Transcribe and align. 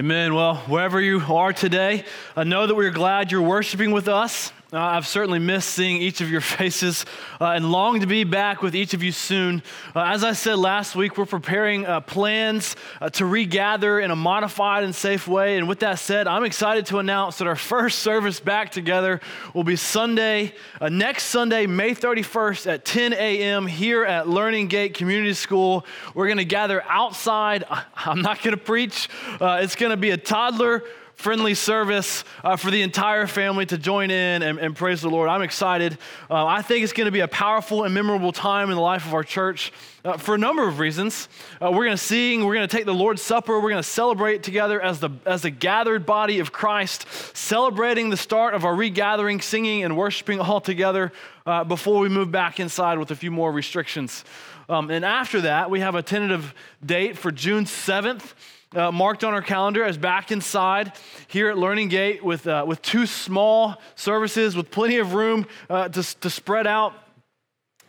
Amen. 0.00 0.32
Well, 0.32 0.54
wherever 0.68 1.00
you 1.00 1.20
are 1.28 1.52
today, 1.52 2.04
I 2.36 2.44
know 2.44 2.68
that 2.68 2.76
we're 2.76 2.92
glad 2.92 3.32
you're 3.32 3.42
worshiping 3.42 3.90
with 3.90 4.06
us. 4.06 4.52
Uh, 4.70 4.78
I've 4.78 5.06
certainly 5.06 5.38
missed 5.38 5.70
seeing 5.70 5.96
each 6.02 6.20
of 6.20 6.30
your 6.30 6.40
faces 6.42 7.06
uh, 7.40 7.52
and 7.52 7.72
long 7.72 8.00
to 8.00 8.06
be 8.06 8.24
back 8.24 8.60
with 8.60 8.76
each 8.76 8.92
of 8.92 9.02
you 9.02 9.12
soon. 9.12 9.62
Uh, 9.96 10.02
as 10.02 10.22
I 10.22 10.32
said 10.32 10.58
last 10.58 10.94
week, 10.94 11.16
we're 11.16 11.24
preparing 11.24 11.86
uh, 11.86 12.00
plans 12.00 12.76
uh, 13.00 13.08
to 13.10 13.24
regather 13.24 13.98
in 13.98 14.10
a 14.10 14.16
modified 14.16 14.84
and 14.84 14.94
safe 14.94 15.26
way. 15.26 15.56
And 15.56 15.68
with 15.68 15.78
that 15.78 15.98
said, 16.00 16.26
I'm 16.26 16.44
excited 16.44 16.84
to 16.86 16.98
announce 16.98 17.38
that 17.38 17.46
our 17.46 17.56
first 17.56 18.00
service 18.00 18.40
back 18.40 18.70
together 18.70 19.22
will 19.54 19.64
be 19.64 19.76
Sunday, 19.76 20.52
uh, 20.82 20.90
next 20.90 21.24
Sunday, 21.24 21.66
May 21.66 21.94
31st 21.94 22.66
at 22.66 22.84
10 22.84 23.14
a.m. 23.14 23.66
here 23.66 24.04
at 24.04 24.28
Learning 24.28 24.68
Gate 24.68 24.92
Community 24.92 25.32
School. 25.32 25.86
We're 26.12 26.26
going 26.26 26.36
to 26.36 26.44
gather 26.44 26.84
outside. 26.84 27.64
I'm 27.96 28.20
not 28.20 28.42
going 28.42 28.54
to 28.54 28.62
preach, 28.62 29.08
it's 29.40 29.76
going 29.76 29.92
to 29.92 29.96
be 29.96 30.10
a 30.10 30.18
toddler 30.18 30.84
friendly 31.18 31.52
service 31.52 32.22
uh, 32.44 32.54
for 32.54 32.70
the 32.70 32.80
entire 32.80 33.26
family 33.26 33.66
to 33.66 33.76
join 33.76 34.08
in 34.08 34.40
and, 34.40 34.56
and 34.60 34.76
praise 34.76 35.02
the 35.02 35.10
Lord. 35.10 35.28
I'm 35.28 35.42
excited. 35.42 35.98
Uh, 36.30 36.46
I 36.46 36.62
think 36.62 36.84
it's 36.84 36.92
going 36.92 37.06
to 37.06 37.12
be 37.12 37.20
a 37.20 37.28
powerful 37.28 37.82
and 37.82 37.92
memorable 37.92 38.30
time 38.30 38.70
in 38.70 38.76
the 38.76 38.80
life 38.80 39.04
of 39.04 39.12
our 39.12 39.24
church 39.24 39.72
uh, 40.04 40.16
for 40.16 40.36
a 40.36 40.38
number 40.38 40.68
of 40.68 40.78
reasons. 40.78 41.28
Uh, 41.60 41.72
we're 41.72 41.86
going 41.86 41.96
to 41.96 42.02
sing, 42.02 42.44
we're 42.44 42.54
going 42.54 42.68
to 42.68 42.76
take 42.76 42.86
the 42.86 42.94
Lord's 42.94 43.20
Supper, 43.20 43.58
we're 43.58 43.68
going 43.68 43.82
to 43.82 43.88
celebrate 43.88 44.44
together 44.44 44.80
as 44.80 45.00
the, 45.00 45.10
as 45.26 45.42
the 45.42 45.50
gathered 45.50 46.06
body 46.06 46.38
of 46.38 46.52
Christ, 46.52 47.04
celebrating 47.36 48.10
the 48.10 48.16
start 48.16 48.54
of 48.54 48.64
our 48.64 48.76
regathering, 48.76 49.40
singing 49.40 49.82
and 49.82 49.96
worshiping 49.96 50.38
all 50.38 50.60
together 50.60 51.10
uh, 51.46 51.64
before 51.64 51.98
we 51.98 52.08
move 52.08 52.30
back 52.30 52.60
inside 52.60 52.96
with 52.96 53.10
a 53.10 53.16
few 53.16 53.32
more 53.32 53.50
restrictions. 53.50 54.24
Um, 54.68 54.88
and 54.88 55.04
after 55.04 55.40
that, 55.40 55.68
we 55.68 55.80
have 55.80 55.96
a 55.96 56.02
tentative 56.02 56.54
date 56.86 57.18
for 57.18 57.32
June 57.32 57.64
7th 57.64 58.34
uh, 58.74 58.92
marked 58.92 59.24
on 59.24 59.34
our 59.34 59.42
calendar 59.42 59.84
as 59.84 59.96
back 59.96 60.30
inside 60.30 60.92
here 61.26 61.48
at 61.48 61.58
Learning 61.58 61.88
Gate 61.88 62.22
with, 62.22 62.46
uh, 62.46 62.64
with 62.66 62.82
two 62.82 63.06
small 63.06 63.80
services 63.94 64.56
with 64.56 64.70
plenty 64.70 64.98
of 64.98 65.14
room 65.14 65.46
uh, 65.70 65.88
to, 65.88 66.02
to 66.20 66.30
spread 66.30 66.66
out. 66.66 66.94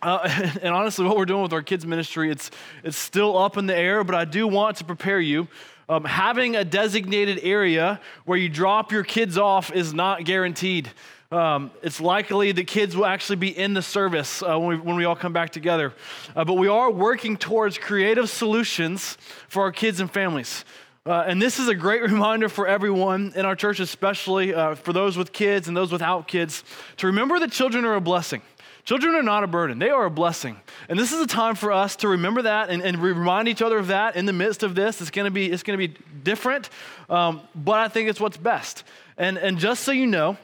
Uh, 0.02 0.20
and 0.62 0.74
honestly, 0.74 1.06
what 1.06 1.18
we're 1.18 1.26
doing 1.26 1.44
with 1.44 1.54
our 1.54 1.62
kids' 1.62 1.86
ministry, 1.86 2.32
it's, 2.32 2.52
it's 2.84 2.98
still 2.98 3.38
up 3.38 3.58
in 3.58 3.66
the 3.66 3.76
air, 3.76 4.04
but 4.04 4.16
I 4.16 4.26
do 4.26 4.48
want 4.48 4.78
to 4.78 4.86
prepare 4.86 5.20
you. 5.20 5.48
Um, 5.90 6.04
having 6.04 6.56
a 6.56 6.64
designated 6.64 7.40
area 7.42 8.00
where 8.26 8.38
you 8.38 8.48
drop 8.48 8.92
your 8.92 9.04
kids 9.04 9.40
off 9.40 9.74
is 9.74 9.92
not 9.92 10.24
guaranteed. 10.24 10.88
Um, 11.32 11.72
it's 11.82 12.00
likely 12.00 12.52
the 12.52 12.64
kids 12.64 12.96
will 12.96 13.08
actually 13.08 13.38
be 13.38 13.58
in 13.58 13.74
the 13.74 13.82
service 13.82 14.44
uh, 14.44 14.60
when, 14.60 14.68
we, 14.68 14.76
when 14.78 14.96
we 14.98 15.06
all 15.06 15.16
come 15.16 15.34
back 15.34 15.50
together. 15.50 15.96
Uh, 16.36 16.46
but 16.46 16.54
we 16.54 16.68
are 16.68 16.92
working 16.92 17.38
towards 17.38 17.80
creative 17.80 18.30
solutions 18.30 19.18
for 19.48 19.64
our 19.64 19.72
kids 19.72 20.00
and 20.00 20.12
families. 20.12 20.64
Uh, 21.08 21.24
and 21.26 21.42
this 21.42 21.58
is 21.58 21.68
a 21.68 21.76
great 21.76 22.02
reminder 22.12 22.50
for 22.50 22.68
everyone 22.68 23.34
in 23.36 23.44
our 23.44 23.56
church, 23.56 23.80
especially 23.80 24.54
uh, 24.54 24.76
for 24.76 24.94
those 24.94 25.18
with 25.18 25.34
kids 25.34 25.68
and 25.68 25.76
those 25.76 25.92
without 25.92 26.28
kids, 26.28 26.64
to 26.98 27.08
remember 27.08 27.40
that 27.40 27.52
children 27.52 27.84
are 27.84 27.96
a 27.96 28.02
blessing. 28.02 28.44
Children 28.90 29.14
are 29.14 29.22
not 29.22 29.44
a 29.44 29.48
burden, 29.48 29.78
they 29.78 29.92
are 29.92 30.06
a 30.06 30.10
blessing. 30.10 30.60
And 30.88 30.98
this 30.98 31.12
is 31.12 31.22
a 31.22 31.28
time 31.28 31.54
for 31.54 31.72
us 31.72 31.96
to 31.98 32.08
remember 32.08 32.42
that 32.42 32.72
and, 32.72 32.82
and 32.82 32.98
remind 32.98 33.48
each 33.48 33.62
other 33.62 33.78
of 33.78 33.86
that 33.90 34.16
in 34.16 34.26
the 34.26 34.34
midst 34.34 34.64
of 34.64 34.74
this. 34.74 35.00
It's 35.00 35.12
gonna 35.12 35.30
be, 35.30 35.46
it's 35.46 35.62
gonna 35.62 35.78
be 35.78 35.94
different, 36.24 36.72
um, 37.08 37.42
but 37.54 37.80
I 37.82 37.88
think 37.88 38.10
it's 38.10 38.20
what's 38.20 38.38
best. 38.38 38.84
And, 39.16 39.38
and 39.38 39.60
just 39.60 39.84
so 39.84 39.92
you 39.92 40.08
know, 40.08 40.38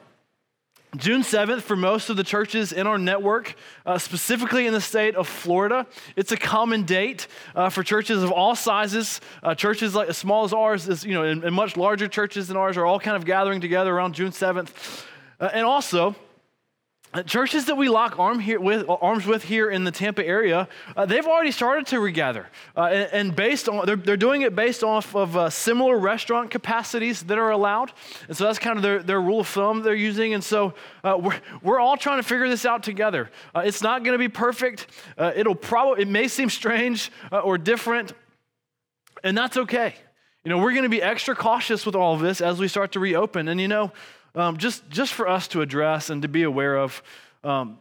June 0.95 1.23
7th, 1.23 1.63
for 1.63 1.75
most 1.75 2.11
of 2.11 2.17
the 2.17 2.23
churches 2.23 2.71
in 2.71 2.85
our 2.85 2.99
network, 2.99 3.55
uh, 3.83 3.97
specifically 3.97 4.67
in 4.67 4.73
the 4.73 4.81
state 4.81 5.15
of 5.15 5.27
Florida, 5.27 5.87
it's 6.15 6.31
a 6.31 6.37
common 6.37 6.83
date 6.83 7.25
uh, 7.55 7.69
for 7.69 7.81
churches 7.81 8.21
of 8.21 8.31
all 8.31 8.55
sizes. 8.55 9.21
Uh, 9.41 9.55
churches 9.55 9.95
like 9.95 10.09
as 10.09 10.19
small 10.19 10.43
as 10.43 10.53
ours, 10.53 10.87
is, 10.87 11.03
you 11.03 11.15
know, 11.15 11.23
and, 11.23 11.43
and, 11.43 11.55
much 11.55 11.77
larger 11.77 12.07
churches 12.07 12.47
than 12.49 12.57
ours 12.57 12.77
are 12.77 12.85
all 12.85 12.99
kind 12.99 13.17
of 13.17 13.25
gathering 13.25 13.59
together 13.59 13.91
around 13.91 14.13
June 14.13 14.29
7th. 14.29 15.03
Uh, 15.39 15.49
and 15.51 15.65
also, 15.65 16.15
churches 17.23 17.65
that 17.65 17.75
we 17.75 17.89
lock 17.89 18.19
arm 18.19 18.39
here 18.39 18.59
with, 18.59 18.85
arms 18.87 19.25
with 19.25 19.43
here 19.43 19.69
in 19.69 19.83
the 19.83 19.91
Tampa 19.91 20.25
area, 20.25 20.67
uh, 20.95 21.05
they've 21.05 21.25
already 21.25 21.51
started 21.51 21.87
to 21.87 21.99
regather. 21.99 22.47
Uh, 22.75 22.85
and, 22.85 23.13
and, 23.13 23.35
based 23.35 23.69
on, 23.69 23.85
they're, 23.85 23.95
they're 23.95 24.17
doing 24.17 24.41
it 24.41 24.55
based 24.55 24.83
off 24.83 25.15
of 25.15 25.35
uh, 25.37 25.49
similar 25.49 25.97
restaurant 25.97 26.51
capacities 26.51 27.23
that 27.23 27.37
are 27.37 27.51
allowed. 27.51 27.91
And 28.27 28.35
so 28.35 28.45
that's 28.45 28.59
kind 28.59 28.77
of 28.77 28.83
their, 28.83 29.03
their 29.03 29.21
rule 29.21 29.41
of 29.41 29.47
thumb 29.47 29.81
they're 29.81 29.93
using. 29.95 30.33
And 30.33 30.43
so 30.43 30.73
uh, 31.03 31.17
we're, 31.21 31.39
we're 31.61 31.79
all 31.79 31.97
trying 31.97 32.17
to 32.17 32.27
figure 32.27 32.49
this 32.49 32.65
out 32.65 32.83
together. 32.83 33.29
Uh, 33.53 33.63
it's 33.65 33.81
not 33.81 34.03
going 34.03 34.13
to 34.13 34.19
be 34.19 34.29
perfect. 34.29 34.87
it'll 35.17 35.55
probably, 35.55 36.03
it 36.03 36.07
may 36.07 36.27
seem 36.27 36.49
strange 36.49 37.11
or 37.31 37.57
different, 37.57 38.13
and 39.23 39.37
that's 39.37 39.57
okay. 39.57 39.95
You 40.45 40.49
know, 40.49 40.59
we're 40.59 40.73
going 40.73 40.83
to 40.83 40.89
be 40.89 41.01
extra 41.01 41.35
cautious 41.35 41.87
with 41.87 41.95
all 41.95 42.13
of 42.13 42.21
this 42.21 42.39
as 42.39 42.59
we 42.59 42.67
start 42.67 42.91
to 42.91 42.99
reopen. 42.99 43.47
And 43.47 43.59
you 43.59 43.67
know, 43.67 43.91
um, 44.35 44.57
just, 44.57 44.89
just 44.89 45.13
for 45.13 45.27
us 45.27 45.47
to 45.49 45.61
address 45.61 46.09
and 46.09 46.21
to 46.21 46.27
be 46.27 46.43
aware 46.43 46.77
of. 46.77 47.01
Um, 47.43 47.77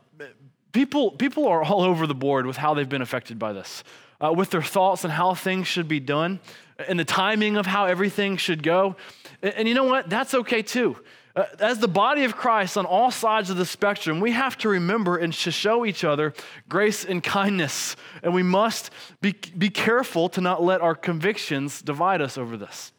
people, 0.72 1.12
people 1.12 1.48
are 1.48 1.62
all 1.62 1.82
over 1.91 2.06
the 2.06 2.15
board 2.15 2.47
with 2.47 2.56
how 2.56 2.75
they've 2.75 2.88
been 2.88 3.03
affected 3.03 3.38
by 3.38 3.53
this, 3.53 3.84
uh, 4.22 4.32
with 4.32 4.50
their 4.50 4.62
thoughts 4.62 5.04
on 5.04 5.10
how 5.10 5.34
things 5.34 5.66
should 5.66 5.88
be 5.88 6.00
done 6.00 6.41
and 6.88 6.98
the 6.98 7.04
timing 7.04 7.56
of 7.56 7.66
how 7.66 7.87
everything 7.87 8.37
should 8.37 8.62
go. 8.62 8.97
And, 9.42 9.54
and 9.54 9.69
you 9.69 9.75
know 9.75 9.84
what? 9.84 10.09
That's 10.09 10.34
okay 10.34 10.62
too. 10.62 10.97
Uh, 11.37 11.47
as 11.59 11.81
the 11.81 11.88
body 11.88 12.22
of 12.22 12.37
Christ 12.37 12.76
on 12.76 12.86
all 12.86 13.10
sides 13.10 13.50
of 13.50 13.56
the 13.56 13.66
spectrum, 13.66 14.21
we 14.21 14.31
have 14.31 14.56
to 14.59 14.69
remember 14.69 15.16
and 15.16 15.32
to 15.32 15.50
show 15.50 15.84
each 15.84 16.04
other 16.04 16.32
grace 16.69 17.04
and 17.04 17.22
kindness. 17.22 17.97
And 18.22 18.32
we 18.32 18.44
must 18.44 18.91
be, 19.21 19.32
be 19.32 19.69
careful 19.69 20.28
to 20.31 20.41
not 20.41 20.62
let 20.62 20.81
our 20.81 20.94
convictions 20.94 21.82
divide 21.82 22.21
us 22.21 22.38
over 22.38 22.56
this. 22.56 22.92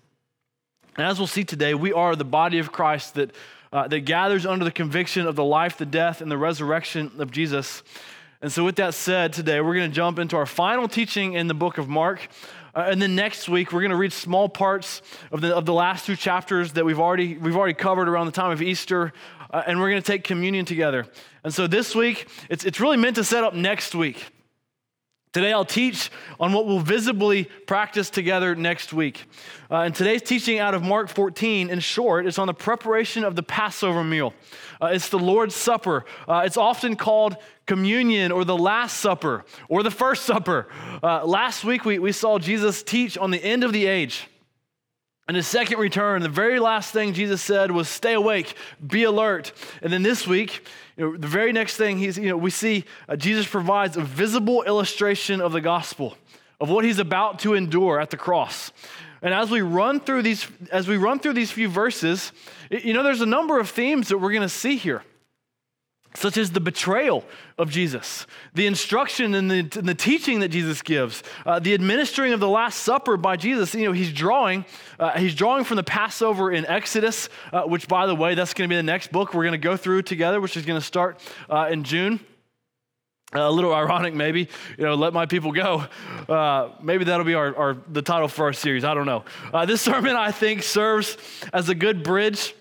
And 0.97 1.05
as 1.05 1.19
we'll 1.19 1.27
see 1.27 1.43
today, 1.43 1.73
we 1.73 1.91
are 1.91 2.15
the 2.15 2.23
body 2.23 2.59
of 2.59 2.71
Christ 2.71 3.15
that, 3.15 3.31
uh, 3.73 3.87
that 3.89 4.01
gathers 4.01 4.45
under 4.45 4.63
the 4.63 4.71
conviction 4.71 5.27
of 5.27 5.35
the 5.35 5.43
life, 5.43 5.77
the 5.77 5.85
death, 5.85 6.21
and 6.21 6.31
the 6.31 6.37
resurrection 6.37 7.11
of 7.19 7.31
Jesus. 7.31 7.83
And 8.41 8.51
so, 8.51 8.63
with 8.63 8.77
that 8.77 8.93
said, 8.93 9.33
today 9.33 9.59
we're 9.59 9.75
going 9.75 9.89
to 9.89 9.95
jump 9.95 10.19
into 10.19 10.37
our 10.37 10.45
final 10.45 10.87
teaching 10.87 11.33
in 11.33 11.47
the 11.47 11.53
book 11.53 11.77
of 11.77 11.89
Mark. 11.89 12.27
Uh, 12.73 12.87
and 12.89 13.01
then 13.01 13.15
next 13.15 13.49
week, 13.49 13.71
we're 13.71 13.81
going 13.81 13.91
to 13.91 13.97
read 13.97 14.13
small 14.13 14.47
parts 14.47 15.01
of 15.31 15.41
the, 15.41 15.55
of 15.55 15.65
the 15.65 15.73
last 15.73 16.05
two 16.05 16.15
chapters 16.15 16.73
that 16.73 16.85
we've 16.85 16.99
already, 16.99 17.37
we've 17.37 17.55
already 17.55 17.73
covered 17.73 18.07
around 18.07 18.25
the 18.25 18.31
time 18.31 18.51
of 18.51 18.61
Easter. 18.61 19.13
Uh, 19.49 19.63
and 19.67 19.79
we're 19.79 19.89
going 19.89 20.01
to 20.01 20.05
take 20.05 20.23
communion 20.23 20.65
together. 20.65 21.05
And 21.43 21.53
so 21.53 21.67
this 21.67 21.95
week, 21.95 22.27
it's, 22.49 22.65
it's 22.65 22.79
really 22.79 22.97
meant 22.97 23.15
to 23.15 23.23
set 23.23 23.43
up 23.43 23.53
next 23.53 23.95
week. 23.95 24.25
Today, 25.35 25.51
I'll 25.51 25.65
teach 25.65 26.11
on 26.39 26.53
what 26.53 26.65
we'll 26.65 26.79
visibly 26.79 27.43
practice 27.67 28.09
together 28.09 28.55
next 28.55 28.93
week. 28.93 29.25
Uh, 29.69 29.79
and 29.81 29.93
today's 29.93 30.21
teaching 30.21 30.59
out 30.59 30.73
of 30.73 30.81
Mark 30.81 31.09
14, 31.09 31.69
in 31.69 31.81
short, 31.81 32.25
is 32.25 32.39
on 32.39 32.47
the 32.47 32.53
preparation 32.53 33.25
of 33.25 33.35
the 33.35 33.43
Passover 33.43 34.01
meal. 34.01 34.33
Uh, 34.81 34.91
it's 34.93 35.09
the 35.09 35.19
Lord's 35.19 35.53
Supper. 35.53 36.05
Uh, 36.25 36.43
it's 36.45 36.55
often 36.55 36.95
called 36.95 37.35
communion 37.65 38.31
or 38.31 38.45
the 38.45 38.55
Last 38.55 39.01
Supper 39.01 39.43
or 39.67 39.83
the 39.83 39.91
First 39.91 40.23
Supper. 40.23 40.69
Uh, 41.03 41.25
last 41.25 41.65
week, 41.65 41.83
we, 41.83 41.99
we 41.99 42.13
saw 42.13 42.39
Jesus 42.39 42.81
teach 42.81 43.17
on 43.17 43.29
the 43.29 43.43
end 43.43 43.65
of 43.65 43.73
the 43.73 43.87
age. 43.87 44.29
And 45.27 45.35
his 45.35 45.47
second 45.47 45.79
return, 45.79 46.21
the 46.21 46.29
very 46.29 46.59
last 46.59 46.93
thing 46.93 47.13
Jesus 47.13 47.41
said 47.41 47.71
was, 47.71 47.89
Stay 47.89 48.13
awake, 48.13 48.55
be 48.85 49.03
alert. 49.03 49.53
And 49.81 49.91
then 49.91 50.03
this 50.03 50.27
week, 50.27 50.67
you 50.97 51.05
know, 51.05 51.17
the 51.17 51.27
very 51.27 51.51
next 51.51 51.77
thing 51.77 51.97
he's, 51.97 52.17
you 52.17 52.29
know, 52.29 52.37
we 52.37 52.51
see 52.51 52.85
uh, 53.09 53.15
Jesus 53.15 53.47
provides 53.47 53.97
a 53.97 54.01
visible 54.01 54.61
illustration 54.63 55.41
of 55.41 55.51
the 55.51 55.61
gospel, 55.61 56.15
of 56.61 56.69
what 56.69 56.85
he's 56.85 56.99
about 56.99 57.39
to 57.39 57.55
endure 57.55 57.99
at 57.99 58.11
the 58.11 58.17
cross. 58.17 58.71
And 59.23 59.33
as 59.33 59.49
we 59.49 59.61
run 59.61 59.99
through 59.99 60.21
these, 60.21 60.47
as 60.71 60.87
we 60.87 60.97
run 60.97 61.19
through 61.19 61.33
these 61.33 61.51
few 61.51 61.69
verses, 61.69 62.31
you 62.69 62.93
know, 62.93 63.01
there's 63.01 63.21
a 63.21 63.25
number 63.25 63.59
of 63.59 63.69
themes 63.69 64.09
that 64.09 64.19
we're 64.19 64.31
going 64.31 64.43
to 64.43 64.49
see 64.49 64.77
here 64.77 65.01
such 66.15 66.37
as 66.37 66.51
the 66.51 66.59
betrayal 66.59 67.23
of 67.57 67.69
Jesus, 67.69 68.25
the 68.53 68.67
instruction 68.67 69.35
and 69.35 69.49
the, 69.49 69.59
and 69.59 69.87
the 69.87 69.95
teaching 69.95 70.39
that 70.39 70.49
Jesus 70.49 70.81
gives, 70.81 71.23
uh, 71.45 71.59
the 71.59 71.73
administering 71.73 72.33
of 72.33 72.39
the 72.39 72.49
Last 72.49 72.79
Supper 72.79 73.17
by 73.17 73.35
Jesus. 73.35 73.73
You 73.73 73.85
know, 73.85 73.91
he's 73.91 74.13
drawing, 74.13 74.65
uh, 74.99 75.11
he's 75.17 75.35
drawing 75.35 75.63
from 75.63 75.77
the 75.77 75.83
Passover 75.83 76.51
in 76.51 76.65
Exodus, 76.65 77.29
uh, 77.51 77.63
which, 77.63 77.87
by 77.87 78.07
the 78.07 78.15
way, 78.15 78.35
that's 78.35 78.53
going 78.53 78.69
to 78.69 78.73
be 78.73 78.77
the 78.77 78.83
next 78.83 79.11
book 79.11 79.33
we're 79.33 79.43
going 79.43 79.51
to 79.51 79.57
go 79.57 79.77
through 79.77 80.03
together, 80.03 80.39
which 80.41 80.57
is 80.57 80.65
going 80.65 80.79
to 80.79 80.85
start 80.85 81.21
uh, 81.49 81.69
in 81.71 81.83
June. 81.83 82.19
a 83.33 83.51
little 83.51 83.73
ironic, 83.73 84.13
maybe. 84.13 84.47
You 84.77 84.85
know, 84.85 84.95
let 84.95 85.13
my 85.13 85.25
people 85.25 85.51
go. 85.51 85.85
Uh, 86.29 86.69
maybe 86.81 87.05
that'll 87.05 87.25
be 87.25 87.33
our, 87.33 87.55
our, 87.55 87.77
the 87.89 88.01
title 88.01 88.27
for 88.27 88.45
our 88.45 88.53
series. 88.53 88.83
I 88.83 88.93
don't 88.93 89.05
know. 89.05 89.25
Uh, 89.53 89.65
this 89.65 89.81
sermon, 89.81 90.15
I 90.15 90.31
think, 90.31 90.63
serves 90.63 91.17
as 91.53 91.69
a 91.69 91.75
good 91.75 92.03
bridge 92.03 92.55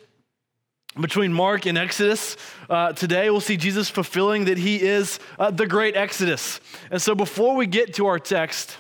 between 1.01 1.33
Mark 1.33 1.67
and 1.67 1.77
Exodus. 1.77 2.37
Uh, 2.71 2.93
today, 2.93 3.31
we'll 3.31 3.41
see 3.41 3.57
Jesus 3.57 3.91
fulfilling 3.91 4.47
that 4.47 4.59
he 4.59 4.81
is 4.81 5.19
uh, 5.39 5.51
the 5.51 5.67
great 5.67 5.97
Exodus. 5.97 6.61
And 6.91 7.01
so, 7.01 7.15
before 7.15 7.57
we 7.57 7.67
get 7.67 7.95
to 7.95 8.07
our 8.07 8.19
text, 8.19 8.77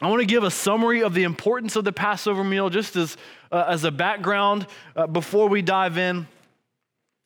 I 0.00 0.08
want 0.08 0.20
to 0.20 0.26
give 0.26 0.42
a 0.42 0.50
summary 0.50 1.02
of 1.02 1.14
the 1.14 1.22
importance 1.22 1.76
of 1.76 1.84
the 1.84 1.92
Passover 1.92 2.42
meal 2.42 2.70
just 2.70 2.96
as, 2.96 3.16
uh, 3.50 3.66
as 3.68 3.84
a 3.84 3.90
background 3.90 4.66
uh, 4.96 5.06
before 5.06 5.48
we 5.48 5.62
dive 5.62 5.96
in. 5.96 6.26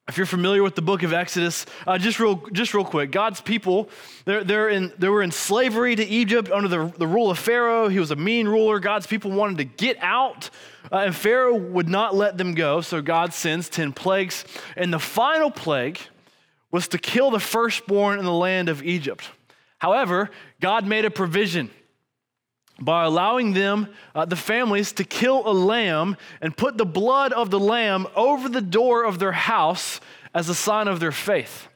If 0.08 0.16
you're 0.16 0.26
familiar 0.26 0.62
with 0.62 0.76
the 0.76 0.82
book 0.82 1.02
of 1.02 1.12
Exodus, 1.12 1.66
uh, 1.84 1.98
just, 1.98 2.20
real, 2.20 2.36
just 2.52 2.74
real 2.74 2.84
quick, 2.84 3.10
God's 3.10 3.40
people, 3.40 3.90
they're, 4.24 4.44
they're 4.44 4.68
in, 4.68 4.92
they 4.98 5.08
were 5.08 5.20
in 5.20 5.32
slavery 5.32 5.96
to 5.96 6.04
Egypt 6.04 6.48
under 6.48 6.68
the, 6.68 6.94
the 6.96 7.08
rule 7.08 7.28
of 7.28 7.40
Pharaoh. 7.40 7.88
He 7.88 7.98
was 7.98 8.12
a 8.12 8.16
mean 8.16 8.46
ruler. 8.46 8.78
God's 8.78 9.08
people 9.08 9.32
wanted 9.32 9.58
to 9.58 9.64
get 9.64 9.96
out, 10.00 10.50
uh, 10.92 10.98
and 10.98 11.14
Pharaoh 11.14 11.56
would 11.56 11.88
not 11.88 12.14
let 12.14 12.38
them 12.38 12.54
go. 12.54 12.80
So 12.82 13.02
God 13.02 13.32
sends 13.32 13.68
10 13.68 13.92
plagues. 13.94 14.44
And 14.76 14.92
the 14.92 15.00
final 15.00 15.50
plague 15.50 15.98
was 16.70 16.86
to 16.88 16.98
kill 16.98 17.32
the 17.32 17.40
firstborn 17.40 18.20
in 18.20 18.24
the 18.24 18.32
land 18.32 18.68
of 18.68 18.84
Egypt. 18.84 19.28
However, 19.78 20.30
God 20.60 20.86
made 20.86 21.04
a 21.04 21.10
provision 21.10 21.68
by 22.80 23.04
allowing 23.04 23.54
them, 23.54 23.88
uh, 24.14 24.24
the 24.24 24.36
families, 24.36 24.92
to 24.92 25.04
kill 25.04 25.48
a 25.48 25.52
lamb 25.52 26.16
and 26.40 26.56
put 26.56 26.76
the 26.76 26.86
blood 26.86 27.32
of 27.32 27.50
the 27.50 27.60
lamb 27.60 28.06
over 28.14 28.48
the 28.48 28.60
door 28.60 29.04
of 29.04 29.18
their 29.18 29.32
house 29.32 30.00
as 30.34 30.48
a 30.48 30.54
sign 30.54 30.86
of 30.88 31.00
their 31.00 31.12
faith. 31.12 31.68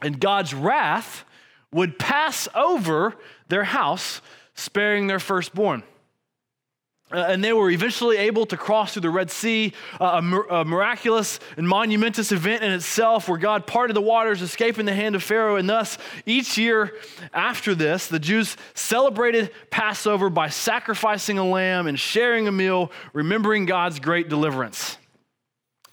And 0.00 0.18
God's 0.18 0.54
wrath 0.54 1.24
would 1.72 1.98
pass 1.98 2.48
over 2.54 3.14
their 3.48 3.64
house, 3.64 4.20
sparing 4.54 5.06
their 5.06 5.20
firstborn. 5.20 5.82
Uh, 7.12 7.26
and 7.28 7.44
they 7.44 7.52
were 7.52 7.70
eventually 7.70 8.16
able 8.16 8.46
to 8.46 8.56
cross 8.56 8.94
through 8.94 9.02
the 9.02 9.10
Red 9.10 9.30
Sea, 9.30 9.72
uh, 10.00 10.12
a, 10.14 10.22
mir- 10.22 10.46
a, 10.48 10.64
miraculous 10.64 11.38
and 11.56 11.68
monumentous 11.68 12.32
event 12.32 12.62
in 12.62 12.70
itself 12.72 13.28
where 13.28 13.38
God 13.38 13.66
parted 13.66 13.94
the 13.94 14.00
waters, 14.00 14.40
escaping 14.40 14.86
the 14.86 14.94
hand 14.94 15.14
of 15.14 15.22
Pharaoh. 15.22 15.56
And 15.56 15.68
thus, 15.68 15.98
each 16.24 16.56
year 16.56 16.94
after 17.34 17.74
this, 17.74 18.06
the 18.06 18.18
Jews 18.18 18.56
celebrated 18.74 19.50
Passover 19.70 20.30
by 20.30 20.48
sacrificing 20.48 21.38
a 21.38 21.44
lamb 21.44 21.86
and 21.86 21.98
sharing 22.00 22.48
a 22.48 22.52
meal, 22.52 22.90
remembering 23.12 23.66
God's 23.66 24.00
great 24.00 24.28
deliverance. 24.28 24.96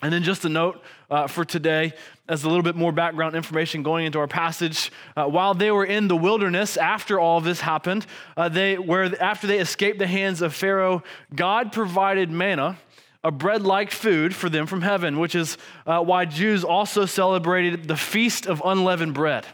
And 0.01 0.13
then, 0.13 0.24
just 0.24 0.45
a 0.45 0.50
note 0.50 0.81
uh, 1.10 1.28
for 1.28 1.44
today 1.44 1.94
as 2.28 2.44
a 2.44 2.48
little 2.48 2.64
bit 2.64 2.76
more 2.76 2.92
background 2.92 3.36
information 3.36 3.84
going 3.84 4.06
into 4.06 4.20
our 4.20 4.28
passage. 4.28 4.92
Uh, 5.18 5.26
while 5.26 5.54
they 5.54 5.72
were 5.72 5.86
in 5.86 6.08
the 6.08 6.16
wilderness, 6.16 6.78
after 6.78 7.20
all 7.20 7.42
this 7.42 7.60
happened, 7.60 8.06
uh, 8.38 8.48
they 8.48 8.78
where 8.78 9.22
after 9.22 9.48
they 9.48 9.60
escaped 9.60 10.00
the 10.00 10.08
hands 10.08 10.42
of 10.42 10.54
Pharaoh, 10.54 11.04
God 11.36 11.72
provided 11.72 12.30
manna, 12.30 12.78
a 13.24 13.32
bread-like 13.32 13.92
food 13.92 14.36
for 14.36 14.50
them 14.50 14.68
from 14.68 14.82
heaven, 14.82 15.20
which 15.20 15.36
is 15.36 15.58
uh, 15.86 16.02
why 16.02 16.26
Jews 16.26 16.64
also 16.64 17.06
celebrated 17.06 17.88
the 17.88 17.98
feast 17.98 18.46
of 18.46 18.62
unleavened 18.64 19.14
bread 19.14 19.46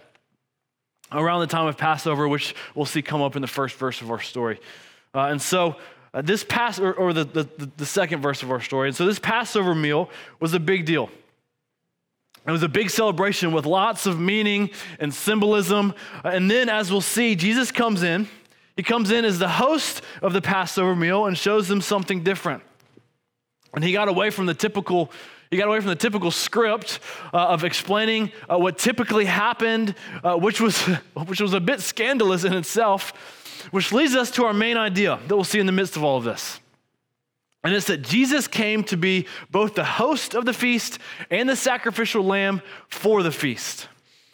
around 1.12 1.40
the 1.40 1.48
time 1.48 1.68
of 1.68 1.78
Passover, 1.78 2.28
which 2.28 2.54
we'll 2.76 2.86
see 2.86 3.02
come 3.02 3.22
up 3.22 3.36
in 3.36 3.42
the 3.42 3.48
first 3.48 3.78
verse 3.78 4.02
of 4.02 4.12
our 4.12 4.22
story. 4.22 4.60
Uh, 5.14 5.28
and 5.28 5.42
so. 5.42 5.76
Uh, 6.14 6.22
this 6.22 6.46
pass 6.46 6.80
or, 6.80 6.94
or 6.94 7.12
the, 7.12 7.26
the, 7.26 7.70
the 7.76 7.86
second 7.86 8.22
verse 8.22 8.42
of 8.42 8.50
our 8.50 8.62
story. 8.62 8.88
And 8.88 8.96
so 8.96 9.06
this 9.06 9.20
Passover 9.20 9.76
meal 9.76 10.10
was 10.40 10.54
a 10.54 10.62
big 10.62 10.86
deal. 10.86 11.10
It 12.48 12.52
was 12.52 12.64
a 12.64 12.70
big 12.70 12.90
celebration 12.92 13.52
with 13.52 13.66
lots 13.66 14.06
of 14.06 14.20
meaning 14.20 14.70
and 15.00 15.14
symbolism. 15.14 15.94
And 16.24 16.50
then, 16.50 16.70
as 16.70 16.92
we'll 16.92 17.02
see, 17.02 17.36
Jesus 17.36 17.72
comes 17.72 18.04
in. 18.04 18.28
He 18.76 18.84
comes 18.84 19.10
in 19.10 19.26
as 19.26 19.40
the 19.40 19.48
host 19.48 20.02
of 20.22 20.34
the 20.34 20.42
Passover 20.42 20.96
meal 20.96 21.26
and 21.26 21.38
shows 21.38 21.68
them 21.68 21.82
something 21.82 22.24
different. 22.24 22.62
And 23.74 23.84
he 23.84 23.94
got 23.94 24.08
away 24.08 24.30
from 24.30 24.46
the 24.46 24.54
typical 24.54 25.12
he 25.52 25.58
got 25.58 25.68
away 25.68 25.80
from 25.80 25.90
the 25.90 25.96
typical 25.96 26.32
script 26.32 27.00
uh, 27.32 27.38
of 27.38 27.64
explaining 27.64 28.32
uh, 28.50 28.58
what 28.58 28.78
typically 28.78 29.26
happened, 29.26 29.96
uh, 30.24 30.36
which, 30.36 30.60
was, 30.60 30.78
which 31.28 31.40
was 31.40 31.54
a 31.54 31.60
bit 31.60 31.82
scandalous 31.82 32.44
in 32.44 32.54
itself, 32.54 33.70
which 33.72 33.92
leads 33.94 34.16
us 34.16 34.32
to 34.32 34.46
our 34.46 34.54
main 34.54 34.76
idea 34.76 35.20
that 35.28 35.36
we'll 35.36 35.46
see 35.46 35.60
in 35.60 35.66
the 35.66 35.72
midst 35.72 35.96
of 35.96 36.04
all 36.04 36.18
of 36.18 36.24
this. 36.24 36.60
And 37.66 37.74
it's 37.74 37.88
that 37.88 38.04
Jesus 38.04 38.48
came 38.48 38.84
to 38.86 38.96
be 38.96 39.26
both 39.50 39.74
the 39.74 39.84
host 39.84 40.36
of 40.36 40.46
the 40.46 40.54
feast 40.54 41.00
and 41.32 41.50
the 41.50 41.56
sacrificial 41.56 42.24
lamb 42.24 42.62
for 42.90 43.24
the 43.24 43.32
feast. 43.32 43.88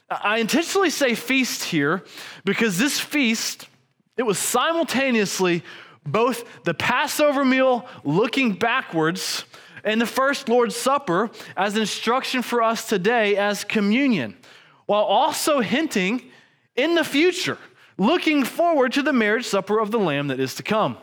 I 0.09 0.39
intentionally 0.39 0.89
say 0.89 1.15
feast 1.15 1.63
here 1.63 2.03
because 2.43 2.77
this 2.77 2.99
feast, 2.99 3.69
it 4.17 4.23
was 4.23 4.37
simultaneously 4.37 5.63
both 6.05 6.43
the 6.65 6.73
Passover 6.73 7.45
meal 7.45 7.87
looking 8.03 8.51
backwards 8.51 9.45
and 9.85 10.01
the 10.01 10.05
first 10.05 10.49
Lord's 10.49 10.75
Supper 10.75 11.31
as 11.55 11.77
instruction 11.77 12.41
for 12.41 12.61
us 12.61 12.85
today 12.85 13.37
as 13.37 13.63
communion, 13.63 14.35
while 14.87 15.03
also 15.03 15.61
hinting 15.61 16.21
in 16.75 16.95
the 16.95 17.05
future, 17.05 17.57
looking 17.97 18.43
forward 18.43 18.91
to 18.91 19.01
the 19.01 19.13
marriage 19.13 19.45
supper 19.45 19.79
of 19.79 19.89
the 19.89 19.99
Lamb 19.99 20.27
that 20.27 20.39
is 20.41 20.55
to 20.55 20.63
come. 20.63 20.97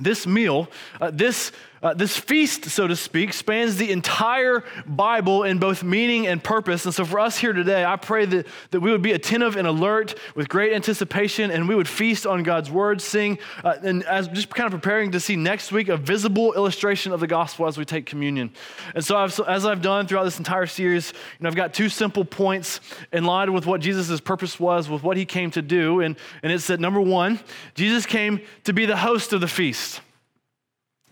This 0.00 0.26
meal, 0.26 0.68
uh, 1.00 1.10
this, 1.12 1.52
uh, 1.82 1.94
this 1.94 2.16
feast, 2.16 2.64
so 2.66 2.86
to 2.86 2.96
speak, 2.96 3.32
spans 3.32 3.76
the 3.76 3.90
entire 3.92 4.64
Bible 4.86 5.44
in 5.44 5.58
both 5.58 5.84
meaning 5.84 6.26
and 6.26 6.42
purpose. 6.42 6.84
And 6.84 6.94
so, 6.94 7.04
for 7.04 7.20
us 7.20 7.38
here 7.38 7.52
today, 7.52 7.84
I 7.84 7.96
pray 7.96 8.24
that, 8.26 8.46
that 8.70 8.80
we 8.80 8.90
would 8.90 9.02
be 9.02 9.12
attentive 9.12 9.56
and 9.56 9.66
alert 9.66 10.18
with 10.34 10.48
great 10.48 10.72
anticipation, 10.72 11.50
and 11.50 11.68
we 11.68 11.74
would 11.74 11.88
feast 11.88 12.26
on 12.26 12.42
God's 12.42 12.70
word, 12.70 13.00
sing, 13.00 13.38
uh, 13.64 13.76
and 13.82 14.04
as 14.04 14.28
just 14.28 14.50
kind 14.50 14.66
of 14.66 14.72
preparing 14.72 15.12
to 15.12 15.20
see 15.20 15.36
next 15.36 15.72
week 15.72 15.88
a 15.88 15.96
visible 15.96 16.54
illustration 16.54 17.12
of 17.12 17.20
the 17.20 17.26
gospel 17.26 17.66
as 17.66 17.78
we 17.78 17.84
take 17.84 18.06
communion. 18.06 18.50
And 18.94 19.04
so, 19.04 19.16
I've, 19.16 19.38
as 19.40 19.64
I've 19.64 19.82
done 19.82 20.06
throughout 20.06 20.24
this 20.24 20.38
entire 20.38 20.66
series, 20.66 21.12
you 21.12 21.44
know, 21.44 21.48
I've 21.48 21.56
got 21.56 21.74
two 21.74 21.88
simple 21.88 22.24
points 22.24 22.80
in 23.12 23.24
line 23.24 23.52
with 23.52 23.66
what 23.66 23.80
Jesus' 23.80 24.20
purpose 24.20 24.58
was, 24.58 24.88
with 24.88 25.02
what 25.02 25.16
he 25.16 25.24
came 25.24 25.50
to 25.52 25.62
do. 25.62 26.00
And, 26.00 26.16
and 26.42 26.52
it's 26.52 26.66
that 26.66 26.80
number 26.80 27.00
one, 27.00 27.40
Jesus 27.74 28.06
came 28.06 28.40
to 28.64 28.72
be 28.72 28.86
the 28.86 28.96
host 28.96 29.32
of 29.32 29.40
the 29.40 29.48
feast. 29.48 30.00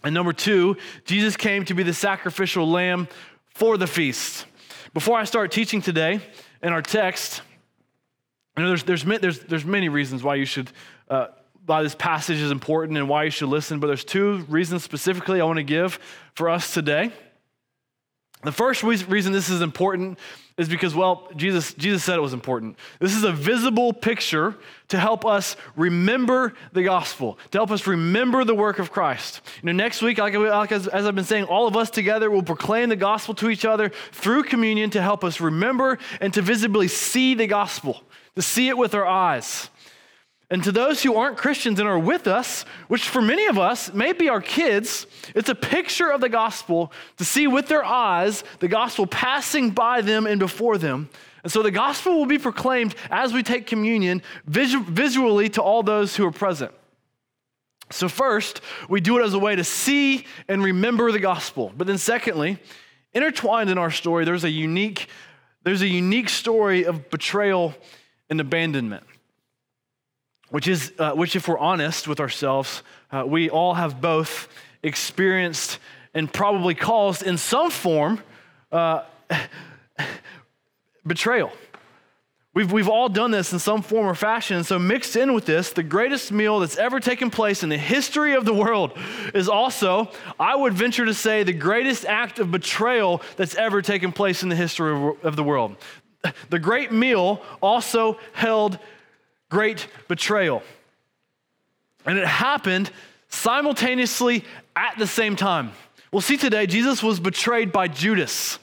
And 0.04 0.14
number 0.14 0.32
two, 0.32 0.76
Jesus 1.04 1.37
came 1.37 1.64
to 1.64 1.75
be 1.75 1.82
the 1.82 1.94
sacrificial 1.94 2.69
lamb 2.69 3.08
for 3.48 3.76
the 3.76 3.87
feast. 3.87 4.46
Before 4.94 5.19
I 5.19 5.25
start 5.25 5.50
teaching 5.50 5.82
today 5.82 6.20
in 6.62 6.72
our 6.72 6.82
text, 6.82 7.43
I 8.56 8.62
know 8.62 8.69
there's, 8.69 8.84
there's, 8.84 9.04
there's, 9.04 9.40
there's 9.40 9.64
many 9.64 9.88
reasons 9.88 10.22
why 10.22 10.37
you 10.37 10.44
should, 10.44 10.70
uh, 11.10 11.28
why 11.66 11.82
this 11.82 11.94
passage 11.94 12.38
is 12.38 12.50
important 12.50 12.96
and 12.96 13.08
why 13.08 13.25
you 13.25 13.31
should 13.31 13.48
listen, 13.48 13.81
but 13.81 13.88
there's 13.88 14.04
two 14.04 14.44
reasons 14.48 14.84
specifically 14.84 15.40
I 15.40 15.44
want 15.44 15.58
to 15.58 15.64
give 15.64 15.99
for 16.34 16.49
us 16.49 16.72
today. 16.72 17.12
The 18.43 18.53
first 18.53 18.83
reason 18.83 19.33
this 19.33 19.49
is 19.49 19.61
important 19.61 20.19
is 20.56 20.69
because, 20.69 20.94
well, 20.94 21.29
Jesus, 21.37 21.75
Jesus 21.75 22.03
said 22.03 22.17
it 22.17 22.23
was 22.23 22.33
important. 22.33 22.79
This 22.99 23.15
is 23.15 23.25
a 23.25 23.33
visible 23.33 23.93
picture 23.93 24.55
to 24.88 24.99
help 24.99 25.27
us 25.27 25.56
remember 25.75 26.55
the 26.73 26.83
gospel, 26.83 27.38
to 27.50 27.59
help 27.59 27.71
us 27.71 27.87
remember 27.87 28.44
the 28.44 28.55
work 28.55 28.79
of 28.79 28.91
Christ. 28.91 29.43
You 29.62 29.67
know, 29.67 29.73
next 29.73 30.00
week, 30.00 30.19
like, 30.19 30.35
like 30.35 30.73
as, 30.73 30.87
as 30.88 31.06
I've 31.06 31.15
been 31.15 31.25
saying, 31.25 31.44
all 31.44 31.67
of 31.67 31.77
us 31.77 31.91
together 31.91 32.31
will 32.31 32.43
proclaim 32.43 32.88
the 32.88 32.97
gospel 32.97 33.35
to 33.35 33.50
each 33.50 33.65
other 33.65 33.91
through 34.12 34.44
communion 34.44 34.91
to 34.91 35.03
help 35.03 35.25
us 35.25 35.41
remember 35.41 35.99
and 36.21 36.33
to 36.35 36.41
visibly 36.41 36.88
see 36.88 37.35
the 37.35 37.47
gospel, 37.47 38.03
to 38.35 38.43
see 38.43 38.69
it 38.69 38.79
with 38.79 38.94
our 38.94 39.06
eyes. 39.06 39.69
And 40.48 40.62
to 40.62 40.70
those 40.70 41.02
who 41.02 41.16
aren't 41.16 41.37
Christians 41.37 41.81
and 41.81 41.88
are 41.88 41.98
with 41.98 42.28
us, 42.28 42.64
which 42.87 43.08
for 43.08 43.20
many 43.20 43.46
of 43.46 43.58
us 43.58 43.93
may 43.93 44.12
be 44.12 44.28
our 44.28 44.40
kids, 44.40 45.06
it's 45.34 45.48
a 45.48 45.56
picture 45.56 46.10
of 46.10 46.20
the 46.20 46.28
gospel 46.28 46.92
to 47.16 47.25
see 47.25 47.49
with 47.49 47.66
their 47.66 47.85
eyes 47.85 48.44
the 48.61 48.68
gospel 48.68 49.06
passing 49.06 49.71
by 49.71 50.02
them 50.02 50.25
and 50.26 50.38
before 50.38 50.78
them. 50.78 51.09
And 51.42 51.50
so 51.50 51.62
the 51.62 51.73
gospel 51.73 52.16
will 52.16 52.26
be 52.26 52.38
proclaimed 52.38 52.94
as 53.11 53.32
we 53.32 53.42
take 53.42 53.66
communion 53.66 54.23
visu- 54.47 54.85
visually 54.85 55.49
to 55.50 55.62
all 55.62 55.82
those 55.82 56.14
who 56.14 56.25
are 56.26 56.32
present. 56.32 56.73
So, 57.90 58.09
first, 58.09 58.62
we 58.88 59.00
do 59.00 59.21
it 59.21 59.23
as 59.23 59.32
a 59.32 59.38
way 59.38 59.54
to 59.54 59.62
see 59.62 60.26
and 60.49 60.62
remember 60.62 61.12
the 61.12 61.21
gospel. 61.21 61.73
But 61.76 61.87
then, 61.87 61.99
secondly, 61.99 62.59
intertwined 63.14 63.71
in 63.71 63.78
our 63.78 63.92
story, 63.92 64.25
there's 64.25 64.42
a 64.42 64.50
unique, 64.50 65.09
there's 65.62 65.82
a 65.82 65.88
unique 65.88 66.28
story 66.28 66.85
of 66.85 67.11
betrayal 67.11 67.76
and 68.28 68.40
abandonment 68.40 69.04
which 70.50 70.69
is, 70.69 70.93
uh, 70.99 71.12
which, 71.12 71.37
if 71.37 71.49
we're 71.49 71.59
honest 71.59 72.07
with 72.07 72.21
ourselves, 72.21 72.83
uh, 73.11 73.25
we 73.26 73.50
all 73.50 73.75
have 73.75 74.00
both 74.00 74.49
experienced 74.83 75.79
and 76.15 76.33
probably 76.33 76.75
caused 76.75 77.23
in 77.23 77.37
some 77.37 77.71
form 77.71 78.23
uh, 78.73 79.03
betrayal. 81.07 81.53
We've, 82.55 82.73
we've 82.73 82.88
all 82.88 83.11
done 83.11 83.33
this 83.33 83.53
in 83.53 83.59
some 83.59 83.83
form 83.83 84.07
or 84.07 84.15
fashion. 84.15 84.65
So, 84.65 84.79
mixed 84.79 85.15
in 85.15 85.35
with 85.35 85.45
this, 85.45 85.75
the 85.75 85.83
greatest 85.83 86.33
meal 86.33 86.61
that's 86.61 86.79
ever 86.79 87.00
taken 87.00 87.29
place 87.29 87.62
in 87.62 87.69
the 87.69 87.76
history 87.76 88.35
of 88.35 88.47
the 88.47 88.55
world 88.55 88.97
is 89.35 89.47
also, 89.47 90.11
I 90.41 90.57
would 90.57 90.73
venture 90.73 91.05
to 91.05 91.12
say, 91.12 91.43
the 91.43 91.53
greatest 91.53 92.07
act 92.07 92.38
of 92.38 92.50
betrayal 92.50 93.21
that's 93.37 93.57
ever 93.57 93.83
taken 93.83 94.11
place 94.11 94.43
in 94.43 94.49
the 94.49 94.57
history 94.57 94.93
of, 94.97 95.23
of 95.23 95.37
the 95.37 95.45
world. 95.45 95.76
The 96.49 96.59
great 96.59 96.93
meal 96.93 97.43
also 97.61 98.19
held 98.33 98.79
great 99.49 99.87
betrayal. 100.09 100.62
And 102.05 102.19
it 102.19 102.26
happened 102.26 102.91
simultaneously 103.29 104.45
at 104.75 104.99
the 104.99 105.07
same 105.07 105.37
time. 105.37 105.73
We'll 106.12 106.23
see 106.23 106.37
today, 106.37 106.67
Jesus 106.67 107.03
was 107.03 107.21
betrayed 107.21 107.73
by 107.73 107.88
Judas, 107.88 108.59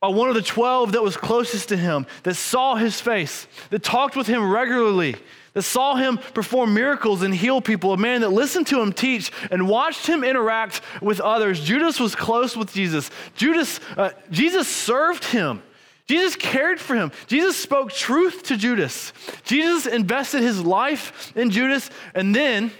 by 0.00 0.08
one 0.08 0.28
of 0.28 0.34
the 0.34 0.42
12 0.42 0.92
that 0.92 1.02
was 1.02 1.16
closest 1.16 1.68
to 1.68 1.76
him, 1.76 2.06
that 2.22 2.34
saw 2.34 2.74
his 2.76 3.00
face, 3.00 3.46
that 3.70 3.82
talked 3.82 4.16
with 4.16 4.26
him 4.26 4.50
regularly, 4.50 5.16
that 5.52 5.62
saw 5.62 5.94
him 5.94 6.18
perform 6.18 6.74
miracles 6.74 7.22
and 7.22 7.34
heal 7.34 7.60
people, 7.60 7.92
a 7.92 7.96
man 7.96 8.22
that 8.22 8.30
listened 8.30 8.66
to 8.68 8.80
him 8.80 8.92
teach 8.92 9.30
and 9.50 9.68
watched 9.68 10.06
him 10.06 10.24
interact 10.24 10.80
with 11.00 11.20
others. 11.20 11.62
Judas 11.62 12.00
was 12.00 12.14
close 12.16 12.56
with 12.56 12.72
Jesus. 12.72 13.10
Judas, 13.36 13.78
uh, 13.96 14.10
Jesus 14.30 14.66
served 14.66 15.24
him. 15.24 15.62
Jesus 16.06 16.36
cared 16.36 16.80
for 16.80 16.94
him. 16.94 17.12
Jesus 17.26 17.56
spoke 17.56 17.90
truth 17.90 18.44
to 18.44 18.56
Judas. 18.56 19.12
Jesus 19.44 19.86
invested 19.86 20.42
his 20.42 20.62
life 20.62 21.32
in 21.34 21.50
Judas, 21.50 21.88
and 22.14 22.34
then 22.34 22.70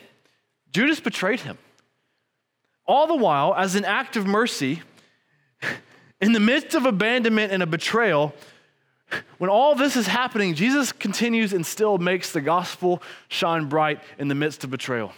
Judas 0.72 1.00
betrayed 1.00 1.40
him. 1.40 1.56
All 2.86 3.06
the 3.06 3.16
while, 3.16 3.54
as 3.54 3.76
an 3.76 3.86
act 3.86 4.16
of 4.16 4.26
mercy, 4.26 4.82
in 6.20 6.32
the 6.32 6.40
midst 6.40 6.74
of 6.74 6.84
abandonment 6.84 7.50
and 7.50 7.62
a 7.62 7.66
betrayal, 7.66 8.34
when 9.38 9.48
all 9.48 9.74
this 9.74 9.96
is 9.96 10.06
happening, 10.06 10.54
Jesus 10.54 10.92
continues 10.92 11.54
and 11.54 11.64
still 11.64 11.96
makes 11.96 12.32
the 12.32 12.40
gospel 12.42 13.02
shine 13.28 13.68
bright 13.68 14.02
in 14.18 14.28
the 14.28 14.34
midst 14.34 14.64
of 14.64 14.70
betrayal. 14.70 15.12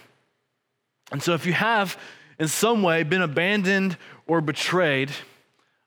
And 1.11 1.21
so, 1.21 1.33
if 1.33 1.45
you 1.45 1.53
have 1.53 1.97
in 2.39 2.47
some 2.47 2.83
way 2.83 3.03
been 3.03 3.21
abandoned 3.21 3.97
or 4.27 4.39
betrayed, 4.39 5.11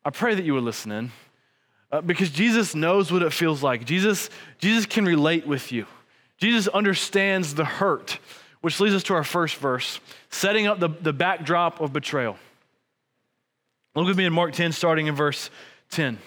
I 0.05 0.11
pray 0.11 0.35
that 0.35 0.45
you 0.45 0.55
would 0.55 0.65
listen 0.65 0.93
in 0.93 1.13
uh, 1.93 2.01
because 2.01 2.31
Jesus 2.31 2.75
knows 2.75 3.13
what 3.13 3.23
it 3.23 3.33
feels 3.33 3.63
like. 3.63 3.85
Jesus, 3.85 4.31
Jesus 4.59 4.87
can 4.87 5.05
relate 5.05 5.47
with 5.47 5.73
you, 5.73 5.87
Jesus 6.39 6.69
understands 6.69 7.55
the 7.55 7.65
hurt, 7.65 8.19
which 8.61 8.81
leads 8.81 8.95
us 8.95 9.03
to 9.05 9.15
our 9.15 9.25
first 9.25 9.57
verse, 9.57 10.01
setting 10.31 10.67
up 10.67 10.81
the, 10.81 10.89
the 10.89 11.13
backdrop 11.13 11.81
of 11.81 11.93
betrayal. 11.93 12.37
Look 13.95 14.07
with 14.07 14.17
me 14.17 14.25
in 14.25 14.33
Mark 14.33 14.53
10, 14.53 14.73
starting 14.73 15.09
in 15.09 15.15
verse 15.15 15.51
10. 15.91 16.19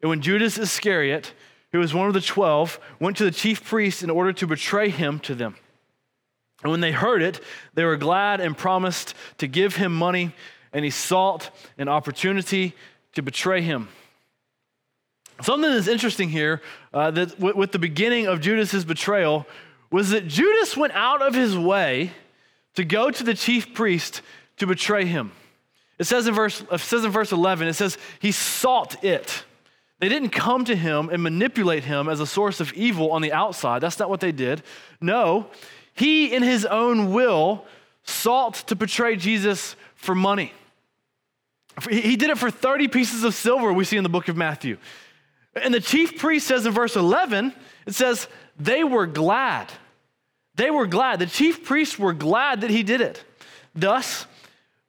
And 0.00 0.08
when 0.08 0.20
Judas 0.20 0.58
Iscariot, 0.58 1.32
who 1.72 1.78
was 1.80 1.92
one 1.92 2.06
of 2.06 2.14
the 2.14 2.20
twelve, 2.20 2.78
went 3.00 3.16
to 3.16 3.24
the 3.24 3.30
chief 3.30 3.64
priests 3.64 4.02
in 4.02 4.10
order 4.10 4.32
to 4.34 4.46
betray 4.46 4.90
him 4.90 5.18
to 5.20 5.34
them. 5.34 5.56
And 6.62 6.70
when 6.70 6.80
they 6.80 6.92
heard 6.92 7.20
it, 7.20 7.40
they 7.74 7.84
were 7.84 7.96
glad 7.96 8.40
and 8.40 8.56
promised 8.56 9.14
to 9.38 9.48
give 9.48 9.76
him 9.76 9.94
money, 9.94 10.32
and 10.72 10.84
he 10.84 10.90
sought 10.90 11.50
an 11.76 11.88
opportunity 11.88 12.74
to 13.14 13.22
betray 13.22 13.60
him. 13.60 13.88
Something 15.42 15.70
that's 15.70 15.88
interesting 15.88 16.28
here 16.28 16.62
uh, 16.92 17.10
that 17.10 17.30
w- 17.40 17.56
with 17.56 17.72
the 17.72 17.78
beginning 17.78 18.26
of 18.26 18.40
Judas's 18.40 18.84
betrayal 18.84 19.46
was 19.90 20.10
that 20.10 20.26
Judas 20.26 20.76
went 20.76 20.92
out 20.92 21.22
of 21.22 21.34
his 21.34 21.56
way 21.56 22.12
to 22.74 22.84
go 22.84 23.10
to 23.10 23.24
the 23.24 23.34
chief 23.34 23.74
priest 23.74 24.22
to 24.58 24.66
betray 24.66 25.04
him. 25.04 25.32
It 25.98 26.04
says 26.04 26.26
in 26.26 26.34
verse, 26.34 26.62
it 26.70 26.80
says 26.80 27.04
in 27.04 27.10
verse 27.10 27.32
11, 27.32 27.68
it 27.68 27.74
says, 27.74 27.98
he 28.18 28.32
sought 28.32 29.02
it. 29.04 29.44
They 30.00 30.08
didn't 30.08 30.30
come 30.30 30.64
to 30.64 30.74
him 30.74 31.08
and 31.08 31.22
manipulate 31.22 31.84
him 31.84 32.08
as 32.08 32.20
a 32.20 32.26
source 32.26 32.60
of 32.60 32.72
evil 32.72 33.12
on 33.12 33.22
the 33.22 33.32
outside. 33.32 33.80
That's 33.80 33.98
not 33.98 34.10
what 34.10 34.20
they 34.20 34.32
did. 34.32 34.62
No, 35.00 35.46
he, 35.94 36.34
in 36.34 36.42
his 36.42 36.66
own 36.66 37.12
will, 37.12 37.64
sought 38.02 38.54
to 38.68 38.74
betray 38.74 39.16
Jesus 39.16 39.76
for 39.94 40.14
money. 40.14 40.52
He 41.88 42.16
did 42.16 42.30
it 42.30 42.38
for 42.38 42.50
30 42.50 42.88
pieces 42.88 43.24
of 43.24 43.34
silver, 43.34 43.72
we 43.72 43.84
see 43.84 43.96
in 43.96 44.02
the 44.02 44.08
book 44.08 44.28
of 44.28 44.36
Matthew. 44.36 44.78
And 45.54 45.72
the 45.72 45.80
chief 45.80 46.18
priest 46.18 46.46
says 46.46 46.66
in 46.66 46.72
verse 46.72 46.96
11, 46.96 47.52
it 47.86 47.94
says, 47.94 48.26
they 48.58 48.84
were 48.84 49.06
glad. 49.06 49.70
They 50.56 50.70
were 50.70 50.86
glad. 50.86 51.18
The 51.18 51.26
chief 51.26 51.64
priests 51.64 51.98
were 51.98 52.12
glad 52.12 52.60
that 52.60 52.70
he 52.70 52.82
did 52.82 53.00
it. 53.00 53.22
Thus, 53.74 54.26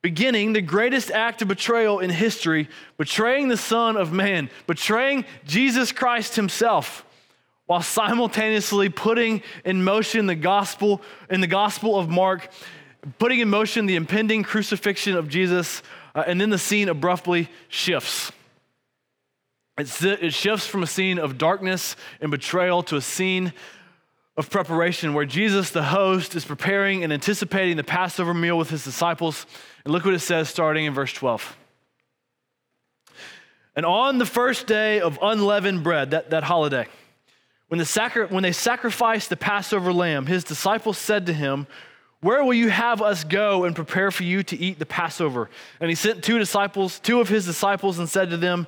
beginning 0.01 0.53
the 0.53 0.61
greatest 0.61 1.09
act 1.09 1.41
of 1.41 1.47
betrayal 1.47 1.99
in 1.99 2.11
history, 2.11 2.69
betraying 2.97 3.47
the 3.47 3.57
Son 3.57 3.97
of 3.97 4.13
Man, 4.13 4.49
betraying 4.67 5.25
Jesus 5.45 5.91
Christ 5.91 6.35
himself, 6.35 7.03
while 7.65 7.81
simultaneously 7.81 8.89
putting 8.89 9.41
in 9.63 9.83
motion 9.83 10.27
the 10.27 10.35
gospel, 10.35 11.01
in 11.31 11.41
the 11.41 11.47
gospel 11.47 11.97
of 11.97 12.07
Mark, 12.07 12.49
putting 13.17 13.39
in 13.39 13.49
motion 13.49 13.87
the 13.87 13.95
impending 13.95 14.43
crucifixion 14.43 15.15
of 15.15 15.27
Jesus, 15.27 15.81
uh, 16.13 16.23
and 16.27 16.39
then 16.39 16.51
the 16.51 16.59
scene 16.59 16.89
abruptly 16.89 17.49
shifts. 17.67 18.31
It 19.77 20.33
shifts 20.33 20.65
from 20.67 20.83
a 20.83 20.87
scene 20.87 21.19
of 21.19 21.37
darkness 21.37 21.95
and 22.21 22.31
betrayal 22.31 22.83
to 22.83 22.95
a 22.95 23.01
scene 23.01 23.53
of 24.37 24.49
preparation 24.49 25.13
where 25.13 25.25
Jesus, 25.25 25.71
the 25.71 25.83
host, 25.83 26.35
is 26.35 26.45
preparing 26.45 27.03
and 27.03 27.13
anticipating 27.13 27.77
the 27.77 27.83
Passover 27.83 28.33
meal 28.33 28.57
with 28.57 28.69
his 28.69 28.83
disciples 28.83 29.45
and 29.83 29.93
look 29.93 30.05
what 30.05 30.13
it 30.13 30.19
says 30.19 30.49
starting 30.49 30.85
in 30.85 30.93
verse 30.93 31.13
12. 31.13 31.57
And 33.75 33.85
on 33.85 34.17
the 34.17 34.25
first 34.25 34.67
day 34.67 35.01
of 35.01 35.19
unleavened 35.21 35.83
bread, 35.83 36.11
that, 36.11 36.29
that 36.29 36.43
holiday, 36.43 36.87
when, 37.67 37.77
the 37.77 37.85
sacri- 37.85 38.27
when 38.27 38.43
they 38.43 38.51
sacrificed 38.51 39.29
the 39.29 39.37
Passover 39.37 39.91
lamb, 39.91 40.25
his 40.25 40.43
disciples 40.43 40.97
said 40.97 41.25
to 41.25 41.33
him, 41.33 41.67
Where 42.21 42.43
will 42.43 42.53
you 42.53 42.69
have 42.69 43.01
us 43.01 43.23
go 43.23 43.65
and 43.65 43.75
prepare 43.75 44.11
for 44.11 44.23
you 44.23 44.43
to 44.43 44.57
eat 44.57 44.79
the 44.79 44.85
Passover? 44.85 45.49
And 45.79 45.89
he 45.89 45.95
sent 45.95 46.23
two 46.23 46.39
disciples, 46.39 46.99
two 46.99 47.19
of 47.19 47.27
his 47.27 47.45
disciples, 47.45 47.99
and 47.99 48.07
said 48.07 48.29
to 48.29 48.37
them, 48.37 48.67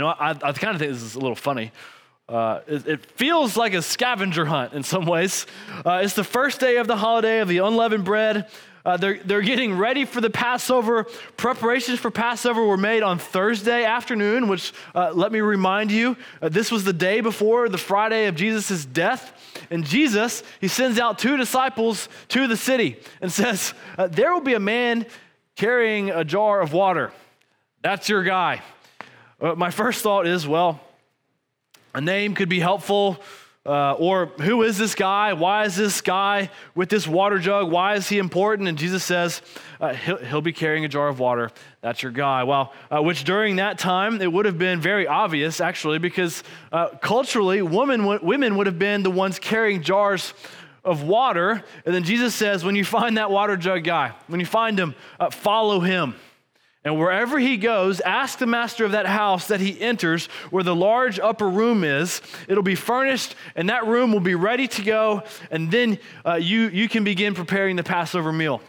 You 0.00 0.06
know, 0.06 0.14
I, 0.18 0.30
I 0.30 0.52
kind 0.54 0.74
of 0.74 0.78
think 0.78 0.92
this 0.92 1.02
is 1.02 1.14
a 1.14 1.18
little 1.18 1.36
funny. 1.36 1.72
Uh, 2.26 2.60
it, 2.66 2.88
it, 2.88 3.04
feels 3.04 3.54
like 3.54 3.74
a 3.74 3.82
scavenger 3.82 4.46
hunt 4.46 4.72
in 4.72 4.82
some 4.82 5.04
ways. 5.04 5.44
Uh, 5.84 6.00
it's 6.02 6.14
the 6.14 6.24
first 6.24 6.58
day 6.58 6.78
of 6.78 6.86
the 6.86 6.96
holiday 6.96 7.40
of 7.40 7.48
the 7.48 7.58
unleavened 7.58 8.06
bread. 8.06 8.48
Uh, 8.82 8.96
they're, 8.96 9.18
they're 9.22 9.42
getting 9.42 9.76
ready 9.76 10.06
for 10.06 10.22
the 10.22 10.30
Passover. 10.30 11.04
Preparations 11.36 11.98
for 11.98 12.10
Passover 12.10 12.64
were 12.64 12.78
made 12.78 13.02
on 13.02 13.18
Thursday 13.18 13.84
afternoon, 13.84 14.48
which, 14.48 14.72
uh, 14.94 15.12
let 15.12 15.32
me 15.32 15.42
remind 15.42 15.92
you, 15.92 16.16
uh, 16.40 16.48
this 16.48 16.70
was 16.70 16.84
the 16.84 16.94
day 16.94 17.20
before 17.20 17.68
the 17.68 17.76
Friday 17.76 18.24
of 18.24 18.36
Jesus' 18.36 18.86
death. 18.86 19.54
And 19.70 19.84
Jesus, 19.84 20.42
he 20.62 20.68
sends 20.68 20.98
out 20.98 21.18
two 21.18 21.36
disciples 21.36 22.08
to 22.28 22.46
the 22.46 22.56
city 22.56 22.96
and 23.20 23.30
says, 23.30 23.74
uh, 23.98 24.06
There 24.06 24.32
will 24.32 24.40
be 24.40 24.54
a 24.54 24.60
man 24.60 25.04
carrying 25.56 26.08
a 26.08 26.24
jar 26.24 26.62
of 26.62 26.72
water. 26.72 27.12
That's 27.82 28.08
your 28.08 28.22
guy. 28.22 28.62
Uh, 29.40 29.54
my 29.54 29.70
first 29.70 30.02
thought 30.02 30.26
is, 30.26 30.46
well, 30.46 30.80
a 31.94 32.00
name 32.00 32.34
could 32.34 32.48
be 32.48 32.60
helpful. 32.60 33.18
Uh, 33.64 33.92
or 33.92 34.26
who 34.26 34.62
is 34.62 34.78
this 34.78 34.94
guy? 34.94 35.34
Why 35.34 35.64
is 35.64 35.76
this 35.76 36.00
guy 36.00 36.50
with 36.74 36.88
this 36.88 37.06
water 37.06 37.38
jug? 37.38 37.70
Why 37.70 37.94
is 37.94 38.08
he 38.08 38.18
important? 38.18 38.68
And 38.68 38.78
Jesus 38.78 39.04
says, 39.04 39.42
uh, 39.80 39.92
he'll, 39.92 40.16
he'll, 40.16 40.40
be 40.40 40.52
carrying 40.52 40.86
a 40.86 40.88
jar 40.88 41.08
of 41.08 41.18
water. 41.18 41.50
That's 41.82 42.02
your 42.02 42.10
guy. 42.10 42.44
Well, 42.44 42.72
uh, 42.90 43.02
which 43.02 43.24
during 43.24 43.56
that 43.56 43.78
time, 43.78 44.20
it 44.22 44.32
would 44.32 44.46
have 44.46 44.56
been 44.56 44.80
very 44.80 45.06
obvious, 45.06 45.60
actually, 45.60 45.98
because 45.98 46.42
uh, 46.72 46.88
culturally, 47.02 47.60
women, 47.60 48.06
women 48.22 48.56
would 48.56 48.66
have 48.66 48.78
been 48.78 49.02
the 49.02 49.10
ones 49.10 49.38
carrying 49.38 49.82
jars 49.82 50.32
of 50.82 51.02
water. 51.02 51.62
And 51.84 51.94
then 51.94 52.04
Jesus 52.04 52.34
says, 52.34 52.64
when 52.64 52.76
you 52.76 52.84
find 52.84 53.18
that 53.18 53.30
water 53.30 53.58
jug 53.58 53.84
guy, 53.84 54.14
when 54.26 54.40
you 54.40 54.46
find 54.46 54.78
him, 54.78 54.94
uh, 55.18 55.28
follow 55.28 55.80
him. 55.80 56.14
And 56.82 56.98
wherever 56.98 57.38
he 57.38 57.58
goes, 57.58 58.00
ask 58.00 58.38
the 58.38 58.46
master 58.46 58.86
of 58.86 58.92
that 58.92 59.04
house 59.04 59.48
that 59.48 59.60
he 59.60 59.78
enters 59.80 60.26
where 60.50 60.64
the 60.64 60.74
large 60.74 61.20
upper 61.20 61.48
room 61.48 61.84
is. 61.84 62.22
It'll 62.48 62.62
be 62.62 62.74
furnished, 62.74 63.34
and 63.54 63.68
that 63.68 63.86
room 63.86 64.12
will 64.12 64.20
be 64.20 64.34
ready 64.34 64.66
to 64.68 64.82
go. 64.82 65.22
And 65.50 65.70
then 65.70 65.98
uh, 66.24 66.36
you, 66.36 66.68
you 66.68 66.88
can 66.88 67.04
begin 67.04 67.34
preparing 67.34 67.76
the 67.76 67.82
Passover 67.82 68.32
meal. 68.32 68.62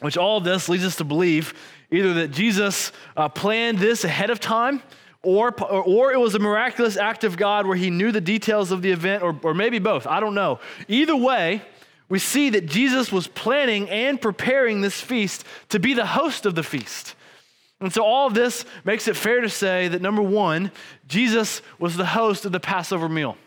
Which 0.00 0.16
all 0.16 0.38
of 0.38 0.44
this 0.44 0.68
leads 0.68 0.84
us 0.84 0.96
to 0.96 1.04
believe 1.04 1.54
either 1.92 2.14
that 2.14 2.28
Jesus 2.28 2.90
uh, 3.16 3.28
planned 3.28 3.78
this 3.78 4.04
ahead 4.04 4.30
of 4.30 4.40
time, 4.40 4.82
or, 5.22 5.52
or 5.62 6.12
it 6.12 6.18
was 6.18 6.34
a 6.34 6.38
miraculous 6.38 6.96
act 6.96 7.24
of 7.24 7.36
God 7.36 7.66
where 7.66 7.76
he 7.76 7.90
knew 7.90 8.10
the 8.10 8.20
details 8.20 8.72
of 8.72 8.82
the 8.82 8.90
event, 8.90 9.22
or, 9.22 9.38
or 9.42 9.54
maybe 9.54 9.78
both. 9.78 10.06
I 10.06 10.18
don't 10.18 10.34
know. 10.34 10.60
Either 10.88 11.14
way, 11.14 11.62
we 12.10 12.18
see 12.18 12.50
that 12.50 12.66
Jesus 12.66 13.10
was 13.10 13.28
planning 13.28 13.88
and 13.88 14.20
preparing 14.20 14.82
this 14.82 15.00
feast 15.00 15.44
to 15.70 15.78
be 15.78 15.94
the 15.94 16.04
host 16.04 16.44
of 16.44 16.54
the 16.54 16.62
feast. 16.62 17.14
And 17.80 17.90
so, 17.90 18.04
all 18.04 18.26
of 18.26 18.34
this 18.34 18.66
makes 18.84 19.08
it 19.08 19.16
fair 19.16 19.40
to 19.40 19.48
say 19.48 19.88
that 19.88 20.02
number 20.02 20.20
one, 20.20 20.70
Jesus 21.08 21.62
was 21.78 21.96
the 21.96 22.04
host 22.04 22.44
of 22.44 22.52
the 22.52 22.60
Passover 22.60 23.08
meal. 23.08 23.38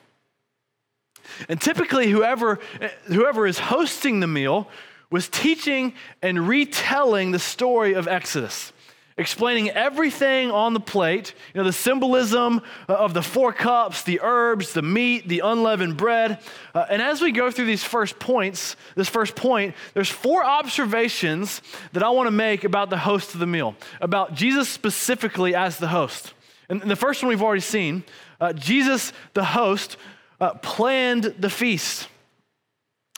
And 1.47 1.61
typically, 1.61 2.09
whoever, 2.09 2.59
whoever 3.05 3.45
is 3.45 3.59
hosting 3.59 4.19
the 4.21 4.27
meal 4.27 4.67
was 5.11 5.29
teaching 5.29 5.93
and 6.23 6.47
retelling 6.47 7.31
the 7.31 7.39
story 7.39 7.93
of 7.93 8.07
Exodus. 8.07 8.72
Explaining 9.17 9.69
everything 9.69 10.49
on 10.51 10.73
the 10.73 10.79
plate, 10.79 11.33
you 11.53 11.59
know, 11.59 11.65
the 11.65 11.73
symbolism 11.73 12.61
uh, 12.89 12.93
of 12.93 13.13
the 13.13 13.21
four 13.21 13.53
cups, 13.53 14.03
the 14.03 14.19
herbs, 14.21 14.73
the 14.73 14.81
meat, 14.81 15.27
the 15.27 15.41
unleavened 15.43 15.97
bread. 15.97 16.39
Uh, 16.73 16.85
and 16.89 17.01
as 17.01 17.21
we 17.21 17.31
go 17.31 17.51
through 17.51 17.65
these 17.65 17.83
first 17.83 18.17
points, 18.19 18.75
this 18.95 19.09
first 19.09 19.35
point, 19.35 19.75
there's 19.93 20.09
four 20.09 20.43
observations 20.43 21.61
that 21.93 22.03
I 22.03 22.09
want 22.09 22.27
to 22.27 22.31
make 22.31 22.63
about 22.63 22.89
the 22.89 22.97
host 22.97 23.33
of 23.33 23.39
the 23.39 23.47
meal, 23.47 23.75
about 24.01 24.33
Jesus 24.33 24.67
specifically 24.67 25.55
as 25.55 25.77
the 25.77 25.87
host. 25.87 26.33
And 26.69 26.81
the 26.81 26.95
first 26.95 27.21
one 27.21 27.29
we've 27.29 27.41
already 27.41 27.61
seen 27.61 28.03
uh, 28.41 28.51
Jesus, 28.53 29.13
the 29.33 29.43
host, 29.43 29.95
uh, 30.41 30.55
planned 30.55 31.23
the 31.39 31.49
feast. 31.49 32.07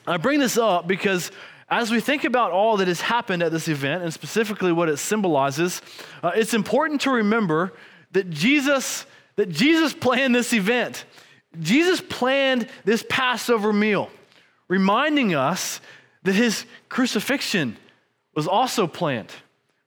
I 0.05 0.17
bring 0.17 0.39
this 0.39 0.57
up 0.57 0.87
because 0.87 1.31
as 1.81 1.91
we 1.91 1.99
think 1.99 2.23
about 2.23 2.51
all 2.51 2.77
that 2.77 2.87
has 2.87 3.01
happened 3.01 3.43
at 3.43 3.51
this 3.51 3.67
event 3.67 4.01
and 4.01 4.13
specifically 4.13 4.71
what 4.71 4.87
it 4.87 4.97
symbolizes, 4.97 5.81
uh, 6.23 6.31
it's 6.33 6.53
important 6.53 7.01
to 7.01 7.11
remember 7.11 7.73
that 8.11 8.29
Jesus, 8.29 9.05
that 9.35 9.49
Jesus 9.49 9.93
planned 9.93 10.33
this 10.33 10.53
event. 10.53 11.03
Jesus 11.59 12.01
planned 12.01 12.69
this 12.85 13.03
Passover 13.09 13.73
meal, 13.73 14.09
reminding 14.69 15.35
us 15.35 15.81
that 16.23 16.33
his 16.33 16.65
crucifixion 16.87 17.75
was 18.35 18.47
also 18.47 18.87
planned 18.87 19.31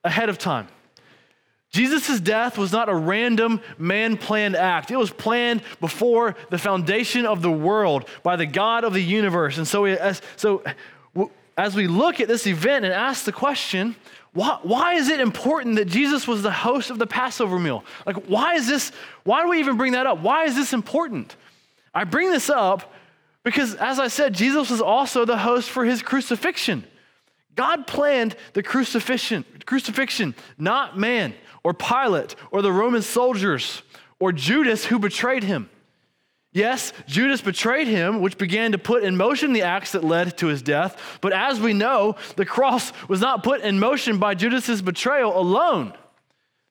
ahead 0.04 0.28
of 0.28 0.36
time. 0.36 0.68
Jesus' 1.70 2.20
death 2.20 2.58
was 2.58 2.70
not 2.70 2.88
a 2.88 2.94
random 2.94 3.60
man 3.78 4.16
planned 4.18 4.56
act. 4.56 4.90
It 4.90 4.96
was 4.96 5.10
planned 5.10 5.62
before 5.80 6.36
the 6.50 6.58
foundation 6.58 7.24
of 7.24 7.40
the 7.40 7.50
world 7.50 8.08
by 8.22 8.36
the 8.36 8.46
God 8.46 8.84
of 8.84 8.92
the 8.92 9.02
universe. 9.02 9.58
And 9.58 9.66
so, 9.66 9.84
as, 9.84 10.20
so 10.36 10.62
as 11.58 11.74
we 11.74 11.88
look 11.88 12.20
at 12.20 12.28
this 12.28 12.46
event 12.46 12.84
and 12.84 12.94
ask 12.94 13.24
the 13.24 13.32
question, 13.32 13.96
why, 14.32 14.60
why 14.62 14.94
is 14.94 15.08
it 15.08 15.18
important 15.18 15.74
that 15.74 15.86
Jesus 15.86 16.28
was 16.28 16.42
the 16.42 16.52
host 16.52 16.90
of 16.90 17.00
the 17.00 17.06
Passover 17.06 17.58
meal? 17.58 17.84
Like, 18.06 18.26
why 18.26 18.54
is 18.54 18.68
this, 18.68 18.92
why 19.24 19.42
do 19.42 19.48
we 19.48 19.58
even 19.58 19.76
bring 19.76 19.92
that 19.92 20.06
up? 20.06 20.20
Why 20.20 20.44
is 20.44 20.54
this 20.54 20.72
important? 20.72 21.34
I 21.92 22.04
bring 22.04 22.30
this 22.30 22.48
up 22.48 22.94
because, 23.42 23.74
as 23.74 23.98
I 23.98 24.06
said, 24.06 24.34
Jesus 24.34 24.70
was 24.70 24.80
also 24.80 25.24
the 25.24 25.38
host 25.38 25.68
for 25.68 25.84
his 25.84 26.00
crucifixion. 26.00 26.84
God 27.56 27.88
planned 27.88 28.36
the 28.52 28.62
crucifixion, 28.62 29.44
crucifixion, 29.66 30.36
not 30.58 30.96
man 30.96 31.34
or 31.64 31.74
Pilate 31.74 32.36
or 32.52 32.62
the 32.62 32.70
Roman 32.70 33.02
soldiers 33.02 33.82
or 34.20 34.30
Judas 34.30 34.84
who 34.84 35.00
betrayed 35.00 35.42
him. 35.42 35.68
Yes, 36.52 36.92
Judas 37.06 37.42
betrayed 37.42 37.88
him, 37.88 38.20
which 38.20 38.38
began 38.38 38.72
to 38.72 38.78
put 38.78 39.04
in 39.04 39.16
motion 39.16 39.52
the 39.52 39.62
acts 39.62 39.92
that 39.92 40.02
led 40.02 40.38
to 40.38 40.46
his 40.46 40.62
death. 40.62 41.18
But 41.20 41.32
as 41.32 41.60
we 41.60 41.74
know, 41.74 42.16
the 42.36 42.46
cross 42.46 42.92
was 43.06 43.20
not 43.20 43.42
put 43.42 43.60
in 43.60 43.78
motion 43.78 44.18
by 44.18 44.34
Judas's 44.34 44.80
betrayal 44.80 45.38
alone. 45.38 45.92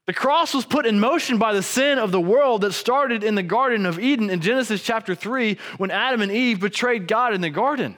The 0.08 0.14
cross 0.14 0.54
was 0.54 0.66
put 0.66 0.86
in 0.86 1.00
motion 1.00 1.38
by 1.38 1.54
the 1.54 1.62
sin 1.62 2.00
of 2.00 2.12
the 2.12 2.22
world 2.22 2.62
that 2.62 2.72
started 2.72 3.24
in 3.24 3.36
the 3.36 3.44
Garden 3.44 3.86
of 3.86 4.00
Eden 4.00 4.30
in 4.30 4.42
Genesis 4.42 4.82
chapter 4.82 5.14
3 5.14 5.58
when 5.78 5.92
Adam 5.92 6.22
and 6.22 6.32
Eve 6.32 6.62
betrayed 6.62 7.08
God 7.08 7.34
in 7.34 7.42
the 7.42 7.50
garden. 7.50 7.98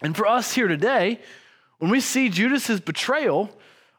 And 0.00 0.16
for 0.16 0.26
us 0.26 0.54
here 0.54 0.68
today, 0.68 1.20
when 1.78 1.90
we 1.90 2.00
see 2.00 2.28
Judas's 2.28 2.80
betrayal, 2.80 3.50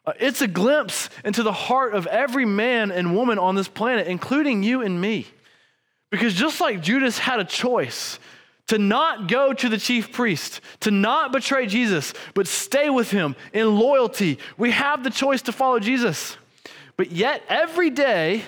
uh, 0.06 0.14
it's 0.18 0.40
a 0.40 0.48
glimpse 0.48 1.10
into 1.24 1.42
the 1.42 1.52
heart 1.52 1.94
of 1.94 2.06
every 2.06 2.46
man 2.46 2.90
and 2.90 3.14
woman 3.14 3.38
on 3.38 3.54
this 3.54 3.68
planet, 3.68 4.06
including 4.06 4.62
you 4.62 4.82
and 4.82 5.00
me. 5.00 5.26
Because 6.10 6.34
just 6.34 6.60
like 6.60 6.82
Judas 6.82 7.18
had 7.18 7.40
a 7.40 7.44
choice 7.44 8.18
to 8.68 8.78
not 8.78 9.28
go 9.28 9.52
to 9.52 9.68
the 9.68 9.78
chief 9.78 10.12
priest, 10.12 10.60
to 10.80 10.90
not 10.90 11.32
betray 11.32 11.66
Jesus, 11.66 12.14
but 12.34 12.46
stay 12.46 12.90
with 12.90 13.10
him 13.10 13.34
in 13.52 13.78
loyalty, 13.78 14.38
we 14.56 14.70
have 14.70 15.04
the 15.04 15.10
choice 15.10 15.42
to 15.42 15.52
follow 15.52 15.78
Jesus. 15.78 16.36
But 16.96 17.12
yet, 17.12 17.42
every 17.48 17.90
day, 17.90 18.42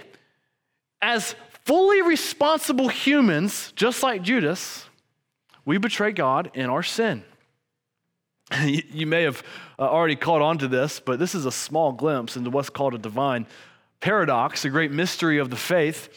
as 1.00 1.34
fully 1.64 2.02
responsible 2.02 2.88
humans, 2.88 3.72
just 3.76 4.02
like 4.02 4.22
Judas, 4.22 4.84
we 5.64 5.78
betray 5.78 6.12
God 6.12 6.50
in 6.54 6.68
our 6.68 6.82
sin. 6.82 7.24
you 8.64 9.06
may 9.06 9.22
have 9.22 9.42
uh, 9.78 9.82
already 9.82 10.16
caught 10.16 10.42
on 10.42 10.58
to 10.58 10.68
this, 10.68 11.00
but 11.00 11.18
this 11.18 11.34
is 11.34 11.46
a 11.46 11.52
small 11.52 11.92
glimpse 11.92 12.36
into 12.36 12.50
what's 12.50 12.70
called 12.70 12.94
a 12.94 12.98
divine 12.98 13.46
paradox, 14.00 14.64
a 14.64 14.70
great 14.70 14.90
mystery 14.90 15.38
of 15.38 15.50
the 15.50 15.56
faith. 15.56 16.08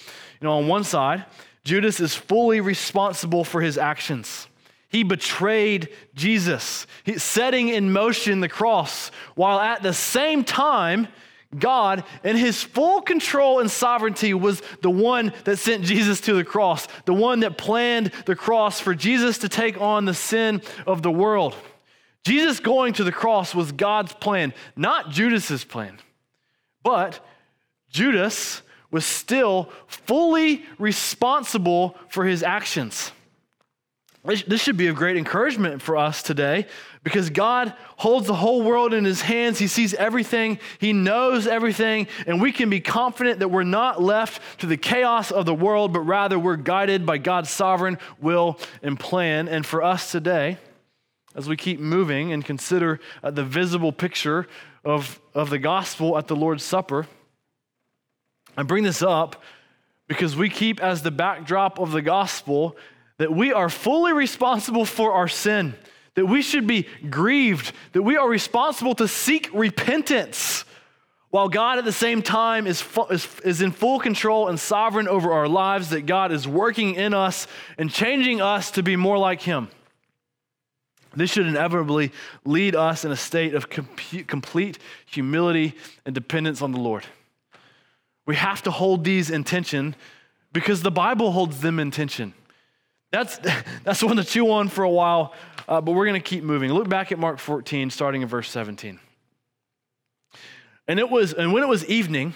You 0.43 0.49
know, 0.49 0.57
on 0.57 0.67
one 0.67 0.83
side, 0.83 1.23
Judas 1.63 2.01
is 2.01 2.15
fully 2.15 2.59
responsible 2.59 3.45
for 3.45 3.61
his 3.61 3.77
actions. 3.77 4.49
He 4.89 5.03
betrayed 5.03 5.87
Jesus, 6.15 6.85
setting 7.15 7.69
in 7.69 7.93
motion 7.93 8.41
the 8.41 8.49
cross, 8.49 9.09
while 9.35 9.57
at 9.57 9.81
the 9.83 9.93
same 9.93 10.43
time, 10.43 11.07
God, 11.57 12.03
in 12.25 12.35
his 12.35 12.61
full 12.61 12.99
control 13.01 13.61
and 13.61 13.71
sovereignty, 13.71 14.33
was 14.33 14.61
the 14.81 14.89
one 14.89 15.31
that 15.45 15.59
sent 15.59 15.85
Jesus 15.85 16.19
to 16.19 16.33
the 16.33 16.43
cross, 16.43 16.89
the 17.05 17.13
one 17.13 17.39
that 17.39 17.57
planned 17.57 18.11
the 18.25 18.35
cross 18.35 18.81
for 18.81 18.93
Jesus 18.93 19.37
to 19.37 19.47
take 19.47 19.79
on 19.79 20.03
the 20.03 20.13
sin 20.13 20.61
of 20.85 21.03
the 21.03 21.11
world. 21.11 21.55
Jesus 22.25 22.59
going 22.59 22.91
to 22.95 23.05
the 23.05 23.13
cross 23.13 23.55
was 23.55 23.71
God's 23.71 24.11
plan, 24.11 24.53
not 24.75 25.09
Judas's 25.09 25.63
plan. 25.63 25.99
But 26.83 27.25
Judas 27.89 28.61
was 28.93 29.05
still 29.05 29.69
fully 29.87 30.63
responsible 30.77 31.97
for 32.09 32.25
his 32.25 32.43
actions. 32.43 33.11
This 34.23 34.61
should 34.61 34.77
be 34.77 34.87
a 34.87 34.93
great 34.93 35.17
encouragement 35.17 35.81
for 35.81 35.97
us 35.97 36.21
today 36.23 36.67
because 37.03 37.29
God 37.31 37.73
holds 37.97 38.27
the 38.27 38.35
whole 38.35 38.61
world 38.61 38.93
in 38.93 39.03
his 39.03 39.19
hands. 39.19 39.57
He 39.57 39.67
sees 39.67 39.93
everything, 39.95 40.59
he 40.77 40.93
knows 40.93 41.47
everything, 41.47 42.07
and 42.27 42.39
we 42.39 42.53
can 42.53 42.69
be 42.69 42.79
confident 42.79 43.39
that 43.39 43.49
we're 43.49 43.63
not 43.63 44.01
left 44.01 44.41
to 44.59 44.67
the 44.67 44.77
chaos 44.77 45.31
of 45.31 45.45
the 45.45 45.55
world, 45.55 45.91
but 45.91 46.01
rather 46.01 46.37
we're 46.37 46.55
guided 46.55 47.05
by 47.05 47.17
God's 47.17 47.49
sovereign 47.49 47.97
will 48.21 48.59
and 48.83 48.97
plan. 48.97 49.49
And 49.49 49.65
for 49.65 49.83
us 49.83 50.11
today, 50.11 50.59
as 51.35 51.49
we 51.49 51.57
keep 51.57 51.79
moving 51.79 52.31
and 52.31 52.45
consider 52.45 52.99
uh, 53.23 53.31
the 53.31 53.43
visible 53.43 53.91
picture 53.91 54.47
of, 54.85 55.19
of 55.33 55.49
the 55.49 55.59
gospel 55.59 56.17
at 56.17 56.27
the 56.27 56.35
Lord's 56.35 56.63
Supper, 56.63 57.07
I 58.55 58.63
bring 58.63 58.83
this 58.83 59.01
up 59.01 59.41
because 60.07 60.35
we 60.35 60.49
keep 60.49 60.81
as 60.81 61.01
the 61.01 61.11
backdrop 61.11 61.79
of 61.79 61.91
the 61.91 62.01
gospel 62.01 62.77
that 63.17 63.31
we 63.33 63.53
are 63.53 63.69
fully 63.69 64.13
responsible 64.13 64.85
for 64.85 65.13
our 65.13 65.27
sin, 65.27 65.75
that 66.15 66.25
we 66.25 66.41
should 66.41 66.67
be 66.67 66.87
grieved, 67.09 67.73
that 67.93 68.01
we 68.01 68.17
are 68.17 68.27
responsible 68.27 68.95
to 68.95 69.07
seek 69.07 69.49
repentance, 69.53 70.65
while 71.29 71.49
God 71.49 71.79
at 71.79 71.85
the 71.85 71.91
same 71.91 72.21
time 72.21 72.67
is, 72.67 72.83
is, 73.09 73.27
is 73.43 73.61
in 73.61 73.71
full 73.71 73.99
control 73.99 74.49
and 74.49 74.59
sovereign 74.59 75.07
over 75.07 75.31
our 75.33 75.47
lives, 75.47 75.89
that 75.89 76.05
God 76.05 76.31
is 76.31 76.47
working 76.47 76.93
in 76.93 77.15
us 77.15 77.47
and 77.75 77.89
changing 77.89 78.39
us 78.39 78.69
to 78.71 78.83
be 78.83 78.95
more 78.95 79.17
like 79.17 79.41
Him. 79.41 79.69
This 81.15 81.31
should 81.31 81.47
inevitably 81.47 82.11
lead 82.45 82.75
us 82.75 83.03
in 83.03 83.11
a 83.11 83.15
state 83.15 83.55
of 83.55 83.67
complete 83.69 84.77
humility 85.07 85.73
and 86.05 86.13
dependence 86.13 86.61
on 86.61 86.71
the 86.71 86.79
Lord. 86.79 87.05
We 88.25 88.35
have 88.35 88.61
to 88.63 88.71
hold 88.71 89.03
these 89.03 89.29
in 89.29 89.43
tension 89.43 89.95
because 90.51 90.81
the 90.81 90.91
Bible 90.91 91.31
holds 91.31 91.61
them 91.61 91.79
in 91.79 91.91
tension. 91.91 92.33
That's, 93.11 93.37
that's 93.83 94.03
one 94.03 94.17
to 94.17 94.23
chew 94.23 94.51
on 94.51 94.69
for 94.69 94.83
a 94.83 94.89
while, 94.89 95.33
uh, 95.67 95.81
but 95.81 95.93
we're 95.93 96.05
going 96.05 96.21
to 96.21 96.27
keep 96.27 96.43
moving. 96.43 96.71
Look 96.71 96.89
back 96.89 97.11
at 97.11 97.19
Mark 97.19 97.39
14, 97.39 97.89
starting 97.89 98.21
in 98.21 98.27
verse 98.27 98.49
17. 98.49 98.99
And 100.87 100.99
it 100.99 101.09
was, 101.09 101.33
and 101.33 101.53
when 101.53 101.63
it 101.63 101.69
was 101.69 101.85
evening, 101.85 102.33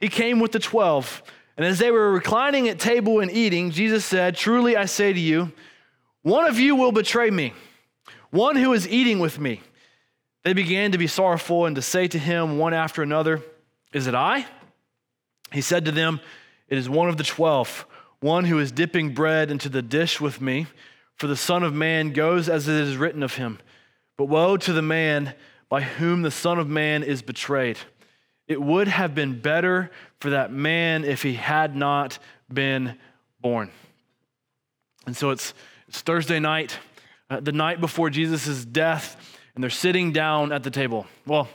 he 0.00 0.08
came 0.08 0.40
with 0.40 0.52
the 0.52 0.58
twelve. 0.58 1.22
And 1.56 1.66
as 1.66 1.78
they 1.78 1.90
were 1.90 2.10
reclining 2.10 2.68
at 2.68 2.78
table 2.78 3.20
and 3.20 3.30
eating, 3.30 3.70
Jesus 3.70 4.04
said, 4.04 4.36
Truly 4.36 4.76
I 4.76 4.86
say 4.86 5.12
to 5.12 5.20
you, 5.20 5.52
one 6.22 6.46
of 6.46 6.58
you 6.58 6.76
will 6.76 6.92
betray 6.92 7.30
me, 7.30 7.54
one 8.30 8.56
who 8.56 8.72
is 8.72 8.88
eating 8.88 9.18
with 9.18 9.38
me. 9.38 9.60
They 10.42 10.52
began 10.52 10.92
to 10.92 10.98
be 10.98 11.06
sorrowful 11.06 11.66
and 11.66 11.76
to 11.76 11.82
say 11.82 12.08
to 12.08 12.18
him 12.18 12.58
one 12.58 12.72
after 12.72 13.02
another, 13.02 13.42
Is 13.92 14.06
it 14.06 14.14
I? 14.14 14.46
He 15.52 15.60
said 15.60 15.84
to 15.86 15.92
them, 15.92 16.20
It 16.68 16.78
is 16.78 16.88
one 16.88 17.08
of 17.08 17.16
the 17.16 17.24
twelve, 17.24 17.86
one 18.20 18.44
who 18.44 18.58
is 18.58 18.72
dipping 18.72 19.14
bread 19.14 19.50
into 19.50 19.68
the 19.68 19.82
dish 19.82 20.20
with 20.20 20.40
me. 20.40 20.66
For 21.16 21.26
the 21.26 21.36
Son 21.36 21.62
of 21.62 21.74
Man 21.74 22.12
goes 22.12 22.48
as 22.48 22.66
it 22.66 22.74
is 22.74 22.96
written 22.96 23.22
of 23.22 23.34
him. 23.34 23.58
But 24.16 24.26
woe 24.26 24.56
to 24.56 24.72
the 24.72 24.82
man 24.82 25.34
by 25.68 25.82
whom 25.82 26.22
the 26.22 26.30
Son 26.30 26.58
of 26.58 26.68
Man 26.68 27.02
is 27.02 27.22
betrayed. 27.22 27.78
It 28.48 28.60
would 28.60 28.88
have 28.88 29.14
been 29.14 29.40
better 29.40 29.90
for 30.18 30.30
that 30.30 30.52
man 30.52 31.04
if 31.04 31.22
he 31.22 31.34
had 31.34 31.76
not 31.76 32.18
been 32.52 32.98
born. 33.40 33.70
And 35.06 35.16
so 35.16 35.30
it's, 35.30 35.54
it's 35.88 36.00
Thursday 36.00 36.40
night, 36.40 36.78
uh, 37.30 37.40
the 37.40 37.52
night 37.52 37.80
before 37.80 38.10
Jesus' 38.10 38.64
death, 38.64 39.16
and 39.54 39.62
they're 39.62 39.70
sitting 39.70 40.12
down 40.12 40.52
at 40.52 40.62
the 40.62 40.70
table. 40.70 41.06
Well, 41.26 41.48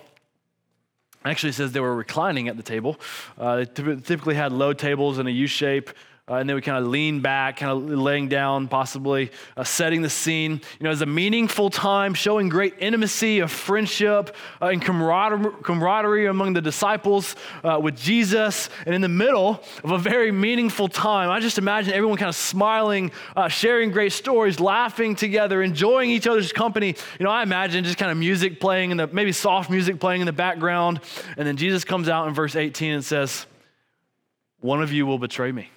Actually, 1.25 1.53
says 1.53 1.71
they 1.71 1.79
were 1.79 1.95
reclining 1.95 2.47
at 2.47 2.55
the 2.55 2.63
table. 2.63 2.99
Uh, 3.37 3.57
they 3.57 3.65
typically 3.65 4.35
had 4.35 4.51
low 4.51 4.73
tables 4.73 5.17
in 5.17 5.27
a 5.27 5.31
U 5.31 5.47
shape. 5.47 5.89
Uh, 6.27 6.37
and 6.37 6.49
then 6.49 6.55
we 6.55 6.61
kind 6.61 6.83
of 6.83 6.89
lean 6.89 7.19
back, 7.19 7.57
kind 7.57 7.71
of 7.71 7.99
laying 7.99 8.27
down, 8.27 8.67
possibly 8.67 9.29
uh, 9.55 9.63
setting 9.63 10.01
the 10.01 10.09
scene. 10.09 10.53
You 10.79 10.83
know, 10.83 10.89
as 10.89 11.03
a 11.03 11.05
meaningful 11.05 11.69
time, 11.69 12.15
showing 12.15 12.49
great 12.49 12.73
intimacy 12.79 13.41
of 13.41 13.51
friendship 13.51 14.35
uh, 14.59 14.69
and 14.69 14.81
camaraderie, 14.81 15.51
camaraderie, 15.61 16.25
among 16.25 16.53
the 16.53 16.61
disciples 16.61 17.35
uh, 17.63 17.79
with 17.79 17.95
Jesus. 17.95 18.71
And 18.87 18.95
in 18.95 19.01
the 19.01 19.07
middle 19.07 19.61
of 19.83 19.91
a 19.91 19.99
very 19.99 20.31
meaningful 20.31 20.87
time, 20.87 21.29
I 21.29 21.39
just 21.39 21.59
imagine 21.59 21.93
everyone 21.93 22.17
kind 22.17 22.29
of 22.29 22.35
smiling, 22.35 23.11
uh, 23.35 23.47
sharing 23.47 23.91
great 23.91 24.11
stories, 24.11 24.59
laughing 24.59 25.15
together, 25.15 25.61
enjoying 25.61 26.09
each 26.09 26.25
other's 26.25 26.51
company. 26.51 26.95
You 27.19 27.23
know, 27.23 27.29
I 27.29 27.43
imagine 27.43 27.83
just 27.83 27.99
kind 27.99 28.11
of 28.11 28.17
music 28.17 28.59
playing 28.59 28.89
in 28.89 28.97
the 28.97 29.05
maybe 29.05 29.31
soft 29.31 29.69
music 29.69 29.99
playing 29.99 30.21
in 30.21 30.25
the 30.25 30.33
background. 30.33 31.01
And 31.37 31.47
then 31.47 31.55
Jesus 31.55 31.85
comes 31.85 32.09
out 32.09 32.27
in 32.27 32.33
verse 32.33 32.55
18 32.55 32.93
and 32.93 33.05
says, 33.05 33.45
"One 34.59 34.81
of 34.81 34.91
you 34.91 35.05
will 35.05 35.19
betray 35.19 35.51
me." 35.51 35.69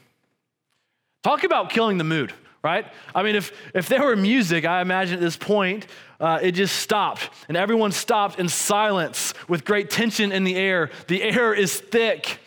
Talk 1.29 1.45
about 1.45 1.69
killing 1.69 1.99
the 1.99 2.05
mood, 2.05 2.33
right? 2.65 2.87
I 3.15 3.23
mean, 3.23 3.37
if, 3.37 3.53
if 3.75 3.87
there 3.87 4.03
were 4.03 4.17
music, 4.17 4.65
I 4.65 4.81
imagine 4.81 5.17
at 5.17 5.21
this 5.21 5.37
point, 5.37 5.87
uh, 6.19 6.39
it 6.41 6.53
just 6.53 6.77
stopped, 6.77 7.29
and 7.49 7.55
everyone 7.55 7.93
stopped 7.93 8.39
in 8.39 8.49
silence 8.49 9.35
with 9.47 9.67
great 9.67 9.91
tension 9.91 10.33
in 10.33 10.45
the 10.45 10.57
air. 10.57 10.89
The 11.07 11.23
air 11.23 11.53
is 11.53 11.79
thick. 11.79 12.39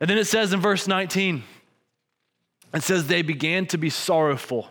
And 0.00 0.10
then 0.10 0.18
it 0.18 0.24
says 0.24 0.52
in 0.52 0.58
verse 0.58 0.88
19, 0.88 1.44
it 2.74 2.82
says, 2.82 3.06
They 3.06 3.22
began 3.22 3.66
to 3.66 3.78
be 3.78 3.88
sorrowful, 3.88 4.66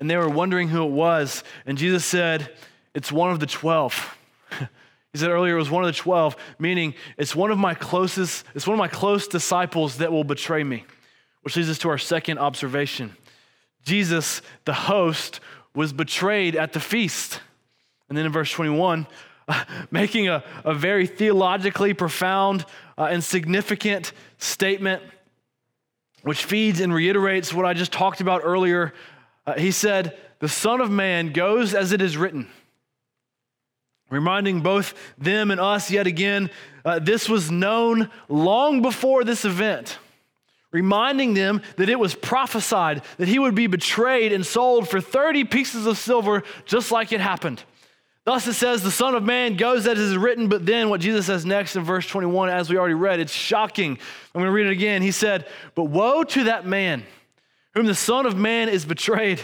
and 0.00 0.08
they 0.08 0.16
were 0.16 0.30
wondering 0.30 0.68
who 0.68 0.82
it 0.82 0.92
was. 0.92 1.44
And 1.66 1.76
Jesus 1.76 2.06
said, 2.06 2.54
It's 2.94 3.12
one 3.12 3.32
of 3.32 3.38
the 3.38 3.46
12. 3.46 4.18
He 5.12 5.18
said 5.18 5.28
earlier 5.28 5.56
it 5.56 5.58
was 5.58 5.68
one 5.68 5.84
of 5.84 5.94
the 5.94 6.00
12, 6.00 6.36
meaning 6.58 6.94
it's 7.18 7.36
one 7.36 7.50
of 7.50 7.58
my 7.58 7.74
closest, 7.74 8.46
it's 8.54 8.66
one 8.66 8.72
of 8.72 8.78
my 8.78 8.88
close 8.88 9.28
disciples 9.28 9.98
that 9.98 10.10
will 10.10 10.24
betray 10.24 10.64
me. 10.64 10.86
Which 11.42 11.56
leads 11.56 11.68
us 11.68 11.78
to 11.78 11.88
our 11.88 11.98
second 11.98 12.38
observation 12.38 13.16
Jesus, 13.84 14.42
the 14.64 14.74
host, 14.74 15.40
was 15.74 15.92
betrayed 15.92 16.54
at 16.56 16.72
the 16.72 16.80
feast. 16.80 17.40
And 18.08 18.16
then 18.16 18.26
in 18.26 18.32
verse 18.32 18.50
21, 18.50 19.06
uh, 19.48 19.64
making 19.90 20.28
a, 20.28 20.44
a 20.64 20.74
very 20.74 21.06
theologically 21.06 21.94
profound 21.94 22.64
uh, 22.96 23.04
and 23.04 23.24
significant 23.24 24.12
statement, 24.38 25.02
which 26.22 26.44
feeds 26.44 26.80
and 26.80 26.94
reiterates 26.94 27.52
what 27.52 27.66
I 27.66 27.74
just 27.74 27.92
talked 27.92 28.20
about 28.20 28.42
earlier. 28.44 28.92
Uh, 29.46 29.54
he 29.54 29.70
said, 29.70 30.16
The 30.38 30.48
Son 30.48 30.80
of 30.80 30.90
Man 30.90 31.32
goes 31.32 31.74
as 31.74 31.92
it 31.92 32.00
is 32.00 32.16
written. 32.16 32.48
Reminding 34.10 34.60
both 34.60 34.94
them 35.16 35.50
and 35.50 35.58
us 35.58 35.90
yet 35.90 36.06
again, 36.06 36.50
uh, 36.84 36.98
this 36.98 37.30
was 37.30 37.50
known 37.50 38.10
long 38.28 38.82
before 38.82 39.24
this 39.24 39.44
event 39.46 39.98
reminding 40.72 41.34
them 41.34 41.62
that 41.76 41.88
it 41.88 41.98
was 41.98 42.14
prophesied 42.14 43.02
that 43.18 43.28
he 43.28 43.38
would 43.38 43.54
be 43.54 43.66
betrayed 43.66 44.32
and 44.32 44.44
sold 44.44 44.88
for 44.88 45.00
30 45.00 45.44
pieces 45.44 45.86
of 45.86 45.98
silver, 45.98 46.42
just 46.64 46.90
like 46.90 47.12
it 47.12 47.20
happened. 47.20 47.62
Thus 48.24 48.46
it 48.46 48.54
says, 48.54 48.82
the 48.82 48.90
Son 48.90 49.14
of 49.14 49.24
Man 49.24 49.56
goes 49.56 49.86
as 49.86 49.98
is 49.98 50.16
written, 50.16 50.48
but 50.48 50.64
then 50.64 50.88
what 50.88 51.00
Jesus 51.00 51.26
says 51.26 51.44
next 51.44 51.76
in 51.76 51.82
verse 51.82 52.06
21, 52.06 52.48
as 52.48 52.70
we 52.70 52.78
already 52.78 52.94
read, 52.94 53.20
it's 53.20 53.32
shocking. 53.32 53.92
I'm 53.92 54.40
going 54.40 54.46
to 54.46 54.52
read 54.52 54.66
it 54.66 54.72
again. 54.72 55.02
He 55.02 55.10
said, 55.10 55.48
But 55.74 55.84
woe 55.84 56.22
to 56.24 56.44
that 56.44 56.64
man 56.64 57.02
whom 57.74 57.86
the 57.86 57.94
Son 57.94 58.26
of 58.26 58.36
Man 58.36 58.68
is 58.68 58.84
betrayed. 58.84 59.40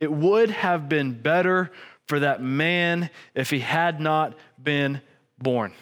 It 0.00 0.10
would 0.10 0.50
have 0.50 0.88
been 0.88 1.12
better 1.20 1.70
for 2.06 2.20
that 2.20 2.42
man 2.42 3.10
if 3.34 3.50
he 3.50 3.60
had 3.60 4.00
not 4.00 4.34
been 4.62 5.00
born. 5.38 5.72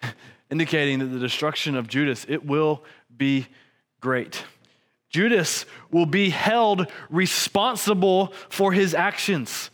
indicating 0.50 0.98
that 1.00 1.06
the 1.06 1.18
destruction 1.18 1.76
of 1.76 1.88
Judas, 1.88 2.26
it 2.28 2.44
will 2.44 2.82
be 3.16 3.46
great. 4.00 4.44
Judas 5.10 5.64
will 5.90 6.06
be 6.06 6.30
held 6.30 6.90
responsible 7.10 8.32
for 8.48 8.72
his 8.72 8.94
actions. 8.94 9.70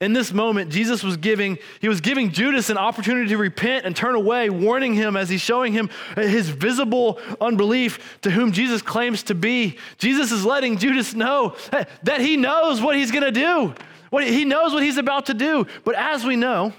In 0.00 0.12
this 0.12 0.32
moment, 0.32 0.70
Jesus 0.70 1.02
was 1.02 1.16
giving, 1.16 1.58
he 1.80 1.88
was 1.88 2.00
giving 2.00 2.30
Judas 2.30 2.68
an 2.68 2.76
opportunity 2.76 3.28
to 3.28 3.38
repent 3.38 3.86
and 3.86 3.94
turn 3.94 4.14
away, 4.14 4.50
warning 4.50 4.92
him 4.92 5.16
as 5.16 5.28
he's 5.28 5.40
showing 5.40 5.72
him 5.72 5.88
his 6.16 6.48
visible 6.48 7.20
unbelief 7.40 8.18
to 8.22 8.30
whom 8.30 8.52
Jesus 8.52 8.82
claims 8.82 9.22
to 9.24 9.34
be. 9.34 9.78
Jesus 9.98 10.30
is 10.32 10.44
letting 10.44 10.78
Judas 10.78 11.14
know 11.14 11.56
that 12.02 12.20
he 12.20 12.36
knows 12.36 12.82
what 12.82 12.96
he's 12.96 13.12
going 13.12 13.24
to 13.24 13.32
do. 13.32 13.74
What 14.10 14.24
he 14.24 14.44
knows 14.44 14.72
what 14.72 14.82
he's 14.82 14.98
about 14.98 15.26
to 15.26 15.34
do. 15.34 15.66
But 15.84 15.94
as 15.94 16.24
we 16.24 16.36
know, 16.36 16.72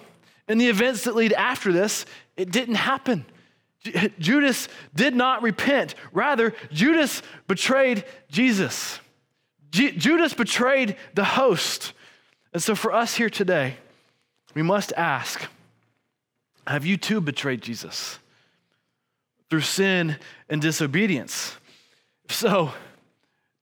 in 0.47 0.57
the 0.57 0.67
events 0.67 1.05
that 1.05 1.15
lead 1.15 1.33
after 1.33 1.71
this, 1.71 2.05
it 2.37 2.51
didn't 2.51 2.75
happen. 2.75 3.25
Judas 4.19 4.67
did 4.93 5.15
not 5.15 5.41
repent. 5.41 5.95
Rather, 6.11 6.53
Judas 6.71 7.21
betrayed 7.47 8.03
Jesus. 8.29 8.99
Judas 9.71 10.33
betrayed 10.33 10.95
the 11.13 11.23
host. 11.23 11.93
And 12.53 12.63
so, 12.63 12.75
for 12.75 12.93
us 12.93 13.15
here 13.15 13.29
today, 13.29 13.75
we 14.53 14.61
must 14.61 14.93
ask 14.93 15.45
Have 16.65 16.85
you 16.85 16.97
too 16.97 17.19
betrayed 17.21 17.61
Jesus 17.61 18.19
through 19.49 19.61
sin 19.61 20.17
and 20.49 20.61
disobedience? 20.61 21.55
If 22.23 22.35
so, 22.35 22.73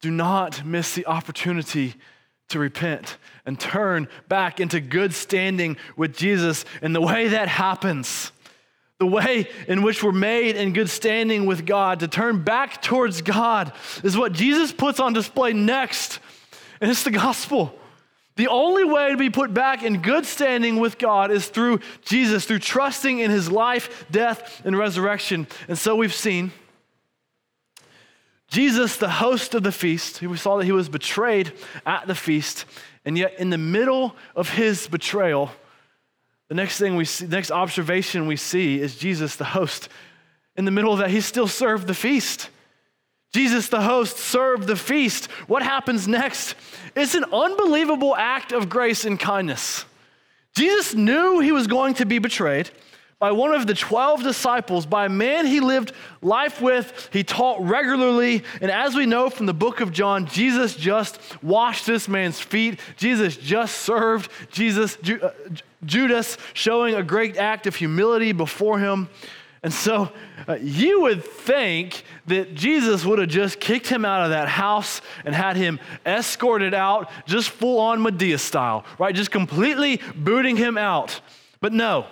do 0.02 0.12
not 0.12 0.66
miss 0.66 0.96
the 0.96 1.06
opportunity 1.06 1.96
to 2.50 2.60
repent 2.60 3.18
and 3.46 3.60
turn 3.60 4.08
back 4.28 4.60
into 4.60 4.80
good 4.80 5.14
standing 5.14 5.78
with 5.98 6.16
Jesus. 6.16 6.66
And 6.82 6.94
the 6.94 7.02
way 7.02 7.30
that 7.30 7.48
happens 7.48 8.33
the 9.04 9.08
way 9.08 9.50
in 9.68 9.82
which 9.82 10.02
we're 10.02 10.14
made 10.14 10.56
in 10.56 10.72
good 10.72 10.90
standing 10.90 11.46
with 11.46 11.66
God, 11.66 12.00
to 12.00 12.08
turn 12.08 12.42
back 12.42 12.82
towards 12.82 13.22
God, 13.22 13.74
is 14.02 14.18
what 14.18 14.32
Jesus 14.32 14.72
puts 14.72 15.02
on 15.02 15.12
display 15.12 15.52
next. 15.52 16.20
And 16.80 16.90
it's 16.90 17.04
the 17.04 17.12
gospel. 17.12 17.78
The 18.38 18.48
only 18.48 18.86
way 18.86 19.12
to 19.12 19.18
be 19.18 19.30
put 19.30 19.54
back 19.54 19.84
in 19.84 20.02
good 20.02 20.26
standing 20.26 20.78
with 20.78 20.98
God 20.98 21.32
is 21.32 21.50
through 21.50 21.82
Jesus, 22.06 22.46
through 22.46 22.60
trusting 22.60 23.20
in 23.20 23.30
his 23.30 23.52
life, 23.52 24.06
death, 24.10 24.62
and 24.64 24.78
resurrection. 24.78 25.48
And 25.68 25.78
so 25.78 25.98
we've 25.98 26.14
seen 26.14 26.54
Jesus, 28.48 28.96
the 28.96 29.10
host 29.10 29.54
of 29.54 29.64
the 29.64 29.72
feast, 29.74 30.22
we 30.22 30.38
saw 30.38 30.58
that 30.58 30.66
he 30.66 30.72
was 30.72 30.88
betrayed 30.88 31.52
at 31.86 32.08
the 32.08 32.16
feast, 32.16 32.64
and 33.04 33.18
yet 33.18 33.38
in 33.38 33.50
the 33.50 33.58
middle 33.58 34.16
of 34.34 34.50
his 34.50 34.88
betrayal, 34.88 35.52
the 36.50 36.56
next 36.56 36.78
thing 36.78 36.96
we 36.96 37.06
see, 37.06 37.26
next 37.28 37.52
observation 37.52 38.28
we 38.28 38.36
see 38.36 38.80
is 38.80 38.96
Jesus, 38.96 39.36
the 39.36 39.46
host. 39.46 39.90
In 40.56 40.66
the 40.66 40.72
middle 40.72 40.94
of 40.94 41.00
that, 41.00 41.10
he 41.10 41.22
still 41.22 41.48
served 41.48 41.88
the 41.88 41.94
feast. 41.94 42.50
Jesus, 43.34 43.70
the 43.70 43.82
host, 43.82 44.18
served 44.18 44.68
the 44.68 44.76
feast. 44.76 45.26
What 45.48 45.64
happens 45.64 46.08
next? 46.08 46.56
It's 46.96 47.16
an 47.16 47.26
unbelievable 47.34 48.16
act 48.16 48.52
of 48.52 48.70
grace 48.70 49.06
and 49.06 49.20
kindness. 49.20 49.86
Jesus 50.56 50.94
knew 50.94 51.40
he 51.40 51.52
was 51.52 51.66
going 51.66 51.96
to 51.96 52.06
be 52.06 52.20
betrayed 52.20 52.70
by 53.24 53.32
one 53.32 53.54
of 53.54 53.66
the 53.66 53.74
12 53.74 54.22
disciples, 54.22 54.86
by 54.86 55.06
a 55.06 55.10
man 55.10 55.46
he 55.46 55.62
lived 55.62 55.94
life 56.22 56.62
with, 56.62 57.10
he 57.14 57.24
taught 57.24 57.62
regularly. 57.62 58.44
And 58.60 58.70
as 58.70 58.96
we 58.96 59.06
know 59.06 59.30
from 59.30 59.46
the 59.46 59.54
book 59.54 59.80
of 59.80 59.94
John, 59.94 60.26
Jesus 60.26 60.76
just 60.76 61.22
washed 61.42 61.86
this 61.86 62.10
man's 62.10 62.42
feet. 62.42 62.82
Jesus 62.98 63.38
just 63.38 63.78
served 63.78 64.30
Jesus, 64.52 64.98
uh, 64.98 65.32
Judas, 65.86 66.38
showing 66.54 66.96
a 66.96 67.04
great 67.04 67.38
act 67.38 67.68
of 67.68 67.76
humility 67.76 68.32
before 68.32 68.80
him. 68.80 69.10
And 69.64 69.74
so 69.74 70.12
uh, 70.48 70.56
you 70.56 71.02
would 71.02 71.24
think 71.24 72.04
that 72.28 72.54
Jesus 72.54 73.06
would 73.06 73.20
have 73.20 73.30
just 73.30 73.60
kicked 73.62 73.88
him 73.88 74.04
out 74.04 74.24
of 74.24 74.32
that 74.32 74.50
house 74.50 75.02
and 75.24 75.34
had 75.34 75.56
him 75.56 75.80
escorted 76.06 76.74
out, 76.74 77.10
just 77.26 77.50
full 77.50 77.80
on 77.80 78.00
Madea 78.00 78.40
style, 78.40 78.84
right? 79.00 79.16
Just 79.16 79.32
completely 79.32 80.02
booting 80.16 80.58
him 80.58 80.78
out. 80.78 81.22
But 81.62 81.72
no, 81.72 82.08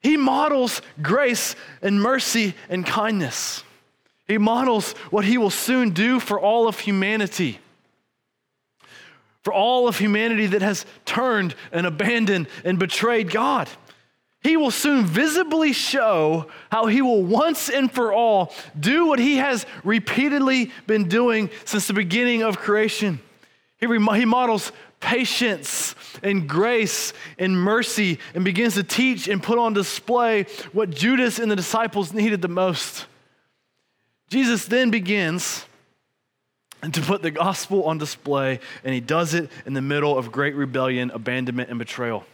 he 0.00 0.16
models 0.16 0.80
grace 1.02 1.56
and 1.82 2.00
mercy 2.00 2.54
and 2.68 2.86
kindness. 2.86 3.64
He 4.28 4.38
models 4.38 4.92
what 5.10 5.24
he 5.24 5.38
will 5.38 5.50
soon 5.50 5.90
do 5.90 6.20
for 6.20 6.38
all 6.38 6.68
of 6.68 6.78
humanity. 6.78 7.58
For 9.44 9.52
all 9.52 9.86
of 9.86 9.98
humanity 9.98 10.46
that 10.46 10.62
has 10.62 10.84
turned 11.04 11.54
and 11.70 11.86
abandoned 11.86 12.48
and 12.64 12.78
betrayed 12.78 13.30
God. 13.30 13.68
He 14.42 14.56
will 14.58 14.70
soon 14.70 15.06
visibly 15.06 15.72
show 15.72 16.48
how 16.70 16.86
he 16.86 17.00
will 17.00 17.22
once 17.22 17.70
and 17.70 17.90
for 17.90 18.12
all 18.12 18.52
do 18.78 19.06
what 19.06 19.18
he 19.18 19.36
has 19.36 19.64
repeatedly 19.84 20.70
been 20.86 21.08
doing 21.08 21.50
since 21.64 21.86
the 21.86 21.94
beginning 21.94 22.42
of 22.42 22.58
creation. 22.58 23.20
He, 23.78 23.86
he 23.86 24.24
models 24.24 24.72
patience 25.00 25.94
and 26.22 26.48
grace 26.48 27.12
and 27.38 27.58
mercy 27.58 28.18
and 28.34 28.44
begins 28.44 28.74
to 28.74 28.82
teach 28.82 29.28
and 29.28 29.42
put 29.42 29.58
on 29.58 29.72
display 29.72 30.44
what 30.72 30.90
Judas 30.90 31.38
and 31.38 31.50
the 31.50 31.56
disciples 31.56 32.12
needed 32.12 32.42
the 32.42 32.48
most. 32.48 33.06
Jesus 34.28 34.66
then 34.66 34.90
begins 34.90 35.64
to 36.92 37.00
put 37.00 37.22
the 37.22 37.30
gospel 37.30 37.84
on 37.84 37.98
display, 37.98 38.60
and 38.82 38.92
he 38.92 39.00
does 39.00 39.32
it 39.32 39.50
in 39.64 39.74
the 39.74 39.82
middle 39.82 40.18
of 40.18 40.32
great 40.32 40.54
rebellion, 40.54 41.10
abandonment, 41.10 41.70
and 41.70 41.78
betrayal. 41.78 42.24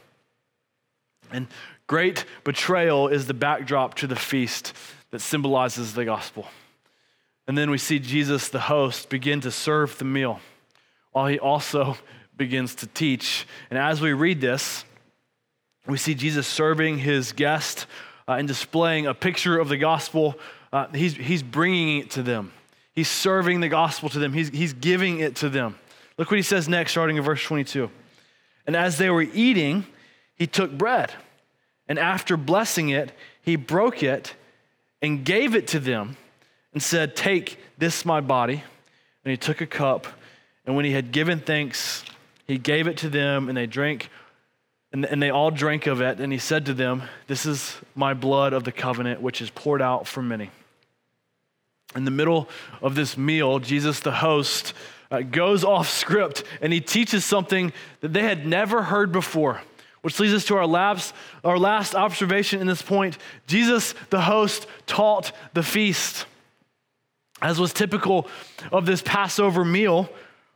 And 1.30 1.46
great 1.86 2.24
betrayal 2.42 3.08
is 3.08 3.26
the 3.26 3.34
backdrop 3.34 3.94
to 3.96 4.06
the 4.06 4.16
feast 4.16 4.72
that 5.10 5.20
symbolizes 5.20 5.94
the 5.94 6.04
gospel. 6.04 6.48
And 7.46 7.56
then 7.58 7.70
we 7.70 7.78
see 7.78 7.98
Jesus, 7.98 8.48
the 8.48 8.60
host, 8.60 9.08
begin 9.08 9.40
to 9.42 9.50
serve 9.50 9.98
the 9.98 10.04
meal 10.04 10.40
while 11.12 11.26
he 11.26 11.38
also 11.38 11.96
begins 12.36 12.74
to 12.76 12.86
teach. 12.86 13.46
And 13.70 13.78
as 13.78 14.00
we 14.00 14.12
read 14.12 14.40
this, 14.40 14.84
we 15.86 15.98
see 15.98 16.14
Jesus 16.14 16.46
serving 16.46 16.98
his 16.98 17.32
guest 17.32 17.86
uh, 18.28 18.32
and 18.32 18.46
displaying 18.46 19.06
a 19.06 19.14
picture 19.14 19.58
of 19.58 19.68
the 19.68 19.76
gospel. 19.76 20.38
Uh, 20.72 20.86
he's, 20.94 21.14
he's 21.14 21.42
bringing 21.42 21.98
it 21.98 22.10
to 22.12 22.22
them. 22.22 22.52
He's 22.92 23.08
serving 23.08 23.60
the 23.60 23.68
gospel 23.68 24.08
to 24.10 24.18
them. 24.18 24.32
He's, 24.32 24.48
he's 24.48 24.72
giving 24.72 25.20
it 25.20 25.36
to 25.36 25.48
them. 25.48 25.76
Look 26.18 26.30
what 26.30 26.36
he 26.36 26.42
says 26.42 26.68
next, 26.68 26.92
starting 26.92 27.16
in 27.16 27.22
verse 27.22 27.42
22. 27.42 27.90
And 28.66 28.76
as 28.76 28.98
they 28.98 29.10
were 29.10 29.22
eating, 29.22 29.86
he 30.34 30.46
took 30.46 30.72
bread. 30.76 31.12
And 31.88 31.98
after 31.98 32.36
blessing 32.36 32.90
it, 32.90 33.12
he 33.42 33.56
broke 33.56 34.02
it 34.02 34.34
and 35.02 35.24
gave 35.24 35.54
it 35.54 35.68
to 35.68 35.80
them 35.80 36.16
and 36.72 36.82
said, 36.82 37.16
Take 37.16 37.58
this, 37.78 38.04
my 38.04 38.20
body. 38.20 38.62
And 39.24 39.30
he 39.30 39.36
took 39.36 39.60
a 39.60 39.66
cup. 39.66 40.06
And 40.66 40.76
when 40.76 40.84
he 40.84 40.92
had 40.92 41.10
given 41.10 41.40
thanks, 41.40 42.04
he 42.46 42.58
gave 42.58 42.86
it 42.86 42.98
to 42.98 43.08
them, 43.08 43.48
and 43.48 43.56
they 43.56 43.66
drank 43.66 44.10
and, 44.92 45.04
and 45.04 45.22
they 45.22 45.30
all 45.30 45.50
drank 45.50 45.86
of 45.86 46.00
it. 46.00 46.20
And 46.20 46.32
he 46.32 46.38
said 46.38 46.66
to 46.66 46.74
them, 46.74 47.02
This 47.26 47.46
is 47.46 47.76
my 47.94 48.14
blood 48.14 48.52
of 48.52 48.64
the 48.64 48.72
covenant, 48.72 49.20
which 49.20 49.40
is 49.40 49.50
poured 49.50 49.82
out 49.82 50.06
for 50.06 50.22
many. 50.22 50.50
In 51.94 52.04
the 52.04 52.10
middle 52.10 52.48
of 52.82 52.94
this 52.94 53.16
meal, 53.16 53.58
Jesus, 53.58 54.00
the 54.00 54.12
host, 54.12 54.74
uh, 55.10 55.22
goes 55.22 55.64
off 55.64 55.88
script 55.88 56.44
and 56.60 56.72
he 56.72 56.80
teaches 56.80 57.24
something 57.24 57.72
that 58.00 58.12
they 58.12 58.22
had 58.22 58.46
never 58.46 58.82
heard 58.82 59.12
before. 59.12 59.60
Which 60.02 60.18
leads 60.18 60.32
us 60.32 60.44
to 60.46 60.56
our 60.56 60.66
last, 60.66 61.14
our 61.44 61.58
last 61.58 61.94
observation 61.94 62.60
in 62.60 62.66
this 62.66 62.80
point. 62.80 63.18
Jesus, 63.46 63.94
the 64.08 64.22
host, 64.22 64.66
taught 64.86 65.32
the 65.52 65.62
feast. 65.62 66.24
As 67.42 67.60
was 67.60 67.72
typical 67.72 68.28
of 68.72 68.86
this 68.86 69.02
Passover 69.02 69.64
meal, 69.64 70.08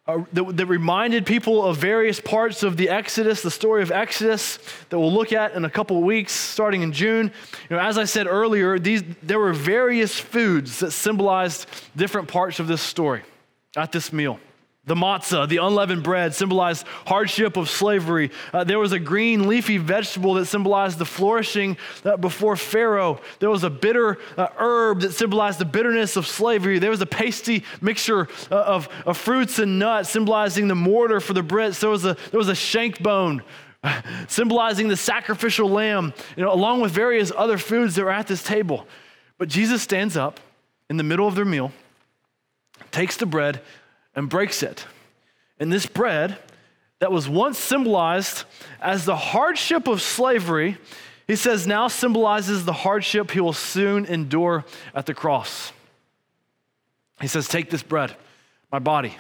uh, 0.06 0.18
that, 0.34 0.56
that, 0.56 0.66
reminded 0.66 1.24
people 1.24 1.64
of 1.64 1.78
various 1.78 2.20
parts 2.20 2.62
of 2.62 2.76
the 2.76 2.90
Exodus, 2.90 3.40
the 3.40 3.50
story 3.50 3.82
of 3.82 3.90
Exodus 3.90 4.58
that 4.90 4.98
we'll 4.98 5.12
look 5.12 5.32
at 5.32 5.54
in 5.54 5.64
a 5.64 5.70
couple 5.70 5.96
of 5.96 6.04
weeks, 6.04 6.30
starting 6.30 6.82
in 6.82 6.92
June. 6.92 7.32
You 7.70 7.76
know, 7.76 7.82
as 7.82 7.96
I 7.96 8.04
said 8.04 8.26
earlier, 8.26 8.78
these, 8.78 9.02
there 9.22 9.38
were 9.38 9.54
various 9.54 10.18
foods 10.20 10.80
that 10.80 10.90
symbolized 10.90 11.66
different 11.96 12.28
parts 12.28 12.60
of 12.60 12.66
this 12.66 12.82
story 12.82 13.22
at 13.76 13.92
this 13.92 14.12
meal. 14.12 14.38
The 14.86 14.94
matzah, 14.94 15.48
the 15.48 15.58
unleavened 15.58 16.02
bread, 16.02 16.34
symbolized 16.34 16.86
hardship 17.06 17.56
of 17.56 17.70
slavery. 17.70 18.30
Uh, 18.52 18.64
there 18.64 18.78
was 18.78 18.92
a 18.92 18.98
green 18.98 19.48
leafy 19.48 19.78
vegetable 19.78 20.34
that 20.34 20.44
symbolized 20.44 20.98
the 20.98 21.06
flourishing 21.06 21.78
uh, 22.04 22.18
before 22.18 22.54
Pharaoh. 22.54 23.18
There 23.38 23.48
was 23.48 23.64
a 23.64 23.70
bitter 23.70 24.18
uh, 24.36 24.48
herb 24.58 25.00
that 25.00 25.12
symbolized 25.12 25.58
the 25.58 25.64
bitterness 25.64 26.16
of 26.16 26.26
slavery. 26.26 26.78
There 26.78 26.90
was 26.90 27.00
a 27.00 27.06
pasty 27.06 27.64
mixture 27.80 28.28
uh, 28.50 28.56
of, 28.56 28.90
of 29.06 29.16
fruits 29.16 29.58
and 29.58 29.78
nuts 29.78 30.10
symbolizing 30.10 30.68
the 30.68 30.74
mortar 30.74 31.18
for 31.18 31.32
the 31.32 31.42
Brits. 31.42 31.80
There 31.80 31.88
was 31.88 32.04
a, 32.04 32.14
there 32.30 32.38
was 32.38 32.48
a 32.48 32.54
shank 32.54 33.02
bone 33.02 33.42
symbolizing 34.28 34.88
the 34.88 34.98
sacrificial 34.98 35.70
lamb, 35.70 36.12
you 36.36 36.44
know, 36.44 36.52
along 36.52 36.82
with 36.82 36.92
various 36.92 37.32
other 37.34 37.56
foods 37.56 37.94
that 37.94 38.04
were 38.04 38.10
at 38.10 38.26
this 38.26 38.42
table. 38.42 38.86
But 39.38 39.48
Jesus 39.48 39.80
stands 39.80 40.14
up 40.14 40.40
in 40.90 40.98
the 40.98 41.02
middle 41.02 41.26
of 41.26 41.34
their 41.34 41.46
meal, 41.46 41.72
takes 42.90 43.16
the 43.16 43.26
bread, 43.26 43.62
and 44.14 44.28
breaks 44.28 44.62
it. 44.62 44.86
And 45.58 45.72
this 45.72 45.86
bread 45.86 46.38
that 46.98 47.12
was 47.12 47.28
once 47.28 47.58
symbolized 47.58 48.44
as 48.80 49.04
the 49.04 49.16
hardship 49.16 49.86
of 49.86 50.00
slavery, 50.00 50.78
he 51.26 51.36
says 51.36 51.66
now 51.66 51.88
symbolizes 51.88 52.64
the 52.64 52.72
hardship 52.72 53.30
he 53.30 53.40
will 53.40 53.52
soon 53.52 54.04
endure 54.06 54.64
at 54.94 55.06
the 55.06 55.14
cross. 55.14 55.72
He 57.20 57.28
says, 57.28 57.48
Take 57.48 57.70
this 57.70 57.82
bread, 57.82 58.14
my 58.72 58.78
body, 58.78 59.16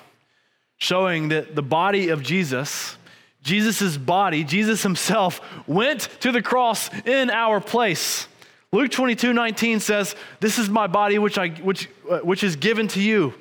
showing 0.76 1.28
that 1.28 1.54
the 1.54 1.62
body 1.62 2.08
of 2.08 2.22
Jesus, 2.22 2.96
Jesus' 3.42 3.96
body, 3.96 4.44
Jesus 4.44 4.82
himself, 4.82 5.40
went 5.66 6.08
to 6.20 6.32
the 6.32 6.42
cross 6.42 6.90
in 7.04 7.30
our 7.30 7.60
place. 7.60 8.28
Luke 8.72 8.90
22 8.90 9.32
19 9.32 9.80
says, 9.80 10.16
This 10.40 10.58
is 10.58 10.68
my 10.68 10.86
body 10.86 11.18
which, 11.18 11.38
I, 11.38 11.50
which, 11.50 11.88
uh, 12.10 12.18
which 12.18 12.42
is 12.42 12.56
given 12.56 12.88
to 12.88 13.00
you. 13.00 13.34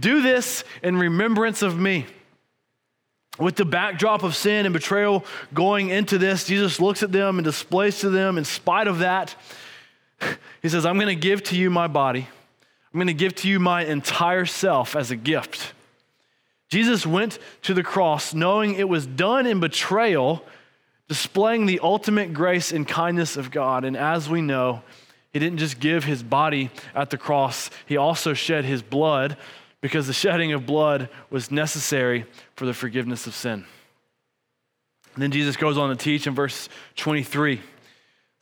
Do 0.00 0.22
this 0.22 0.64
in 0.82 0.96
remembrance 0.96 1.62
of 1.62 1.78
me. 1.78 2.06
With 3.38 3.56
the 3.56 3.64
backdrop 3.64 4.22
of 4.22 4.34
sin 4.34 4.66
and 4.66 4.72
betrayal 4.72 5.24
going 5.54 5.88
into 5.90 6.18
this, 6.18 6.44
Jesus 6.44 6.80
looks 6.80 7.02
at 7.02 7.12
them 7.12 7.38
and 7.38 7.44
displays 7.44 8.00
to 8.00 8.10
them, 8.10 8.36
in 8.38 8.44
spite 8.44 8.86
of 8.86 8.98
that, 8.98 9.34
he 10.62 10.68
says, 10.68 10.84
I'm 10.84 10.96
going 10.96 11.06
to 11.06 11.14
give 11.14 11.42
to 11.44 11.56
you 11.56 11.70
my 11.70 11.86
body. 11.86 12.28
I'm 12.92 12.98
going 12.98 13.06
to 13.06 13.14
give 13.14 13.34
to 13.36 13.48
you 13.48 13.60
my 13.60 13.84
entire 13.84 14.46
self 14.46 14.96
as 14.96 15.10
a 15.10 15.16
gift. 15.16 15.72
Jesus 16.68 17.06
went 17.06 17.38
to 17.62 17.74
the 17.74 17.82
cross 17.82 18.34
knowing 18.34 18.74
it 18.74 18.88
was 18.88 19.06
done 19.06 19.46
in 19.46 19.60
betrayal, 19.60 20.44
displaying 21.08 21.66
the 21.66 21.80
ultimate 21.82 22.34
grace 22.34 22.72
and 22.72 22.86
kindness 22.86 23.36
of 23.36 23.50
God. 23.50 23.84
And 23.84 23.96
as 23.96 24.28
we 24.28 24.42
know, 24.42 24.82
he 25.32 25.38
didn't 25.38 25.58
just 25.58 25.80
give 25.80 26.04
his 26.04 26.22
body 26.22 26.70
at 26.94 27.10
the 27.10 27.18
cross, 27.18 27.70
he 27.86 27.96
also 27.96 28.34
shed 28.34 28.64
his 28.64 28.82
blood 28.82 29.36
because 29.80 30.06
the 30.06 30.12
shedding 30.12 30.52
of 30.52 30.66
blood 30.66 31.08
was 31.30 31.50
necessary 31.50 32.26
for 32.56 32.66
the 32.66 32.74
forgiveness 32.74 33.26
of 33.26 33.34
sin. 33.34 33.64
And 35.14 35.22
then 35.22 35.30
Jesus 35.30 35.56
goes 35.56 35.78
on 35.78 35.90
to 35.90 35.96
teach 35.96 36.26
in 36.26 36.34
verse 36.34 36.68
23. 36.96 37.54
It 37.54 37.60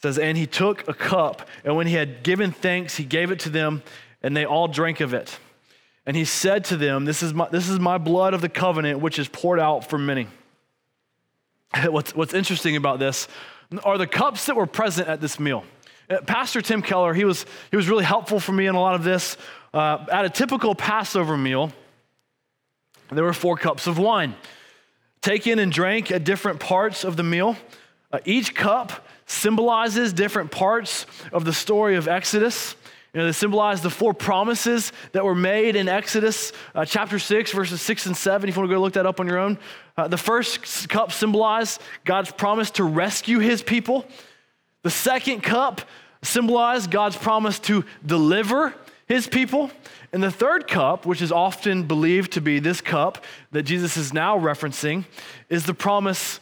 says, 0.03 0.19
And 0.19 0.37
he 0.37 0.47
took 0.47 0.87
a 0.89 0.95
cup, 0.95 1.49
and 1.65 1.77
when 1.77 1.87
he 1.87 1.95
had 1.95 2.23
given 2.23 2.53
thanks, 2.53 2.97
he 2.97 3.05
gave 3.05 3.31
it 3.31 3.41
to 3.41 3.51
them, 3.51 3.83
and 4.23 4.37
they 4.37 4.45
all 4.45 4.69
drank 4.69 5.01
of 5.01 5.15
it. 5.15 5.39
And 6.07 6.17
he 6.17 6.25
said 6.25 6.65
to 6.67 6.77
them, 6.77 7.05
This 7.05 7.23
is 7.23 7.35
my, 7.35 7.49
this 7.49 7.69
is 7.69 7.79
my 7.79 7.99
blood 7.99 8.35
of 8.35 8.41
the 8.41 8.49
covenant, 8.49 9.01
which 9.01 9.19
is 9.19 9.29
poured 9.29 9.61
out 9.61 9.89
for 9.89 9.99
many. 9.99 10.27
What's, 11.85 12.15
what's 12.15 12.33
interesting 12.33 12.77
about 12.77 12.99
this 12.99 13.29
are 13.85 13.99
the 13.99 14.07
cups 14.07 14.47
that 14.47 14.57
were 14.57 14.67
present 14.67 15.07
at 15.07 15.21
this 15.21 15.39
meal. 15.39 15.65
Uh, 16.09 16.23
Pastor 16.23 16.63
Tim 16.63 16.81
Keller, 16.81 17.13
he 17.13 17.27
was, 17.27 17.45
he 17.71 17.77
was 17.77 17.89
really 17.89 18.05
helpful 18.05 18.41
for 18.41 18.53
me 18.53 18.67
in 18.67 18.75
a 18.75 18.81
lot 18.81 18.95
of 18.95 19.05
this. 19.05 19.37
Uh, 19.73 20.07
at 20.11 20.25
a 20.25 20.31
typical 20.31 20.75
Passover 20.75 21.37
meal, 21.37 21.71
there 23.11 23.25
were 23.25 23.33
four 23.33 23.57
cups 23.57 23.87
of 23.87 23.99
wine 23.99 24.35
taken 25.21 25.59
and 25.59 25.73
drank 25.73 26.11
at 26.11 26.25
different 26.25 26.61
parts 26.61 27.05
of 27.05 27.17
the 27.17 27.23
meal. 27.23 27.57
Uh, 28.13 28.19
each 28.25 28.55
cup 28.55 29.07
symbolizes 29.27 30.13
different 30.13 30.51
parts 30.51 31.07
of 31.33 31.45
the 31.45 31.53
story 31.53 31.97
of 31.97 32.09
Exodus. 32.09 32.77
You 33.13 33.21
know, 33.21 33.27
they 33.27 33.33
symbolize 33.33 33.83
the 33.83 33.91
four 33.91 34.15
promises 34.15 34.93
that 35.13 35.25
were 35.25 35.35
made 35.35 35.77
in 35.77 35.89
Exodus 35.89 36.53
uh, 36.75 36.85
chapter 36.85 37.19
6, 37.19 37.53
verses 37.53 37.83
6 37.83 38.07
and 38.07 38.17
7. 38.17 38.49
If 38.49 38.55
you 38.55 38.61
want 38.61 38.71
to 38.71 38.75
go 38.75 38.81
look 38.81 38.93
that 38.95 39.07
up 39.07 39.19
on 39.19 39.27
your 39.27 39.39
own. 39.39 39.59
Uh, 39.97 40.09
the 40.09 40.17
first 40.17 40.89
cup 40.89 41.13
symbolized 41.13 41.83
God's 42.05 42.31
promise 42.31 42.71
to 42.73 42.85
rescue 42.85 43.39
his 43.39 43.63
people. 43.63 44.07
The 44.83 44.91
second 44.91 45.43
cup 45.43 45.83
symbolized 46.23 46.91
God's 46.91 47.17
promise 47.17 47.59
to 47.61 47.85
deliver 48.05 48.75
his 49.09 49.27
people. 49.27 49.71
And 50.13 50.23
the 50.23 50.31
third 50.31 50.69
cup, 50.69 51.05
which 51.07 51.21
is 51.21 51.33
often 51.33 51.83
believed 51.85 52.33
to 52.33 52.41
be 52.41 52.61
this 52.61 52.81
cup 52.81 53.25
that 53.53 53.65
Jesus 53.65 53.97
is 53.97 54.13
now 54.13 54.39
referencing, 54.39 55.05
is 55.49 55.65
the 55.65 55.75
promise 55.75 56.41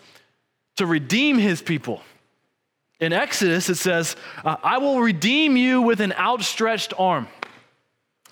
to 0.77 0.85
redeem 0.85 1.39
his 1.39 1.63
people. 1.63 2.03
In 3.01 3.13
Exodus, 3.13 3.69
it 3.69 3.77
says, 3.77 4.17
uh, 4.45 4.57
I 4.63 4.79
will 4.79 5.01
redeem 5.01 5.57
you 5.57 5.83
with 5.83 6.01
an 6.01 6.13
outstretched 6.15 6.93
arm. 6.99 7.29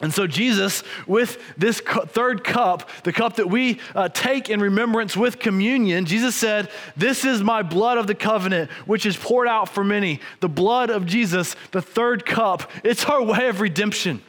And 0.04 0.12
so, 0.12 0.26
Jesus, 0.26 0.82
with 1.06 1.38
this 1.56 1.80
third 1.80 2.44
cup, 2.44 2.90
the 3.04 3.12
cup 3.12 3.36
that 3.36 3.48
we 3.48 3.80
uh, 3.94 4.10
take 4.10 4.50
in 4.50 4.60
remembrance 4.60 5.16
with 5.16 5.38
communion, 5.38 6.04
Jesus 6.04 6.34
said, 6.34 6.70
This 6.94 7.24
is 7.24 7.42
my 7.42 7.62
blood 7.62 7.96
of 7.96 8.06
the 8.06 8.14
covenant, 8.14 8.70
which 8.84 9.06
is 9.06 9.16
poured 9.16 9.48
out 9.48 9.70
for 9.70 9.82
many. 9.82 10.20
The 10.40 10.48
blood 10.50 10.90
of 10.90 11.06
Jesus, 11.06 11.56
the 11.70 11.80
third 11.80 12.26
cup, 12.26 12.70
it's 12.84 13.06
our 13.06 13.22
way 13.22 13.48
of 13.48 13.62
redemption. 13.62 14.22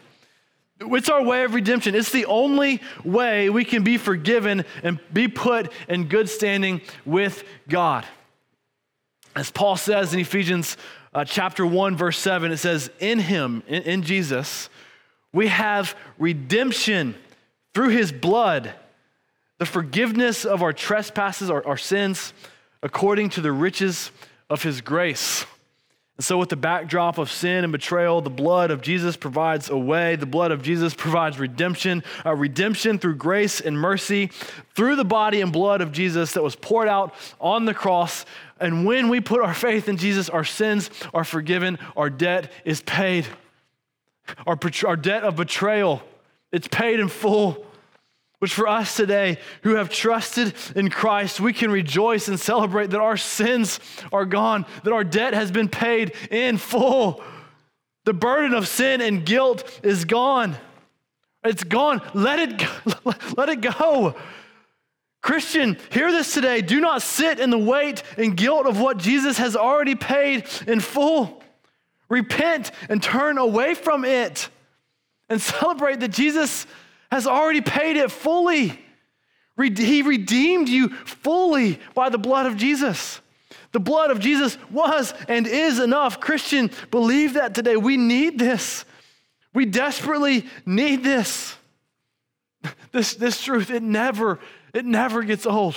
It's 0.80 1.10
our 1.10 1.22
way 1.22 1.44
of 1.44 1.54
redemption. 1.54 1.94
It's 1.94 2.14
the 2.14 2.26
only 2.28 2.82
way 3.04 3.50
we 3.50 3.66
can 3.66 3.84
be 3.84 3.98
forgiven 3.98 4.64
and 4.82 4.98
be 5.12 5.28
put 5.28 5.74
in 5.90 6.08
good 6.08 6.30
standing 6.30 6.80
with 7.06 7.44
God. 7.68 8.06
As 9.36 9.52
Paul 9.52 9.76
says 9.76 10.14
in 10.14 10.22
Ephesians 10.22 10.78
uh, 11.14 11.26
chapter 11.26 11.66
1, 11.66 11.98
verse 11.98 12.18
7, 12.18 12.54
it 12.54 12.58
says, 12.60 12.90
In 13.02 13.20
him, 13.20 13.62
in, 13.68 13.84
in 13.84 14.02
Jesus, 14.04 14.70
we 15.36 15.48
have 15.50 15.96
redemption 16.18 17.14
through 17.74 17.90
his 17.90 18.14
blood, 18.14 18.74
the 19.58 19.66
forgiveness 19.66 20.46
of 20.46 20.64
our 20.64 20.72
trespasses, 20.72 21.50
our, 21.50 21.66
our 21.68 21.76
sins, 21.78 22.34
according 22.82 23.30
to 23.32 23.42
the 23.42 23.52
riches 23.52 24.12
of 24.50 24.64
his 24.64 24.80
grace. 24.80 25.46
And 26.16 26.24
so, 26.24 26.38
with 26.38 26.48
the 26.48 26.56
backdrop 26.56 27.18
of 27.18 27.30
sin 27.30 27.66
and 27.66 27.74
betrayal, 27.74 28.22
the 28.22 28.30
blood 28.30 28.72
of 28.72 28.82
Jesus 28.82 29.18
provides 29.18 29.70
a 29.70 29.78
way. 29.78 30.16
The 30.16 30.26
blood 30.26 30.52
of 30.52 30.64
Jesus 30.64 30.94
provides 30.94 31.38
redemption, 31.38 32.06
a 32.24 32.34
redemption 32.34 32.98
through 32.98 33.16
grace 33.16 33.60
and 33.60 33.78
mercy, 33.78 34.32
through 34.74 34.96
the 34.96 35.04
body 35.04 35.42
and 35.42 35.52
blood 35.52 35.82
of 35.82 35.92
Jesus 35.92 36.32
that 36.32 36.44
was 36.44 36.56
poured 36.56 36.88
out 36.88 37.14
on 37.42 37.66
the 37.66 37.74
cross. 37.74 38.26
And 38.62 38.86
when 38.86 39.10
we 39.10 39.20
put 39.20 39.42
our 39.42 39.54
faith 39.54 39.90
in 39.90 39.98
Jesus, 39.98 40.30
our 40.30 40.46
sins 40.46 40.90
are 41.14 41.26
forgiven, 41.26 41.78
our 41.98 42.10
debt 42.10 42.54
is 42.64 42.82
paid. 42.82 43.28
Our, 44.46 44.58
our 44.86 44.96
debt 44.96 45.24
of 45.24 45.36
betrayal 45.36 46.02
It's 46.52 46.68
paid 46.68 47.00
in 47.00 47.10
full. 47.10 47.66
Which 48.40 48.54
for 48.54 48.68
us 48.68 48.96
today 48.96 49.40
who 49.64 49.76
have 49.76 49.90
trusted 49.90 50.54
in 50.76 50.90
Christ, 50.90 51.40
we 51.40 51.54
can 51.54 51.72
rejoice 51.72 52.28
and 52.28 52.40
celebrate 52.40 52.92
that 52.92 53.00
our 53.00 53.18
sins 53.18 53.80
are 54.12 54.26
gone, 54.26 54.66
that 54.84 54.94
our 54.94 55.04
debt 55.04 55.34
has 55.34 55.52
been 55.52 55.70
paid 55.70 56.14
in 56.30 56.58
full. 56.58 57.24
The 58.04 58.14
burden 58.14 58.54
of 58.54 58.68
sin 58.68 59.02
and 59.02 59.26
guilt 59.26 59.80
is 59.84 60.06
gone. 60.06 60.58
It's 61.44 61.64
gone. 61.64 62.02
Let 62.14 62.40
it 62.40 62.58
go. 62.58 63.14
Let 63.38 63.50
it 63.50 63.62
go. 63.62 64.16
Christian, 65.22 65.78
hear 65.92 66.12
this 66.12 66.34
today. 66.34 66.62
Do 66.62 66.80
not 66.80 67.02
sit 67.02 67.40
in 67.40 67.50
the 67.50 67.58
weight 67.58 68.04
and 68.18 68.38
guilt 68.38 68.68
of 68.68 68.80
what 68.80 68.98
Jesus 68.98 69.40
has 69.40 69.56
already 69.56 69.96
paid 69.96 70.48
in 70.68 70.80
full. 70.80 71.42
Repent 72.10 72.72
and 72.90 73.02
turn 73.02 73.38
away 73.38 73.74
from 73.74 74.06
it 74.06 74.50
and 75.30 75.42
celebrate 75.42 76.00
that 76.02 76.10
Jesus 76.10 76.68
has 77.12 77.28
already 77.28 77.62
paid 77.62 77.98
it 77.98 78.12
fully. 78.12 78.80
He 79.58 80.02
redeemed 80.02 80.70
you 80.70 80.90
fully 80.90 81.80
by 81.94 82.10
the 82.10 82.18
blood 82.18 82.46
of 82.46 82.58
Jesus. 82.58 83.22
The 83.72 83.80
blood 83.80 84.12
of 84.12 84.20
Jesus 84.20 84.58
was 84.72 85.14
and 85.28 85.48
is 85.48 85.80
enough. 85.80 86.20
Christian, 86.20 86.72
believe 86.92 87.34
that 87.34 87.56
today. 87.56 87.76
We 87.76 87.98
need 87.98 88.38
this. 88.40 88.86
We 89.54 89.66
desperately 89.66 90.46
need 90.66 91.04
this. 91.04 91.56
This, 92.92 93.14
this 93.16 93.44
truth, 93.44 93.72
it 93.72 93.84
never, 93.84 94.40
it 94.74 94.86
never 94.86 95.22
gets 95.22 95.46
old. 95.46 95.76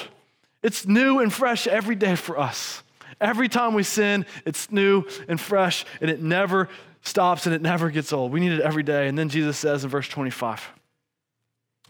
It's 0.62 0.86
new 0.86 1.18
and 1.18 1.32
fresh 1.32 1.66
every 1.66 1.96
day 1.96 2.14
for 2.14 2.38
us. 2.38 2.84
Every 3.20 3.48
time 3.48 3.74
we 3.74 3.82
sin, 3.82 4.26
it's 4.44 4.70
new 4.70 5.04
and 5.28 5.40
fresh, 5.40 5.84
and 6.00 6.10
it 6.10 6.22
never 6.22 6.68
stops 7.02 7.46
and 7.46 7.54
it 7.54 7.62
never 7.62 7.90
gets 7.90 8.12
old. 8.12 8.32
We 8.32 8.40
need 8.40 8.52
it 8.52 8.60
every 8.60 8.82
day. 8.82 9.08
And 9.08 9.18
then 9.18 9.28
Jesus 9.28 9.58
says 9.58 9.84
in 9.84 9.90
verse 9.90 10.08
25, 10.08 10.68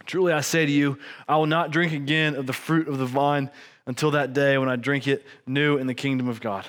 Truly 0.06 0.32
I 0.32 0.40
say 0.40 0.64
to 0.64 0.72
you, 0.72 0.98
I 1.28 1.36
will 1.36 1.46
not 1.46 1.70
drink 1.70 1.92
again 1.92 2.34
of 2.34 2.46
the 2.46 2.52
fruit 2.52 2.88
of 2.88 2.98
the 2.98 3.06
vine 3.06 3.50
until 3.86 4.12
that 4.12 4.32
day 4.32 4.56
when 4.58 4.68
I 4.68 4.76
drink 4.76 5.06
it 5.06 5.26
new 5.46 5.76
in 5.76 5.86
the 5.86 5.94
kingdom 5.94 6.28
of 6.28 6.40
God. 6.40 6.66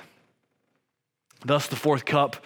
Thus, 1.44 1.66
the 1.66 1.76
fourth 1.76 2.04
cup 2.04 2.44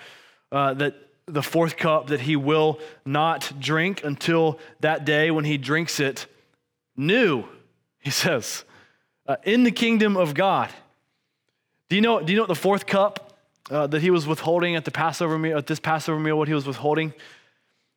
uh, 0.53 0.75
that 0.75 0.95
the 1.27 1.43
fourth 1.43 1.77
cup 1.77 2.09
that 2.09 2.21
he 2.21 2.37
will 2.37 2.79
not 3.05 3.53
drink 3.59 4.05
until 4.05 4.59
that 4.81 5.05
day 5.05 5.31
when 5.31 5.45
he 5.45 5.57
drinks 5.59 5.99
it 5.99 6.27
new, 6.97 7.45
he 7.99 8.11
says, 8.11 8.65
uh, 9.27 9.37
in 9.43 9.65
the 9.65 9.73
kingdom 9.73 10.17
of 10.17 10.35
God. 10.35 10.71
Do 11.89 11.97
you 11.97 12.03
know, 12.03 12.21
do 12.23 12.33
you 12.33 12.39
know 12.39 12.47
the 12.47 12.55
fourth 12.55 12.87
cup 12.87 13.33
uh, 13.71 13.87
that 13.89 14.01
he 14.01 14.11
was 14.11 14.27
withholding 14.27 14.77
at 14.77 14.85
the 14.85 14.91
Passover 14.91 15.39
meal, 15.39 15.59
at 15.59 15.67
this 15.67 15.81
Passover 15.81 16.19
meal, 16.19 16.37
what 16.37 16.49
he 16.49 16.55
was 16.55 16.67
withholding? 16.67 17.13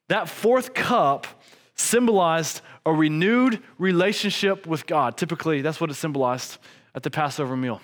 That 0.10 0.30
fourth 0.30 0.74
cup 0.74 1.28
symbolized 1.76 2.62
a 2.86 2.94
renewed 2.94 3.62
relationship 3.78 4.66
with 4.66 4.88
God. 4.88 5.18
Typically, 5.18 5.62
that's 5.62 5.80
what 5.80 5.90
it 5.90 5.96
symbolized 5.96 6.58
at 6.96 7.04
the 7.04 7.12
Passover 7.12 7.56
meal. 7.56 7.82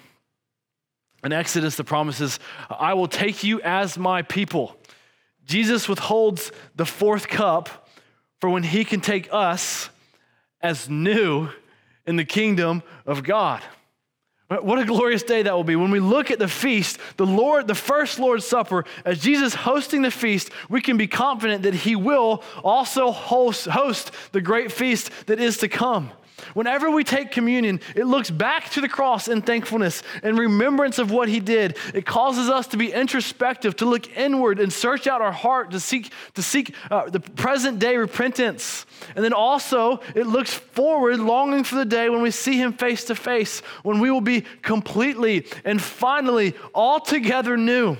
In 1.23 1.31
Exodus, 1.31 1.77
the 1.77 1.83
promise 1.83 2.19
is, 2.19 2.39
I 2.69 2.93
will 2.95 3.07
take 3.07 3.43
you 3.43 3.61
as 3.61 3.97
my 3.97 4.23
people. 4.23 4.75
Jesus 5.45 5.87
withholds 5.87 6.51
the 6.75 6.85
fourth 6.85 7.27
cup 7.27 7.87
for 8.41 8.49
when 8.49 8.63
he 8.63 8.83
can 8.83 8.99
take 8.99 9.29
us 9.31 9.89
as 10.61 10.89
new 10.89 11.49
in 12.05 12.15
the 12.17 12.25
kingdom 12.25 12.83
of 13.05 13.23
God. 13.23 13.61
Uh, 14.53 14.57
what 14.57 14.77
a 14.77 14.85
glorious 14.85 15.23
day 15.23 15.41
that 15.41 15.55
will 15.55 15.63
be. 15.63 15.75
When 15.75 15.89
we 15.89 15.99
look 15.99 16.29
at 16.29 16.37
the 16.37 16.47
feast, 16.47 16.99
the 17.17 17.25
Lord, 17.25 17.67
the 17.67 17.73
first 17.73 18.19
Lord's 18.19 18.45
Supper, 18.45 18.85
as 19.03 19.19
Jesus 19.19 19.55
hosting 19.55 20.03
the 20.03 20.11
feast, 20.11 20.51
we 20.69 20.79
can 20.79 20.95
be 20.95 21.07
confident 21.07 21.63
that 21.63 21.73
he 21.73 21.95
will 21.95 22.43
also 22.63 23.11
host, 23.11 23.65
host 23.65 24.11
the 24.31 24.41
great 24.41 24.71
feast 24.71 25.09
that 25.25 25.39
is 25.39 25.57
to 25.57 25.67
come. 25.67 26.11
Whenever 26.53 26.89
we 26.89 27.03
take 27.03 27.31
communion, 27.31 27.79
it 27.95 28.05
looks 28.05 28.29
back 28.29 28.69
to 28.71 28.81
the 28.81 28.89
cross 28.89 29.27
in 29.27 29.41
thankfulness 29.41 30.03
and 30.21 30.37
remembrance 30.37 30.99
of 30.99 31.11
what 31.11 31.29
he 31.29 31.39
did. 31.39 31.77
It 31.93 32.05
causes 32.05 32.49
us 32.49 32.67
to 32.67 32.77
be 32.77 32.91
introspective, 32.91 33.75
to 33.77 33.85
look 33.85 34.15
inward 34.15 34.59
and 34.59 34.71
search 34.71 35.07
out 35.07 35.21
our 35.21 35.31
heart, 35.31 35.71
to 35.71 35.79
seek, 35.79 36.11
to 36.35 36.43
seek 36.43 36.75
uh, 36.91 37.09
the 37.09 37.19
present 37.19 37.79
day 37.79 37.97
repentance. 37.97 38.85
And 39.15 39.23
then 39.23 39.33
also, 39.33 39.99
it 40.15 40.27
looks 40.27 40.53
forward, 40.53 41.19
longing 41.19 41.63
for 41.63 41.75
the 41.75 41.85
day 41.85 42.09
when 42.09 42.21
we 42.21 42.31
see 42.31 42.57
him 42.57 42.73
face 42.73 43.05
to 43.05 43.15
face, 43.15 43.59
when 43.83 43.99
we 43.99 44.11
will 44.11 44.21
be 44.21 44.41
completely 44.61 45.45
and 45.65 45.81
finally 45.81 46.55
altogether 46.73 47.57
new. 47.57 47.97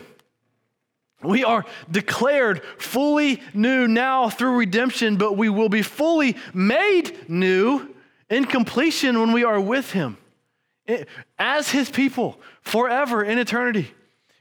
We 1.24 1.44
are 1.44 1.66
declared 1.90 2.62
fully 2.78 3.42
new 3.54 3.88
now 3.88 4.30
through 4.30 4.58
redemption, 4.58 5.16
but 5.16 5.38
we 5.38 5.50
will 5.50 5.70
be 5.70 5.82
fully 5.82 6.36
made 6.54 7.30
new 7.30 7.93
in 8.30 8.46
completion 8.46 9.20
when 9.20 9.32
we 9.32 9.44
are 9.44 9.60
with 9.60 9.92
Him 9.92 10.18
eh, 10.88 11.04
as 11.38 11.70
His 11.70 11.90
people 11.90 12.40
forever 12.62 13.24
in 13.24 13.38
eternity. 13.38 13.92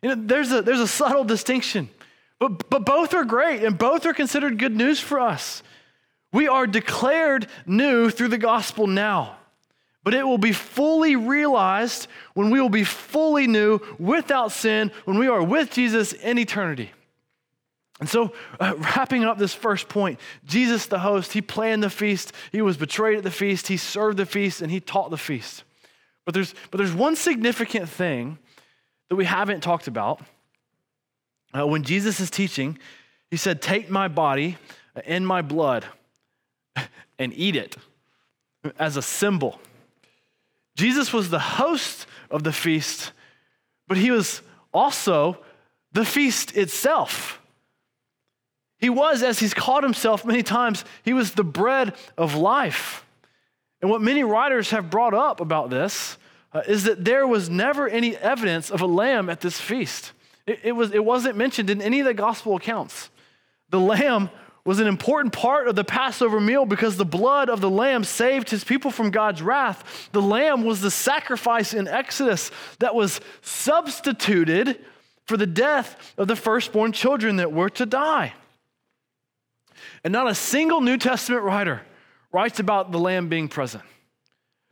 You 0.03 0.11
know, 0.11 0.27
there's, 0.27 0.51
a, 0.53 0.63
there's 0.63 0.81
a 0.81 0.89
subtle 0.89 1.25
distinction, 1.25 1.89
but, 2.39 2.69
but 2.69 2.85
both 2.85 3.15
are 3.15 3.25
great 3.25 3.63
and 3.63 3.79
both 3.79 4.05
are 4.07 4.13
considered 4.15 4.59
good 4.59 4.75
news 4.75 4.99
for 4.99 5.21
us. 5.21 5.63
We 6.33 6.49
are 6.49 6.67
declared 6.67 7.47
new 7.67 8.11
through 8.11 8.29
the 8.29 8.39
gospel 8.39 8.87
now, 8.87 9.37
but 10.03 10.15
it 10.15 10.27
will 10.27 10.39
be 10.39 10.53
fully 10.53 11.15
realized 11.15 12.09
when 12.35 12.51
we 12.51 12.61
will 12.61 12.71
be 12.71 12.85
fully 12.85 13.47
new 13.47 13.81
without 13.99 14.51
sin 14.51 14.91
when 15.05 15.19
we 15.19 15.29
are 15.29 15.43
with 15.43 15.71
Jesus 15.71 16.13
in 16.13 16.39
eternity. 16.39 16.91
And 18.03 18.09
so, 18.09 18.33
uh, 18.59 18.75
wrapping 18.79 19.23
up 19.23 19.39
this 19.39 19.55
first 19.55 19.89
point, 19.89 20.19
Jesus, 20.45 20.87
the 20.87 20.99
host, 20.99 21.35
he 21.35 21.41
planned 21.41 21.85
the 21.85 21.89
feast, 21.89 22.33
he 22.51 22.61
was 22.61 22.77
betrayed 22.77 23.17
at 23.17 23.23
the 23.23 23.31
feast, 23.31 23.69
he 23.69 23.77
served 23.77 24.17
the 24.17 24.27
feast, 24.27 24.61
and 24.61 24.73
he 24.73 24.81
taught 24.81 25.13
the 25.13 25.17
feast. 25.17 25.63
But 26.25 26.35
there's, 26.35 26.53
but 26.73 26.79
there's 26.79 26.93
one 26.93 27.15
significant 27.15 27.89
thing 27.89 28.39
that 29.09 29.15
we 29.15 29.25
haven't 29.25 29.61
talked 29.61 29.87
about. 29.87 30.21
Uh, 31.57 31.65
when 31.65 31.85
Jesus 31.85 32.19
is 32.19 32.29
teaching, 32.29 32.77
he 33.31 33.37
said, 33.37 33.63
Take 33.63 33.89
my 33.89 34.09
body 34.09 34.59
and 35.07 35.25
my 35.25 35.41
blood 35.41 35.87
and 37.21 37.33
eat 37.37 37.55
it 37.55 37.77
as 38.81 38.97
a 38.97 39.03
symbol. 39.03 39.61
Jesus 40.75 41.13
was 41.13 41.31
the 41.31 41.39
host 41.39 42.09
of 42.33 42.43
the 42.43 42.53
feast, 42.53 43.13
but 43.87 43.97
he 43.97 44.11
was 44.11 44.43
also 44.75 45.39
the 45.93 46.05
feast 46.05 46.57
itself. 46.57 47.39
He 48.83 48.91
was, 48.91 49.23
as 49.23 49.39
he's 49.39 49.55
called 49.55 49.85
himself 49.85 50.25
many 50.25 50.43
times, 50.43 50.85
he 51.05 51.13
was 51.13 51.35
the 51.35 51.45
bread 51.45 51.95
of 52.19 52.35
life. 52.35 53.07
And 53.81 53.89
what 53.89 54.03
many 54.03 54.25
writers 54.25 54.71
have 54.71 54.91
brought 54.91 55.15
up 55.15 55.41
about 55.41 55.71
this 55.71 56.19
uh, 56.53 56.63
is 56.67 56.83
that 56.85 57.05
there 57.05 57.25
was 57.25 57.49
never 57.49 57.89
any 57.89 58.17
evidence 58.17 58.73
of 58.73 58.81
a 58.81 58.87
lamb 58.87 59.31
at 59.31 59.41
this 59.41 59.61
feast. 59.61 60.11
It, 60.49 60.59
it, 60.65 60.73
was, 60.73 60.93
it 60.93 61.05
wasn't 61.05 61.37
mentioned 61.37 61.71
in 61.71 61.81
any 61.81 62.01
of 62.01 62.07
the 62.07 62.13
gospel 62.13 62.57
accounts. 62.57 63.09
The 63.71 63.79
lamb 63.79 64.31
was 64.65 64.81
an 64.81 64.89
important 64.89 65.33
part 65.33 65.69
of 65.69 65.77
the 65.77 65.85
Passover 65.85 66.41
meal 66.41 66.67
because 66.67 66.97
the 66.97 67.05
blood 67.05 67.49
of 67.49 67.61
the 67.61 67.71
lamb 67.71 68.03
saved 68.03 68.51
his 68.51 68.65
people 68.65 68.91
from 68.91 69.13
God's 69.13 69.43
wrath. 69.43 70.11
The 70.11 70.21
lamb 70.21 70.65
was 70.65 70.81
the 70.81 70.91
sacrifice 70.91 71.73
in 71.73 71.87
Exodus 71.87 72.51
that 72.81 72.97
was 72.97 73.21
substituted 73.43 74.85
for 75.27 75.37
the 75.37 75.47
death 75.47 76.15
of 76.19 76.27
the 76.27 76.35
firstborn 76.35 76.91
children 76.91 77.37
that 77.37 77.53
were 77.53 77.71
to 77.71 77.87
die. 77.87 78.35
And 80.05 80.13
not 80.13 80.29
a 80.29 80.35
single 80.35 80.81
New 80.81 80.97
Testament 80.97 81.43
writer 81.43 81.83
writes 82.33 82.59
about 82.61 82.93
the 82.93 82.99
Lamb 82.99 83.29
being 83.29 83.49
present 83.49 83.85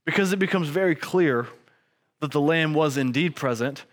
because 0.05 0.33
it 0.33 0.39
becomes 0.39 0.69
very 0.69 0.95
clear 0.95 1.47
that 2.21 2.33
the 2.33 2.41
Lamb 2.41 2.75
was 2.75 2.97
indeed 2.97 3.37
present 3.37 3.85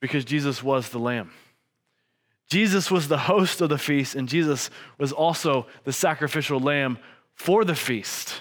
because 0.00 0.24
Jesus 0.24 0.62
was 0.62 0.90
the 0.90 0.98
Lamb. 0.98 1.30
Jesus 2.48 2.90
was 2.90 3.08
the 3.08 3.18
host 3.18 3.60
of 3.60 3.70
the 3.70 3.78
feast, 3.78 4.14
and 4.14 4.28
Jesus 4.28 4.70
was 4.98 5.12
also 5.12 5.66
the 5.84 5.92
sacrificial 5.92 6.60
lamb 6.60 6.98
for 7.34 7.64
the 7.64 7.74
feast. 7.74 8.40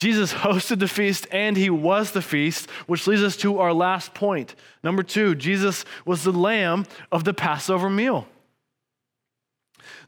Jesus 0.00 0.32
hosted 0.32 0.78
the 0.78 0.88
feast 0.88 1.26
and 1.30 1.56
he 1.56 1.68
was 1.68 2.12
the 2.12 2.22
feast, 2.22 2.70
which 2.86 3.06
leads 3.06 3.22
us 3.22 3.36
to 3.36 3.58
our 3.58 3.72
last 3.72 4.14
point. 4.14 4.54
Number 4.82 5.02
two, 5.02 5.34
Jesus 5.34 5.84
was 6.06 6.24
the 6.24 6.32
lamb 6.32 6.86
of 7.12 7.24
the 7.24 7.34
Passover 7.34 7.90
meal. 7.90 8.26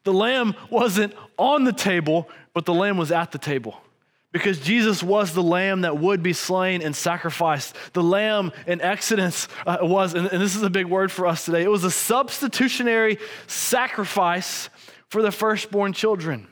The 0.04 0.12
lamb 0.12 0.54
wasn't 0.70 1.14
on 1.38 1.64
the 1.64 1.72
table, 1.72 2.28
but 2.54 2.64
the 2.64 2.74
lamb 2.74 2.96
was 2.96 3.12
at 3.12 3.32
the 3.32 3.38
table. 3.38 3.80
Because 4.32 4.58
Jesus 4.58 5.02
was 5.02 5.34
the 5.34 5.42
lamb 5.42 5.82
that 5.82 5.98
would 5.98 6.22
be 6.22 6.32
slain 6.32 6.80
and 6.80 6.96
sacrificed. 6.96 7.76
The 7.92 8.02
lamb 8.02 8.52
in 8.66 8.80
Exodus 8.80 9.46
uh, 9.66 9.78
was, 9.82 10.14
and, 10.14 10.26
and 10.32 10.40
this 10.40 10.56
is 10.56 10.62
a 10.62 10.70
big 10.70 10.86
word 10.86 11.12
for 11.12 11.26
us 11.26 11.44
today, 11.44 11.62
it 11.62 11.70
was 11.70 11.84
a 11.84 11.90
substitutionary 11.90 13.18
sacrifice 13.46 14.70
for 15.08 15.20
the 15.20 15.30
firstborn 15.30 15.92
children. 15.92 16.46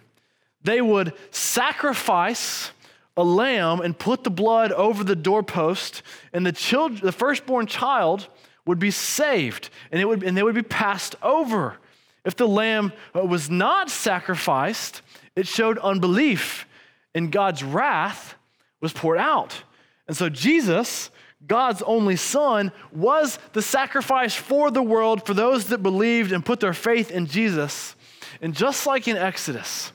They 0.63 0.83
would 0.83 1.15
sacrifice 1.31 2.71
a 3.17 3.25
lamb 3.25 3.81
and 3.81 3.98
put 3.98 4.25
the 4.25 4.31
blood 4.31 4.73
over 4.73 5.03
the 5.03 5.17
doorpost, 5.17 6.03
and 6.33 6.44
the, 6.44 6.53
child, 6.53 6.98
the 6.98 7.13
firstborn 7.13 7.67
child 7.67 8.29
would 8.67 8.79
be 8.79 8.90
saved, 8.90 9.71
and, 9.90 10.01
it 10.01 10.05
would, 10.05 10.23
and 10.23 10.37
they 10.37 10.42
would 10.42 10.55
be 10.55 10.63
passed 10.63 11.17
over. 11.23 11.79
If 12.25 12.37
the 12.37 12.48
lamb 12.48 12.92
uh, 13.14 13.25
was 13.25 13.48
not 13.50 13.90
sacrificed, 13.90 15.02
it 15.37 15.46
showed 15.46 15.79
unbelief, 15.79 16.66
and 17.14 17.33
God's 17.33 17.62
wrath 17.62 18.35
was 18.81 18.92
poured 18.92 19.18
out. 19.18 19.62
And 20.06 20.16
so 20.16 20.29
Jesus, 20.29 21.10
God's 21.46 21.83
only 21.83 22.16
Son, 22.16 22.73
was 22.92 23.38
the 23.52 23.62
sacrifice 23.62 24.35
for 24.35 24.71
the 24.71 24.83
world 24.83 25.25
for 25.25 25.35
those 25.35 25.66
that 25.66 25.83
believed 25.83 26.33
and 26.33 26.44
put 26.44 26.60
their 26.60 26.75
faith 26.75 27.10
in 27.10 27.27
Jesus. 27.27 27.94
And 28.42 28.54
just 28.54 28.87
like 28.87 29.08
in 29.08 29.16
Exodus, 29.16 29.92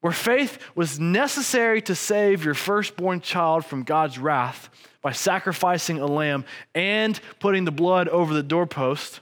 where 0.00 0.12
faith 0.12 0.58
was 0.74 1.00
necessary 1.00 1.82
to 1.82 1.94
save 1.94 2.44
your 2.44 2.54
firstborn 2.54 3.20
child 3.20 3.64
from 3.64 3.82
God's 3.82 4.18
wrath 4.18 4.68
by 5.02 5.12
sacrificing 5.12 6.00
a 6.00 6.06
lamb 6.06 6.44
and 6.74 7.18
putting 7.40 7.64
the 7.64 7.72
blood 7.72 8.08
over 8.08 8.34
the 8.34 8.42
doorpost, 8.42 9.20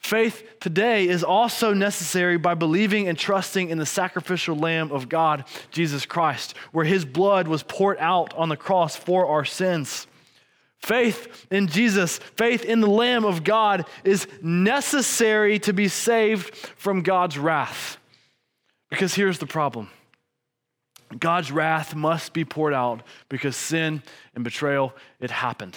faith 0.00 0.58
today 0.60 1.08
is 1.08 1.22
also 1.22 1.72
necessary 1.72 2.36
by 2.36 2.54
believing 2.54 3.08
and 3.08 3.16
trusting 3.16 3.70
in 3.70 3.78
the 3.78 3.86
sacrificial 3.86 4.56
lamb 4.56 4.90
of 4.90 5.08
God, 5.08 5.44
Jesus 5.70 6.04
Christ, 6.06 6.56
where 6.72 6.84
his 6.84 7.04
blood 7.04 7.46
was 7.46 7.62
poured 7.62 7.98
out 7.98 8.34
on 8.34 8.48
the 8.48 8.56
cross 8.56 8.96
for 8.96 9.26
our 9.26 9.44
sins. 9.44 10.06
Faith 10.80 11.46
in 11.50 11.68
Jesus, 11.68 12.18
faith 12.36 12.64
in 12.64 12.80
the 12.80 12.88
Lamb 12.88 13.24
of 13.24 13.44
God 13.44 13.84
is 14.02 14.26
necessary 14.42 15.58
to 15.60 15.74
be 15.74 15.88
saved 15.88 16.54
from 16.54 17.02
God's 17.02 17.36
wrath. 17.36 17.98
Because 18.88 19.14
here's 19.14 19.38
the 19.38 19.46
problem 19.46 19.90
God's 21.18 21.52
wrath 21.52 21.94
must 21.94 22.32
be 22.32 22.44
poured 22.44 22.72
out 22.72 23.02
because 23.28 23.56
sin 23.56 24.02
and 24.34 24.42
betrayal, 24.42 24.94
it 25.20 25.30
happened. 25.30 25.76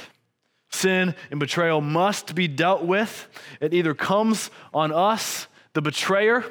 Sin 0.73 1.13
and 1.29 1.39
betrayal 1.39 1.81
must 1.81 2.33
be 2.33 2.47
dealt 2.47 2.83
with. 2.83 3.27
It 3.61 3.75
either 3.75 3.93
comes 3.93 4.49
on 4.73 4.91
us, 4.91 5.47
the 5.73 5.83
betrayer, 5.83 6.43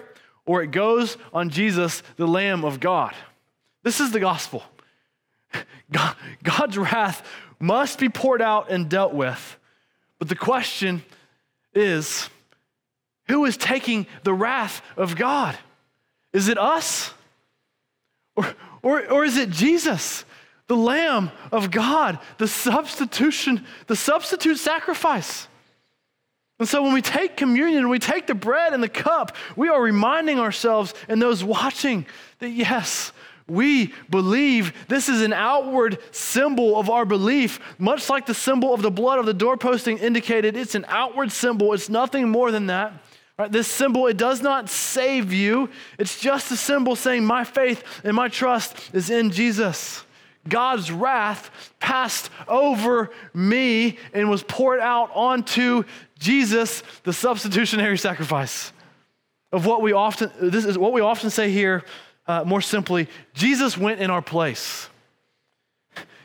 or 0.46 0.62
it 0.62 0.68
goes 0.68 1.16
on 1.34 1.50
Jesus, 1.50 2.04
the 2.16 2.26
Lamb 2.26 2.64
of 2.64 2.78
God. 2.78 3.14
This 3.82 3.98
is 3.98 4.12
the 4.12 4.20
gospel. 4.20 4.62
God, 5.92 6.14
God's 6.44 6.78
wrath 6.78 7.26
must 7.58 7.98
be 7.98 8.08
poured 8.08 8.40
out 8.40 8.70
and 8.70 8.88
dealt 8.88 9.12
with. 9.12 9.58
But 10.20 10.28
the 10.28 10.36
question 10.36 11.02
is 11.74 12.30
who 13.26 13.44
is 13.44 13.56
taking 13.56 14.06
the 14.22 14.32
wrath 14.32 14.82
of 14.96 15.16
God? 15.16 15.58
Is 16.32 16.46
it 16.46 16.58
us? 16.58 17.12
Or, 18.36 18.54
or, 18.82 19.10
or 19.10 19.24
is 19.24 19.36
it 19.36 19.50
Jesus, 19.50 20.24
the 20.72 20.76
Lamb 20.78 21.30
of 21.52 21.70
God, 21.70 22.18
the 22.38 22.48
substitution, 22.48 23.66
the 23.88 23.96
substitute 23.96 24.56
sacrifice? 24.56 25.46
And 26.58 26.66
so 26.66 26.82
when 26.82 26.94
we 26.94 27.02
take 27.02 27.36
communion, 27.36 27.90
we 27.90 27.98
take 27.98 28.26
the 28.26 28.34
bread 28.34 28.72
and 28.72 28.82
the 28.82 28.88
cup, 28.88 29.36
we 29.54 29.68
are 29.68 29.82
reminding 29.82 30.38
ourselves 30.38 30.94
and 31.08 31.20
those 31.20 31.44
watching 31.44 32.06
that 32.38 32.48
yes, 32.48 33.12
we 33.46 33.92
believe 34.08 34.72
this 34.88 35.10
is 35.10 35.20
an 35.20 35.34
outward 35.34 35.98
symbol 36.10 36.78
of 36.78 36.88
our 36.88 37.04
belief, 37.04 37.60
much 37.78 38.08
like 38.08 38.24
the 38.24 38.32
symbol 38.32 38.72
of 38.72 38.80
the 38.80 38.90
blood 38.90 39.18
of 39.18 39.26
the 39.26 39.34
doorposting 39.34 40.00
indicated. 40.00 40.56
It's 40.56 40.74
an 40.74 40.86
outward 40.88 41.32
symbol, 41.32 41.74
it's 41.74 41.90
nothing 41.90 42.30
more 42.30 42.50
than 42.50 42.68
that. 42.68 42.94
Right, 43.38 43.52
this 43.52 43.68
symbol, 43.68 44.06
it 44.06 44.16
does 44.16 44.40
not 44.40 44.70
save 44.70 45.34
you. 45.34 45.68
It's 45.98 46.18
just 46.18 46.50
a 46.50 46.56
symbol 46.56 46.96
saying, 46.96 47.26
My 47.26 47.44
faith 47.44 47.84
and 48.04 48.16
my 48.16 48.28
trust 48.28 48.90
is 48.94 49.10
in 49.10 49.30
Jesus. 49.30 50.04
God's 50.48 50.90
wrath 50.90 51.50
passed 51.78 52.30
over 52.48 53.10
me 53.32 53.98
and 54.12 54.28
was 54.28 54.42
poured 54.42 54.80
out 54.80 55.10
onto 55.14 55.84
Jesus, 56.18 56.82
the 57.04 57.12
substitutionary 57.12 57.98
sacrifice. 57.98 58.72
Of 59.52 59.66
what 59.66 59.82
we 59.82 59.92
often, 59.92 60.30
this 60.40 60.64
is 60.64 60.78
what 60.78 60.92
we 60.92 61.00
often 61.00 61.30
say 61.30 61.50
here, 61.50 61.84
uh, 62.26 62.44
more 62.44 62.60
simply, 62.60 63.08
Jesus 63.34 63.76
went 63.76 64.00
in 64.00 64.10
our 64.10 64.22
place. 64.22 64.88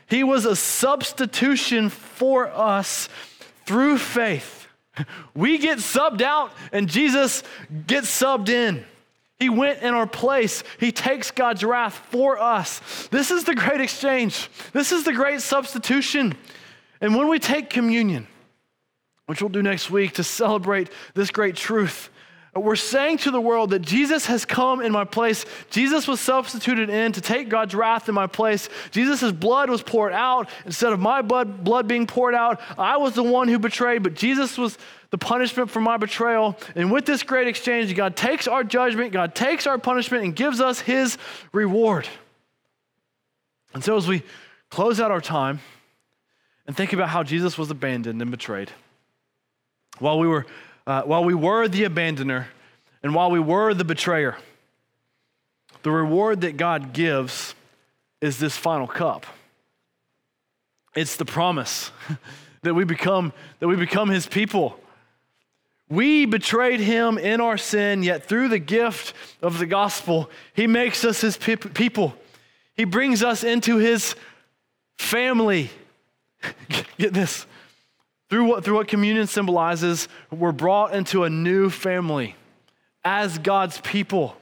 He 0.06 0.24
was 0.24 0.46
a 0.46 0.56
substitution 0.56 1.90
for 1.90 2.48
us 2.48 3.08
through 3.66 3.98
faith. 3.98 4.66
We 5.34 5.58
get 5.58 5.78
subbed 5.78 6.22
out 6.22 6.50
and 6.72 6.88
Jesus 6.88 7.42
gets 7.86 8.08
subbed 8.08 8.48
in. 8.48 8.84
He 9.38 9.48
went 9.48 9.82
in 9.82 9.94
our 9.94 10.06
place. 10.06 10.64
He 10.80 10.90
takes 10.90 11.30
God's 11.30 11.62
wrath 11.62 11.94
for 12.10 12.38
us. 12.38 12.80
This 13.08 13.30
is 13.30 13.44
the 13.44 13.54
great 13.54 13.80
exchange. 13.80 14.48
This 14.72 14.90
is 14.90 15.04
the 15.04 15.12
great 15.12 15.40
substitution. 15.40 16.36
And 17.00 17.14
when 17.14 17.28
we 17.28 17.38
take 17.38 17.70
communion, 17.70 18.26
which 19.26 19.40
we'll 19.40 19.50
do 19.50 19.62
next 19.62 19.90
week 19.90 20.14
to 20.14 20.24
celebrate 20.24 20.90
this 21.14 21.30
great 21.30 21.54
truth, 21.54 22.10
we're 22.54 22.76
saying 22.76 23.18
to 23.18 23.30
the 23.30 23.40
world 23.40 23.70
that 23.70 23.82
Jesus 23.82 24.26
has 24.26 24.44
come 24.44 24.80
in 24.80 24.90
my 24.90 25.04
place. 25.04 25.44
Jesus 25.70 26.08
was 26.08 26.20
substituted 26.20 26.90
in 26.90 27.12
to 27.12 27.20
take 27.20 27.48
God's 27.48 27.74
wrath 27.74 28.08
in 28.08 28.14
my 28.14 28.26
place. 28.26 28.68
Jesus' 28.90 29.32
blood 29.32 29.70
was 29.70 29.82
poured 29.82 30.12
out. 30.12 30.48
Instead 30.64 30.92
of 30.92 31.00
my 31.00 31.22
blood, 31.22 31.62
blood 31.62 31.86
being 31.86 32.06
poured 32.06 32.34
out, 32.34 32.60
I 32.78 32.96
was 32.96 33.14
the 33.14 33.22
one 33.22 33.48
who 33.48 33.58
betrayed, 33.58 34.02
but 34.02 34.14
Jesus 34.14 34.56
was 34.56 34.78
the 35.10 35.18
punishment 35.18 35.70
for 35.70 35.80
my 35.80 35.96
betrayal. 35.96 36.58
And 36.74 36.90
with 36.90 37.06
this 37.06 37.22
great 37.22 37.48
exchange, 37.48 37.94
God 37.94 38.16
takes 38.16 38.48
our 38.48 38.64
judgment, 38.64 39.12
God 39.12 39.34
takes 39.34 39.66
our 39.66 39.78
punishment, 39.78 40.24
and 40.24 40.34
gives 40.34 40.60
us 40.60 40.80
his 40.80 41.18
reward. 41.52 42.08
And 43.74 43.84
so 43.84 43.96
as 43.96 44.08
we 44.08 44.22
close 44.70 45.00
out 45.00 45.10
our 45.10 45.20
time 45.20 45.60
and 46.66 46.76
think 46.76 46.92
about 46.92 47.08
how 47.10 47.22
Jesus 47.22 47.56
was 47.56 47.70
abandoned 47.70 48.20
and 48.20 48.30
betrayed, 48.30 48.70
while 49.98 50.18
we 50.18 50.26
were 50.26 50.46
uh, 50.88 51.02
while 51.02 51.22
we 51.22 51.34
were 51.34 51.68
the 51.68 51.84
abandoner 51.84 52.46
and 53.02 53.14
while 53.14 53.30
we 53.30 53.38
were 53.38 53.74
the 53.74 53.84
betrayer, 53.84 54.38
the 55.82 55.90
reward 55.90 56.40
that 56.40 56.56
God 56.56 56.94
gives 56.94 57.54
is 58.22 58.38
this 58.38 58.56
final 58.56 58.86
cup. 58.88 59.26
It's 60.96 61.16
the 61.16 61.26
promise 61.26 61.92
that 62.62 62.74
we 62.74 62.84
become 62.84 63.34
that 63.60 63.68
we 63.68 63.76
become 63.76 64.08
his 64.08 64.26
people. 64.26 64.80
We 65.90 66.24
betrayed 66.24 66.80
him 66.80 67.18
in 67.18 67.40
our 67.42 67.58
sin, 67.58 68.02
yet 68.02 68.24
through 68.24 68.48
the 68.48 68.58
gift 68.58 69.12
of 69.42 69.58
the 69.58 69.66
gospel, 69.66 70.30
he 70.54 70.66
makes 70.66 71.04
us 71.04 71.20
his 71.20 71.36
people. 71.36 72.14
He 72.74 72.84
brings 72.84 73.22
us 73.22 73.44
into 73.44 73.76
his 73.76 74.14
family. 74.98 75.70
Get 76.98 77.12
this. 77.12 77.46
Through 78.28 78.44
what, 78.44 78.64
through 78.64 78.74
what 78.74 78.88
communion 78.88 79.26
symbolizes, 79.26 80.08
we're 80.30 80.52
brought 80.52 80.94
into 80.94 81.24
a 81.24 81.30
new 81.30 81.70
family 81.70 82.36
as 83.04 83.38
God's 83.38 83.80
people. 83.80 84.36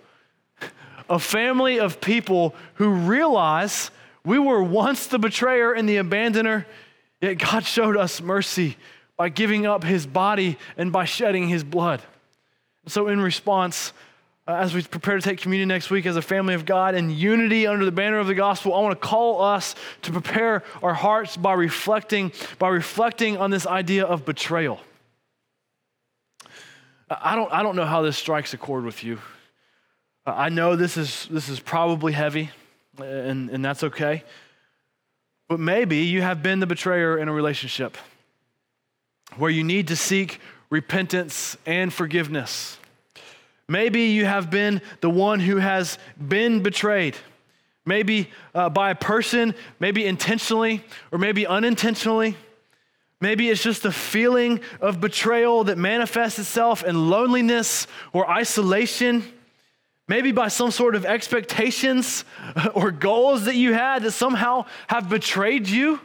A 1.09 1.21
family 1.21 1.79
of 1.79 2.01
people 2.01 2.55
who 2.75 2.91
realize 2.91 3.93
we 4.25 4.41
were 4.41 4.61
once 4.61 5.07
the 5.07 5.21
betrayer 5.21 5.73
and 5.73 5.89
the 5.89 5.99
abandoner, 5.99 6.65
yet 7.21 7.35
God 7.35 7.65
showed 7.65 7.97
us 7.97 8.21
mercy 8.21 8.77
by 9.17 9.29
giving 9.29 9.67
up 9.67 9.85
his 9.85 10.05
body 10.05 10.59
and 10.77 10.93
by 10.93 11.05
shedding 11.05 11.49
his 11.49 11.63
blood. 11.63 12.03
So, 12.89 13.07
in 13.07 13.21
response, 13.21 13.93
uh, 14.47 14.55
as 14.55 14.75
we 14.75 14.83
prepare 14.83 15.17
to 15.17 15.23
take 15.23 15.41
communion 15.41 15.69
next 15.69 15.91
week 15.91 16.07
as 16.07 16.17
a 16.17 16.23
family 16.23 16.55
of 16.55 16.65
God 16.65 16.95
in 16.95 17.11
unity 17.11 17.67
under 17.67 17.85
the 17.85 17.93
banner 17.93 18.19
of 18.19 18.27
the 18.27 18.35
gospel, 18.35 18.75
I 18.75 18.81
want 18.81 19.01
to 19.01 19.07
call 19.07 19.43
us 19.43 19.75
to 20.03 20.13
prepare 20.13 20.63
our 20.83 20.95
hearts 20.95 21.37
by 21.37 21.55
reflecting, 21.55 22.33
by 22.59 22.69
reflecting 22.69 23.39
on 23.39 23.51
this 23.51 23.67
idea 23.67 24.05
of 24.05 24.25
betrayal. 24.25 24.81
I 27.09 27.35
don't, 27.37 27.53
I 27.53 27.63
don't 27.63 27.77
know 27.77 27.85
how 27.85 28.03
this 28.03 28.17
strikes 28.17 28.55
a 28.55 28.59
chord 28.59 28.85
with 28.85 29.03
you. 29.05 29.19
I 30.27 30.49
know 30.49 30.75
this 30.75 30.97
is, 30.97 31.29
this 31.31 31.49
is 31.49 31.61
probably 31.61 32.13
heavy, 32.13 32.51
and, 32.99 33.49
and 33.51 33.65
that's 33.65 33.85
okay. 33.85 34.25
But 35.49 35.61
maybe 35.61 35.99
you 35.99 36.23
have 36.23 36.43
been 36.43 36.59
the 36.59 36.67
betrayer 36.67 37.19
in 37.19 37.29
a 37.29 37.33
relationship 37.33 37.97
where 39.37 39.51
you 39.51 39.63
need 39.63 39.89
to 39.89 39.97
seek 39.97 40.41
repentance 40.69 41.57
and 41.65 41.93
forgiveness. 41.93 42.79
Maybe 43.69 44.03
you 44.07 44.25
have 44.25 44.51
been 44.51 44.81
the 45.01 45.11
one 45.11 45.41
who 45.41 45.57
has 45.57 45.99
been 46.17 46.63
betrayed, 46.63 47.17
maybe 47.85 48.31
uh, 48.55 48.71
by 48.71 48.91
a 48.91 48.95
person, 48.95 49.55
maybe 49.81 50.07
intentionally 50.07 50.85
or 51.11 51.19
maybe 51.19 51.47
unintentionally. 51.47 52.37
Maybe 53.21 53.49
it's 53.49 53.63
just 53.63 53.85
a 53.85 53.93
feeling 53.93 54.61
of 54.81 55.01
betrayal 55.01 55.65
that 55.65 55.79
manifests 55.79 56.39
itself 56.39 56.85
in 56.85 57.11
loneliness 57.11 57.87
or 58.13 58.31
isolation. 58.31 59.25
Maybe 60.07 60.31
by 60.31 60.47
some 60.49 60.71
sort 60.71 60.95
of 60.95 61.05
expectations 61.05 62.25
or 62.75 62.93
goals 62.93 63.47
that 63.47 63.57
you 63.57 63.73
had 63.73 64.05
that 64.05 64.13
somehow 64.13 64.67
have 64.87 65.09
betrayed 65.09 65.67
you. 65.67 65.99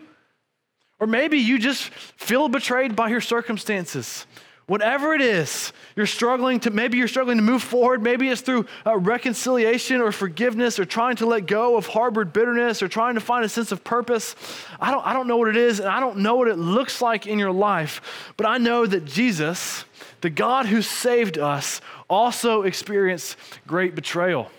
Or 1.00 1.06
maybe 1.06 1.38
you 1.38 1.60
just 1.60 1.90
feel 1.90 2.48
betrayed 2.48 2.96
by 2.96 3.10
your 3.10 3.22
circumstances 3.22 4.26
Whatever 4.72 5.14
it 5.14 5.20
is, 5.20 5.74
you're 5.98 6.06
struggling 6.06 6.62
to, 6.62 6.70
maybe 6.70 6.98
you're 6.98 7.10
struggling 7.10 7.36
to 7.36 7.44
move 7.44 7.62
forward. 7.62 8.02
Maybe 8.02 8.30
it's 8.30 8.40
through 8.40 8.68
uh, 8.88 8.98
reconciliation 8.98 10.00
or 10.00 10.14
forgiveness 10.14 10.80
or 10.80 10.86
trying 10.86 11.18
to 11.18 11.26
let 11.26 11.46
go 11.46 11.76
of 11.76 11.88
harbored 11.88 12.32
bitterness 12.32 12.82
or 12.82 12.88
trying 12.88 13.16
to 13.16 13.20
find 13.20 13.44
a 13.44 13.50
sense 13.50 13.74
of 13.74 13.84
purpose. 13.84 14.34
I 14.80 14.90
don't, 14.90 15.06
I 15.06 15.12
don't 15.12 15.28
know 15.28 15.36
what 15.36 15.50
it 15.50 15.58
is 15.58 15.82
and 15.82 15.90
I 15.90 16.00
don't 16.00 16.20
know 16.20 16.38
what 16.38 16.48
it 16.48 16.56
looks 16.56 17.02
like 17.02 17.28
in 17.28 17.38
your 17.38 17.52
life, 17.52 18.34
but 18.38 18.46
I 18.46 18.60
know 18.60 18.86
that 18.86 19.04
Jesus, 19.04 19.84
the 20.22 20.30
God 20.30 20.68
who 20.68 20.82
saved 20.82 21.38
us, 21.38 21.82
also 22.10 22.62
experienced 22.62 23.36
great 23.68 23.94
betrayal. 23.94 24.50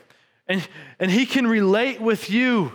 And, 0.46 0.68
and 0.98 1.10
he 1.10 1.24
can 1.24 1.46
relate 1.46 2.02
with 2.02 2.28
you, 2.28 2.72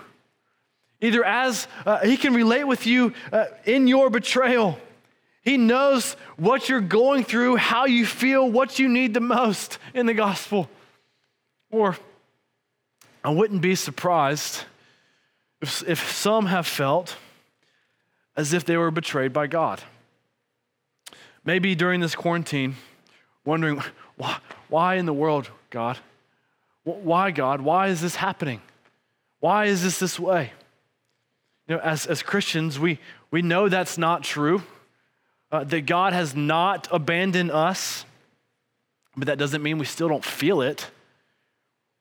either 1.01 1.23
as 1.23 1.67
uh, 1.85 1.99
he 1.99 2.17
can 2.17 2.33
relate 2.33 2.63
with 2.63 2.87
you 2.87 3.13
uh, 3.31 3.45
in 3.63 3.87
your 3.87 4.09
betrayal. 4.09 4.79
He 5.47 5.55
knows 5.55 6.17
what 6.35 6.67
you're 6.67 6.81
going 6.81 7.23
through, 7.23 7.55
how 7.55 7.85
you 7.85 8.05
feel, 8.05 8.51
what 8.51 8.79
you 8.79 8.89
need 8.89 9.13
the 9.13 9.21
most 9.21 9.77
in 9.93 10.05
the 10.05 10.13
gospel. 10.13 10.69
Or 11.71 11.95
I 13.23 13.29
wouldn't 13.29 13.61
be 13.61 13.73
surprised 13.75 14.65
if, 15.61 15.87
if 15.87 16.11
some 16.11 16.47
have 16.47 16.67
felt 16.67 17.15
as 18.35 18.51
if 18.51 18.65
they 18.65 18.75
were 18.75 18.91
betrayed 18.91 19.31
by 19.31 19.47
God. 19.47 19.81
Maybe 21.45 21.75
during 21.75 22.01
this 22.01 22.13
quarantine, 22.13 22.75
wondering, 23.45 23.81
why, 24.17 24.39
why 24.67 24.95
in 24.95 25.05
the 25.05 25.13
world, 25.13 25.49
God? 25.69 25.97
Why, 26.83 27.31
God? 27.31 27.61
Why 27.61 27.87
is 27.87 28.01
this 28.01 28.17
happening? 28.17 28.61
Why 29.39 29.67
is 29.67 29.81
this 29.81 29.97
this 29.97 30.19
way? 30.19 30.51
You 31.69 31.75
know, 31.77 31.81
as, 31.81 32.05
as 32.05 32.21
Christians, 32.21 32.77
we, 32.77 32.99
we 33.31 33.41
know 33.41 33.69
that's 33.69 33.97
not 33.97 34.23
true, 34.23 34.61
uh, 35.51 35.63
that 35.63 35.85
God 35.85 36.13
has 36.13 36.35
not 36.35 36.87
abandoned 36.91 37.51
us, 37.51 38.05
but 39.15 39.27
that 39.27 39.37
doesn't 39.37 39.63
mean 39.63 39.77
we 39.77 39.85
still 39.85 40.09
don't 40.09 40.25
feel 40.25 40.61
it. 40.61 40.89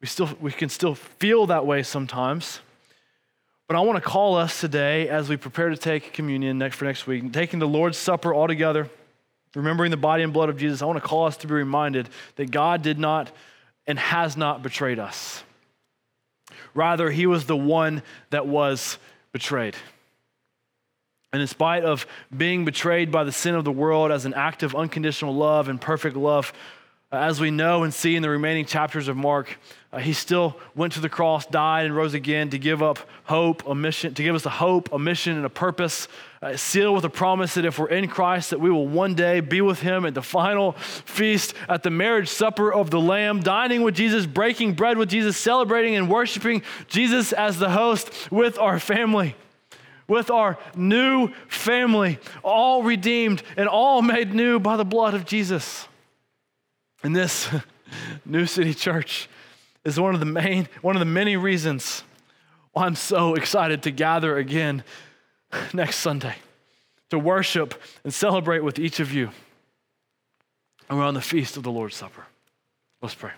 We, 0.01 0.07
still, 0.07 0.29
we 0.41 0.53
can 0.53 0.69
still 0.69 0.95
feel 0.95 1.47
that 1.47 1.65
way 1.65 1.83
sometimes. 1.83 2.61
But 3.67 3.77
I 3.77 3.81
want 3.81 4.03
to 4.03 4.09
call 4.09 4.37
us 4.37 4.61
today 4.61 5.09
as 5.09 5.29
we 5.29 5.37
prepare 5.37 5.71
to 5.71 5.77
take 5.77 6.13
communion 6.13 6.59
next, 6.59 6.77
for 6.77 6.85
next 6.85 7.07
week, 7.07 7.33
taking 7.33 7.59
the 7.59 7.67
Lord's 7.67 7.99
Supper 7.99 8.33
all 8.33 8.47
together, 8.47 8.89
remembering 9.55 9.91
the 9.91 9.97
body 9.97 10.23
and 10.23 10.33
blood 10.33 10.49
of 10.49 10.57
Jesus. 10.57 10.83
I 10.83 10.87
want 10.87 11.03
to 11.03 11.09
call 11.09 11.27
us 11.27 11.37
to 11.39 11.47
be 11.47 11.55
reminded 11.55 12.09
that 12.37 12.51
God 12.51 12.83
did 12.83 12.99
not 12.99 13.33
and 13.87 13.99
has 13.99 14.37
not 14.37 14.63
betrayed 14.63 14.99
us. 14.99 15.43
Rather, 16.75 17.11
he 17.11 17.27
was 17.27 17.47
the 17.47 17.57
one 17.57 18.03
that 18.31 18.47
was 18.47 18.99
betrayed. 19.33 19.75
And 21.33 21.43
in 21.43 21.49
spite 21.49 21.85
of 21.85 22.07
being 22.35 22.65
betrayed 22.65 23.11
by 23.11 23.25
the 23.25 23.33
sin 23.33 23.55
of 23.55 23.65
the 23.65 23.73
world 23.73 24.11
as 24.11 24.25
an 24.25 24.35
act 24.35 24.63
of 24.63 24.75
unconditional 24.75 25.35
love 25.35 25.69
and 25.69 25.81
perfect 25.81 26.17
love, 26.17 26.53
uh, 27.13 27.19
as 27.19 27.41
we 27.41 27.53
know 27.53 27.85
and 27.85 27.95
see 27.95 28.17
in 28.17 28.23
the 28.23 28.29
remaining 28.29 28.65
chapters 28.65 29.07
of 29.07 29.17
Mark, 29.17 29.59
uh, 29.93 29.99
he 29.99 30.13
still 30.13 30.57
went 30.75 30.93
to 30.95 31.01
the 31.01 31.09
cross, 31.09 31.47
died, 31.47 31.87
and 31.87 31.95
rose 31.95 32.15
again 32.15 32.51
to 32.51 32.59
give 32.59 32.83
up 32.83 32.99
hope, 33.25 33.67
a 33.69 33.75
mission, 33.77 34.13
to 34.13 34.23
give 34.25 34.35
us 34.35 34.45
a 34.45 34.51
hope, 34.51 34.93
a 34.93 34.99
mission, 34.99 35.37
and 35.37 35.47
a 35.47 35.51
purpose, 35.51 36.09
uh, 36.43 36.57
sealed 36.57 36.97
with 36.97 37.05
a 37.05 37.11
promise 37.11 37.55
that 37.55 37.65
if 37.65 37.79
we're 37.79 37.89
in 37.89 38.09
Christ, 38.09 38.51
that 38.51 38.61
we 38.61 38.71
will 38.71 38.89
one 38.89 39.15
day 39.15 39.39
be 39.39 39.61
with 39.61 39.81
him 39.81 40.05
at 40.05 40.15
the 40.15 40.23
final 40.23 40.73
feast, 40.73 41.55
at 41.69 41.85
the 41.85 41.91
marriage 41.91 42.29
supper 42.29 42.73
of 42.73 42.91
the 42.91 43.01
Lamb, 43.01 43.41
dining 43.41 43.83
with 43.83 43.95
Jesus, 43.95 44.27
breaking 44.27 44.75
bread 44.75 44.99
with 44.99 45.09
Jesus, 45.09 45.37
celebrating 45.37 45.95
and 45.95 46.11
worshiping 46.11 46.63
Jesus 46.89 47.33
as 47.33 47.59
the 47.61 47.71
host 47.71 48.33
with 48.33 48.59
our 48.59 48.81
family 48.81 49.37
with 50.09 50.31
our 50.31 50.59
new 50.77 51.29
family, 51.49 52.19
all 52.43 52.83
redeemed 52.83 53.43
and 53.57 53.69
all 53.69 54.03
made 54.03 54.35
new 54.35 54.61
by 54.61 54.77
the 54.77 54.85
blood 54.85 55.15
of 55.15 55.25
Jesus. 55.25 55.89
And 57.03 57.15
this 57.15 57.49
New 58.25 58.47
City 58.47 58.75
Church 58.75 59.29
is 59.85 59.99
one 59.99 60.15
of 60.15 60.21
the 60.21 60.27
main, 60.27 60.69
one 60.83 60.97
of 60.97 61.01
the 61.01 61.07
many 61.07 61.37
reasons 61.37 62.03
why 62.73 62.87
I'm 62.87 62.97
so 62.97 63.35
excited 63.35 63.83
to 63.85 63.91
gather 63.91 64.37
again 64.37 64.85
next 65.73 65.97
Sunday 65.97 66.35
to 67.11 67.19
worship 67.19 67.81
and 68.05 68.13
celebrate 68.13 68.65
with 68.65 68.79
each 68.79 69.01
of 69.01 69.13
you 69.13 69.31
around 70.91 71.15
the 71.15 71.21
feast 71.21 71.57
of 71.57 71.63
the 71.63 71.71
Lord's 71.71 71.97
Supper. 71.97 72.27
Let's 73.01 73.15
pray. 73.15 73.33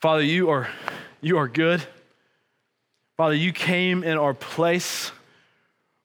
Father, 0.00 0.22
you 0.22 0.50
are, 0.50 0.68
you 1.20 1.38
are 1.38 1.48
good. 1.48 1.82
Father, 3.16 3.34
you 3.34 3.52
came 3.52 4.02
in 4.02 4.18
our 4.18 4.34
place. 4.34 5.12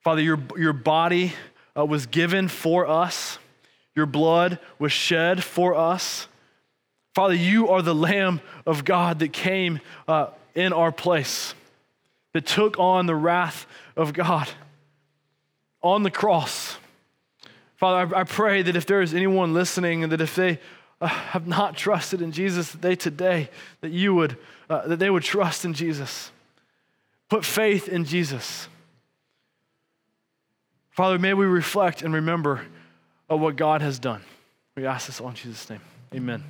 Father, 0.04 0.22
your, 0.22 0.40
your 0.58 0.74
body 0.74 1.34
uh, 1.78 1.86
was 1.86 2.06
given 2.06 2.48
for 2.48 2.88
us. 2.88 3.40
Your 3.96 4.06
blood 4.06 4.60
was 4.78 4.92
shed 4.92 5.44
for 5.44 5.76
us. 5.76 6.28
Father, 7.16 7.34
you 7.34 7.70
are 7.70 7.82
the 7.82 7.96
Lamb 7.96 8.42
of 8.66 8.86
God 8.86 9.20
that 9.20 9.34
came 9.34 9.80
uh, 10.08 10.28
in 10.54 10.72
our 10.72 10.92
place, 10.92 11.56
that 12.34 12.46
took 12.46 12.78
on 12.78 13.08
the 13.08 13.16
wrath 13.16 13.66
of 13.96 14.14
God 14.14 14.48
on 15.82 16.04
the 16.04 16.12
cross. 16.12 16.78
Father, 17.78 18.16
I, 18.16 18.22
I 18.22 18.24
pray 18.24 18.62
that 18.62 18.76
if 18.76 18.86
there 18.86 19.02
is 19.02 19.14
anyone 19.14 19.54
listening 19.54 20.04
and 20.04 20.12
that 20.12 20.22
if 20.22 20.36
they 20.36 20.60
uh, 21.02 21.08
have 21.08 21.48
not 21.48 21.78
trusted 21.78 22.22
in 22.22 22.32
Jesus, 22.32 22.72
that 22.72 22.82
they 22.82 22.96
today, 22.96 23.50
that 23.82 23.92
you 23.92 24.14
would, 24.14 24.38
uh, 24.70 24.88
that 24.88 25.00
they 25.00 25.10
would 25.10 25.24
trust 25.24 25.66
in 25.66 25.74
Jesus. 25.74 26.32
Put 27.30 27.46
faith 27.46 27.88
in 27.88 28.06
Jesus. 28.06 28.68
Father, 30.90 31.20
may 31.20 31.34
we 31.34 31.46
reflect 31.46 32.02
and 32.02 32.14
remember 32.14 32.62
of 33.30 33.40
what 33.40 33.56
God 33.56 33.82
has 33.82 34.00
done. 34.00 34.22
We 34.76 34.86
ask 34.86 35.08
this 35.08 35.22
all 35.22 35.30
in 35.30 35.36
Jesus' 35.36 35.70
name. 35.70 35.82
Amen. 36.14 36.44